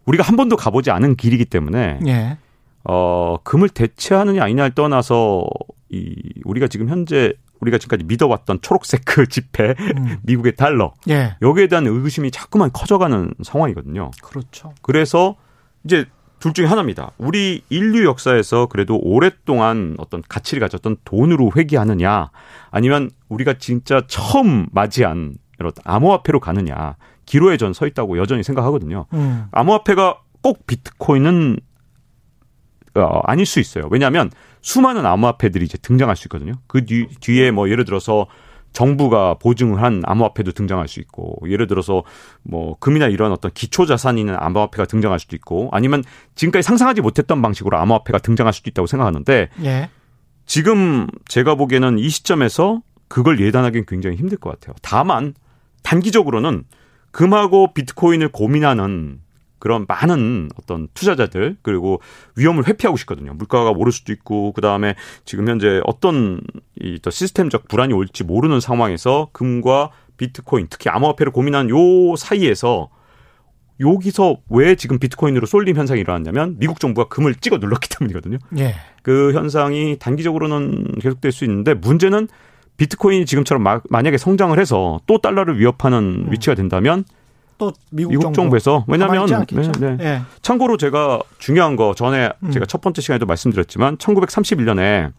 우리가 0.06 0.24
한 0.24 0.36
번도 0.36 0.56
가보지 0.56 0.90
않은 0.90 1.14
길이기 1.16 1.44
때문에 1.44 2.00
예. 2.06 2.36
어 2.84 3.36
금을 3.44 3.68
대체하느냐 3.68 4.42
아니냐를 4.42 4.74
떠나서 4.74 5.44
이 5.90 6.16
우리가 6.44 6.66
지금 6.66 6.88
현재 6.88 7.32
우리가 7.62 7.78
지금까지 7.78 8.04
믿어왔던 8.04 8.60
초록색 8.60 9.02
그 9.06 9.26
지폐, 9.30 9.74
음. 9.78 10.18
미국의 10.22 10.56
달러. 10.56 10.92
예. 11.08 11.36
여기에 11.40 11.68
대한 11.68 11.86
의구심이 11.86 12.30
자꾸만 12.30 12.70
커져가는 12.72 13.32
상황이거든요. 13.42 14.10
그렇죠. 14.22 14.74
그래서 14.82 15.36
이제 15.84 16.04
둘 16.40 16.52
중에 16.52 16.66
하나입니다. 16.66 17.12
우리 17.18 17.62
인류 17.70 18.04
역사에서 18.04 18.66
그래도 18.66 18.98
오랫동안 19.00 19.94
어떤 19.98 20.22
가치를 20.28 20.60
가졌던 20.60 20.96
돈으로 21.04 21.52
회귀하느냐, 21.56 22.30
아니면 22.72 23.10
우리가 23.28 23.54
진짜 23.58 24.02
처음 24.08 24.66
맞이한 24.72 25.34
이런 25.60 25.72
암호화폐로 25.84 26.40
가느냐, 26.40 26.96
기로에 27.26 27.56
전 27.56 27.72
서 27.72 27.86
있다고 27.86 28.18
여전히 28.18 28.42
생각하거든요. 28.42 29.06
음. 29.12 29.44
암호화폐가 29.52 30.18
꼭 30.42 30.66
비트코인은 30.66 31.58
어, 32.96 33.20
아닐 33.24 33.46
수 33.46 33.60
있어요. 33.60 33.86
왜냐하면 33.90 34.30
수많은 34.62 35.04
암호화폐들이 35.04 35.64
이제 35.64 35.76
등장할 35.78 36.16
수 36.16 36.26
있거든요. 36.26 36.54
그 36.66 36.84
뒤, 36.86 37.06
뒤에 37.20 37.50
뭐 37.50 37.68
예를 37.68 37.84
들어서 37.84 38.26
정부가 38.72 39.34
보증한 39.34 40.02
암호화폐도 40.04 40.52
등장할 40.52 40.88
수 40.88 41.00
있고 41.00 41.36
예를 41.46 41.66
들어서 41.66 42.04
뭐 42.42 42.76
금이나 42.78 43.08
이런 43.08 43.32
어떤 43.32 43.50
기초 43.52 43.84
자산이 43.84 44.20
있는 44.20 44.34
암호화폐가 44.38 44.86
등장할 44.86 45.18
수도 45.18 45.36
있고 45.36 45.68
아니면 45.72 46.02
지금까지 46.34 46.62
상상하지 46.66 47.02
못했던 47.02 47.42
방식으로 47.42 47.76
암호화폐가 47.76 48.18
등장할 48.18 48.52
수도 48.52 48.70
있다고 48.70 48.86
생각하는데 48.86 49.50
예. 49.64 49.90
지금 50.46 51.06
제가 51.28 51.54
보기에는 51.54 51.98
이 51.98 52.08
시점에서 52.08 52.80
그걸 53.08 53.40
예단하기는 53.40 53.84
굉장히 53.86 54.16
힘들 54.16 54.38
것 54.38 54.50
같아요. 54.50 54.74
다만 54.80 55.34
단기적으로는 55.82 56.64
금하고 57.10 57.74
비트코인을 57.74 58.28
고민하는 58.28 59.20
그런 59.62 59.84
많은 59.86 60.48
어떤 60.60 60.88
투자자들 60.92 61.56
그리고 61.62 62.00
위험을 62.34 62.66
회피하고 62.66 62.96
싶거든요. 62.96 63.32
물가가 63.34 63.70
오를 63.70 63.92
수도 63.92 64.12
있고 64.12 64.50
그 64.54 64.60
다음에 64.60 64.96
지금 65.24 65.48
현재 65.48 65.80
어떤 65.84 66.40
이또 66.80 67.10
시스템적 67.10 67.68
불안이 67.68 67.94
올지 67.94 68.24
모르는 68.24 68.58
상황에서 68.58 69.28
금과 69.30 69.92
비트코인 70.16 70.66
특히 70.68 70.90
암호화폐를 70.90 71.30
고민한 71.30 71.70
요 71.70 71.76
사이에서 72.16 72.90
여기서 73.78 74.38
왜 74.50 74.74
지금 74.74 74.98
비트코인으로 74.98 75.46
쏠림 75.46 75.76
현상이 75.76 76.00
일어났냐면 76.00 76.56
미국 76.58 76.80
정부가 76.80 77.06
금을 77.06 77.36
찍어 77.36 77.58
눌렀기 77.58 77.88
때문이거든요. 77.88 78.38
예. 78.58 78.74
그 79.02 79.32
현상이 79.32 79.96
단기적으로는 80.00 80.96
계속될 81.00 81.30
수 81.30 81.44
있는데 81.44 81.74
문제는 81.74 82.26
비트코인이 82.78 83.26
지금처럼 83.26 83.62
마, 83.62 83.80
만약에 83.88 84.18
성장을 84.18 84.58
해서 84.58 84.98
또 85.06 85.18
달러를 85.18 85.60
위협하는 85.60 86.24
음. 86.26 86.32
위치가 86.32 86.56
된다면 86.56 87.04
또 87.58 87.72
미국, 87.90 88.10
미국 88.10 88.34
정부. 88.34 88.56
에서 88.56 88.84
왜냐하면 88.88 89.26
네, 89.26 89.70
네. 89.78 89.96
네. 89.96 90.22
참고로 90.42 90.76
제가 90.76 91.20
중요한 91.38 91.76
거 91.76 91.94
전에 91.94 92.30
음. 92.42 92.50
제가 92.50 92.66
첫 92.66 92.80
번째 92.80 93.00
시간에도 93.00 93.26
말씀드렸지만 93.26 93.96
1931년에 93.98 95.12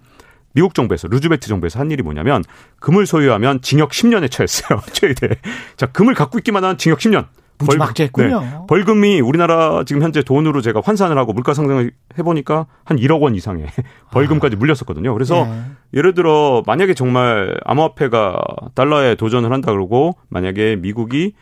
미국 0.53 0.73
정부에서 0.73 1.07
루즈벨트 1.07 1.47
정부에서 1.47 1.79
한 1.79 1.91
일이 1.91 2.03
뭐냐면 2.03 2.43
금을 2.79 3.05
소유하면 3.05 3.61
징역 3.61 3.89
10년에 3.89 4.29
처했어요. 4.29 4.81
최대. 4.93 5.29
자, 5.75 5.87
금을 5.87 6.13
갖고 6.13 6.37
있기만 6.37 6.63
한 6.63 6.77
징역 6.77 6.99
10년. 6.99 7.25
벌금, 7.65 8.29
네. 8.41 8.57
벌금이 8.67 9.21
우리나라 9.21 9.83
지금 9.85 10.01
현재 10.01 10.21
돈으로 10.21 10.61
제가 10.61 10.81
환산을 10.83 11.17
하고 11.17 11.33
물가 11.33 11.53
상승을 11.53 11.91
해보니까 12.17 12.65
한 12.83 12.97
1억 12.97 13.21
원 13.21 13.35
이상의 13.35 13.67
벌금까지 14.11 14.55
아. 14.55 14.59
물렸었거든요. 14.59 15.13
그래서 15.13 15.45
네. 15.45 15.61
예를 15.93 16.13
들어 16.13 16.63
만약에 16.65 16.93
정말 16.93 17.57
암호화폐가 17.63 18.41
달러에 18.75 19.15
도전을 19.15 19.51
한다 19.51 19.71
그러고 19.71 20.17
만약에 20.29 20.77
미국이 20.77 21.33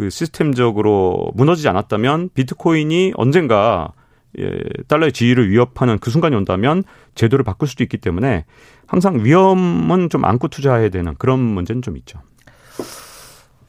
그 0.00 0.08
시스템적으로 0.08 1.30
무너지지 1.34 1.68
않았다면 1.68 2.30
비트코인이 2.32 3.12
언젠가 3.16 3.92
예, 4.38 4.50
달러의 4.88 5.12
지위를 5.12 5.50
위협하는 5.50 5.98
그 5.98 6.10
순간이 6.10 6.34
온다면 6.36 6.84
제도를 7.14 7.44
바꿀 7.44 7.68
수도 7.68 7.84
있기 7.84 7.98
때문에 7.98 8.46
항상 8.86 9.22
위험은 9.22 10.08
좀 10.08 10.24
안고 10.24 10.48
투자해야 10.48 10.88
되는 10.88 11.14
그런 11.18 11.38
문제는 11.40 11.82
좀 11.82 11.98
있죠. 11.98 12.18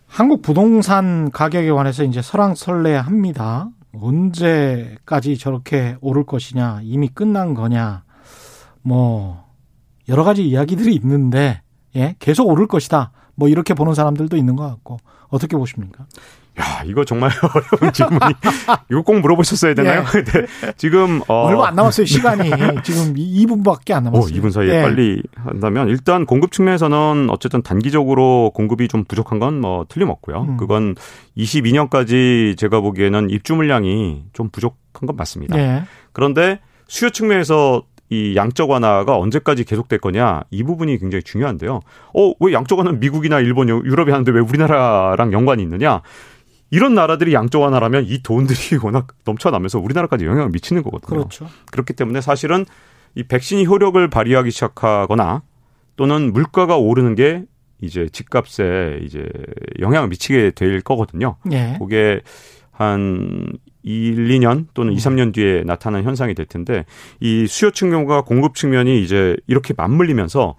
한국 0.08 0.42
부동산 0.42 1.32
가격에 1.32 1.70
관해서 1.70 2.06
이제 2.06 2.22
설왕설래합니다. 2.22 3.68
언제까지 3.92 5.38
저렇게 5.38 5.98
오를 6.00 6.26
것이냐, 6.26 6.80
이미 6.84 7.10
끝난 7.10 7.54
거냐, 7.54 8.04
뭐 8.84 9.44
여러 10.08 10.24
가지 10.24 10.48
이야기들이 10.48 10.96
있는데 10.96 11.62
예, 11.98 12.16
계속 12.20 12.48
오를 12.48 12.68
것이다. 12.68 13.12
뭐 13.42 13.50
이렇게 13.50 13.74
보는 13.74 13.96
사람들도 13.96 14.38
있는 14.38 14.56
것 14.56 14.68
같고 14.70 14.98
어떻게 15.30 15.58
보십니까? 15.58 16.06
야, 16.60 16.84
이거 16.86 17.04
정말 17.04 17.32
어려운 17.42 17.92
질문이. 17.92 18.34
이거 18.92 19.02
꼭 19.02 19.20
물어보셨어야 19.20 19.74
되나요? 19.74 20.04
예. 20.16 20.22
네. 20.24 20.74
지금 20.78 21.22
어 21.28 21.46
얼마 21.46 21.70
안 21.70 21.76
남았어요, 21.76 22.06
시간이. 22.06 22.52
지금 22.84 23.16
2분밖에 23.16 23.94
안 23.94 24.04
남았어요. 24.04 24.32
어, 24.32 24.38
2분 24.40 24.52
사이에 24.52 24.70
예. 24.78 24.82
빨리 24.84 25.24
한다면 25.44 25.88
일단 25.88 26.28
공급 26.28 26.52
측면에서는 26.52 27.30
어쨌든 27.32 27.64
단기적으로 27.64 28.52
공급이 28.54 28.88
좀 28.88 29.06
부족한 29.06 29.40
건 29.40 29.60
뭐 29.62 29.86
틀림없고요. 29.90 30.42
음. 30.42 30.58
그건 30.58 30.96
22년까지 31.38 32.56
제가 32.58 32.80
보기에는 32.82 33.30
입주 33.32 33.56
물량이 33.56 34.26
좀 34.34 34.50
부족한 34.50 35.08
건 35.08 35.16
맞습니다. 35.16 35.58
예. 35.58 35.84
그런데 36.14 36.60
수요 36.88 37.10
측면에서 37.10 37.82
이 38.12 38.36
양적 38.36 38.70
완화가 38.70 39.18
언제까지 39.18 39.64
계속될 39.64 40.00
거냐 40.00 40.42
이 40.52 40.64
부분이 40.64 41.00
굉장히 41.00 41.24
중요한데요. 41.24 41.80
어, 42.14 42.34
왜 42.42 42.52
양적 42.52 42.78
완화는 42.78 43.00
미국이나 43.00 43.40
일본, 43.40 43.70
유럽이 43.70 44.12
하는데 44.12 44.30
왜 44.32 44.42
우리나라랑 44.42 45.32
연관이 45.32 45.64
있느냐? 45.64 46.02
이런 46.72 46.94
나라들이 46.94 47.34
양적 47.34 47.62
완화라면 47.62 48.06
이 48.06 48.22
돈들이 48.22 48.58
워낙 48.84 49.08
넘쳐나면서 49.24 49.80
우리나라까지 49.80 50.26
영향을 50.26 50.50
미치는 50.50 50.84
거거든요. 50.84 51.20
그렇죠. 51.20 51.48
그렇기 51.72 51.94
때문에 51.94 52.20
사실은 52.20 52.66
이 53.16 53.24
백신이 53.24 53.66
효력을 53.66 54.06
발휘하기 54.10 54.52
시작하거나 54.52 55.42
또는 55.96 56.34
물가가 56.34 56.78
오르는 56.78 57.16
게 57.16 57.46
이제 57.82 58.10
집값에 58.12 59.00
이제 59.04 59.26
영향을 59.80 60.10
미치게 60.10 60.52
될 60.52 60.82
거거든요. 60.82 61.38
예. 61.54 61.78
그게 61.80 62.22
한 62.72 63.48
1, 63.84 64.28
2년 64.28 64.68
또는 64.74 64.94
2, 64.94 64.98
3년 64.98 65.34
뒤에 65.34 65.64
나타나는 65.66 66.06
현상이 66.06 66.34
될 66.34 66.46
텐데 66.46 66.86
이 67.20 67.48
수요 67.48 67.72
측면과 67.72 68.22
공급 68.22 68.56
측면이 68.56 69.04
이제 69.04 69.36
이렇게 69.48 69.74
맞물리면서 69.76 70.56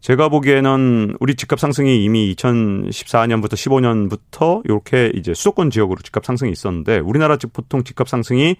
제가 0.00 0.28
보기에는 0.28 1.16
우리 1.18 1.34
집값 1.34 1.58
상승이 1.58 2.04
이미 2.04 2.34
2014년부터 2.36 3.54
15년부터 3.54 4.64
이렇게 4.64 5.10
이제 5.14 5.34
수도권 5.34 5.70
지역으로 5.70 6.00
집값 6.02 6.24
상승이 6.24 6.52
있었는데 6.52 6.98
우리나라 6.98 7.36
집 7.38 7.52
보통 7.52 7.82
집값 7.82 8.08
상승이 8.08 8.56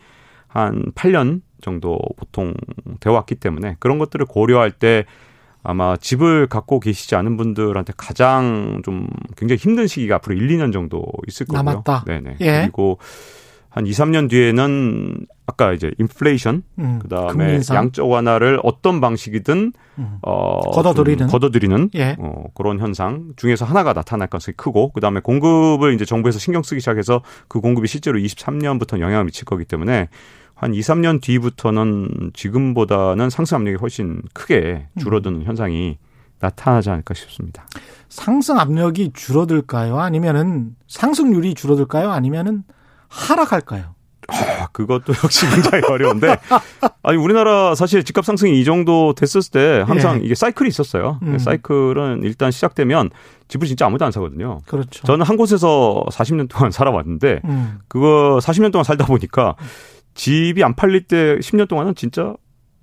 한 0.49 0.93
8년 0.95 1.43
정도 1.61 1.99
보통 2.17 2.55
되어 3.01 3.13
왔기 3.13 3.37
때문에 3.37 3.77
그런 3.79 3.99
것들을 3.99 4.27
고려할 4.27 4.73
때 4.73 5.05
아마 5.63 5.97
집을 5.97 6.47
갖고 6.47 6.79
계시지 6.79 7.17
않은 7.17 7.37
분들한테 7.37 7.93
가장 7.97 8.83
좀 8.85 9.09
굉장히 9.37 9.59
힘든 9.59 9.87
시기가 9.87 10.17
앞으로 10.17 10.37
1, 10.37 10.49
2년 10.49 10.73
정도 10.73 11.05
있을 11.27 11.47
거고요. 11.47 11.63
남았다. 11.63 12.05
네네. 12.07 12.37
예. 12.41 12.61
그리고 12.63 12.99
한 13.77 13.87
2, 13.87 13.91
3년 13.91 14.31
뒤에는 14.31 15.27
아까 15.47 15.75
이제 15.75 15.91
인플레이션 15.99 16.63
음, 16.79 16.99
그다음에. 16.99 17.61
양적 17.71 18.09
완화를 18.09 18.59
어떤 18.63 19.03
방식이든 19.03 19.73
음. 19.99 20.19
어 20.23 20.61
걷어들이는 20.71 21.27
걷어들이는 21.27 21.91
예. 21.95 22.17
어 22.19 22.45
그런 22.55 22.79
현상 22.79 23.35
중에서 23.37 23.67
하나가 23.67 23.93
나타날 23.93 24.29
가능성이 24.29 24.55
크고 24.57 24.93
그다음에 24.93 25.21
공급을 25.21 25.93
이제 25.93 26.07
정부에서 26.07 26.39
신경 26.39 26.63
쓰기 26.63 26.81
시작해서 26.81 27.21
그 27.49 27.61
공급이 27.61 27.87
실제로 27.87 28.19
23년부터 28.19 28.99
영향을 28.99 29.27
미칠 29.27 29.45
거기 29.45 29.67
때문에 29.67 30.09
한 30.55 30.73
2, 30.73 30.81
3년 30.81 31.21
뒤부터는 31.21 32.31
지금보다는 32.33 33.29
상승 33.29 33.59
압력이 33.59 33.77
훨씬 33.77 34.23
크게 34.33 34.87
줄어드는 34.99 35.41
음. 35.41 35.45
현상이 35.45 35.99
나타나지 36.41 36.89
않을까 36.89 37.13
싶습니다. 37.13 37.67
상승 38.09 38.59
압력이 38.59 39.13
줄어들까요? 39.13 39.99
아니면은 39.99 40.77
상승률이 40.89 41.53
줄어들까요? 41.53 42.11
아니면은 42.11 42.65
하락할까요? 43.09 43.95
아, 44.29 44.67
그것도 44.73 45.13
역시 45.23 45.47
굉장히 45.49 45.85
어려운데. 45.89 46.37
아니, 47.03 47.17
우리나라 47.17 47.75
사실 47.75 48.03
집값 48.03 48.25
상승이 48.25 48.59
이 48.61 48.65
정도 48.65 49.15
됐었을 49.15 49.51
때 49.53 49.85
항상 49.87 50.21
예. 50.21 50.25
이게 50.25 50.35
사이클이 50.35 50.69
있었어요. 50.69 51.21
음. 51.23 51.39
사이클은 51.39 52.23
일단 52.25 52.51
시작되면 52.51 53.11
집을 53.49 53.69
진짜 53.69 53.87
아무도 53.87 54.05
안 54.05 54.11
사거든요. 54.11 54.59
그렇죠. 54.67 55.05
저는 55.07 55.25
한 55.25 55.37
곳에서 55.37 56.05
40년 56.11 56.49
동안 56.49 56.71
살아왔는데, 56.73 57.41
음. 57.45 57.79
그거 57.89 58.39
40년 58.43 58.73
동안 58.73 58.83
살다 58.85 59.07
보니까 59.07 59.55
집이 60.15 60.65
안 60.65 60.75
팔릴 60.75 61.07
때 61.07 61.37
10년 61.37 61.69
동안은 61.69 61.95
진짜 61.95 62.35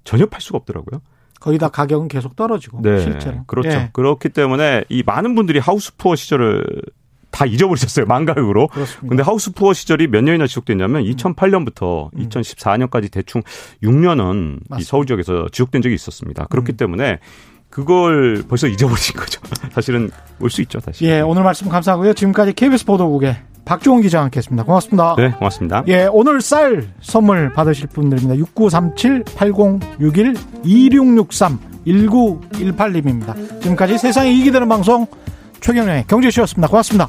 전혀 0.05 0.25
팔 0.27 0.39
수가 0.39 0.57
없더라고요. 0.59 1.01
거기다 1.41 1.67
가격은 1.67 2.07
계속 2.07 2.37
떨어지고 2.37 2.81
네, 2.81 3.01
실제로. 3.01 3.43
그렇죠. 3.47 3.69
예. 3.69 3.89
그렇기 3.91 4.29
때문에 4.29 4.85
이 4.87 5.03
많은 5.05 5.35
분들이 5.35 5.59
하우스 5.59 5.93
푸어 5.97 6.15
시절을 6.15 6.63
다 7.33 7.45
잊어버리셨어요. 7.45 8.05
망가격으로. 8.05 8.67
그렇습니다. 8.67 9.07
근데 9.07 9.23
하우스 9.23 9.51
푸어 9.51 9.73
시절이 9.73 10.07
몇 10.07 10.23
년이나 10.23 10.47
지속됐냐면 10.47 11.03
2008년부터 11.03 12.09
음. 12.15 12.29
2014년까지 12.29 13.11
대충 13.11 13.41
6년은 13.83 14.59
맞습니다. 14.69 14.77
이 14.79 14.83
서울 14.83 15.05
지역에서 15.07 15.47
지속된 15.51 15.81
적이 15.81 15.95
있었습니다. 15.95 16.45
그렇기 16.49 16.73
음. 16.73 16.77
때문에 16.77 17.19
그걸 17.69 18.43
벌써 18.47 18.67
잊어버리신 18.67 19.15
거죠. 19.19 19.41
사실은 19.71 20.11
올 20.39 20.49
수 20.51 20.61
있죠, 20.61 20.79
다시. 20.79 21.05
예, 21.05 21.21
오늘 21.21 21.41
말씀 21.43 21.67
감사하고요. 21.67 22.13
지금까지 22.13 22.53
KBS 22.53 22.85
보도국의 22.85 23.35
박종훈 23.65 24.03
기자와 24.03 24.25
함께 24.25 24.37
했습니다. 24.37 24.63
고맙습니다. 24.63 25.15
네, 25.17 25.31
고맙습니다. 25.31 25.83
예, 25.87 26.07
오늘 26.11 26.39
쌀 26.41 26.87
선물 27.01 27.51
받으실 27.53 27.87
분들입니다. 27.87 28.35
6937-8061-2663-1918님입니다. 31.87 33.61
지금까지 33.61 33.97
세상에 33.97 34.31
이기 34.31 34.51
되는 34.51 34.67
방송 34.69 35.07
최경련의 35.63 36.05
경제쇼였습니다. 36.07 36.67
고맙습니다. 36.67 37.07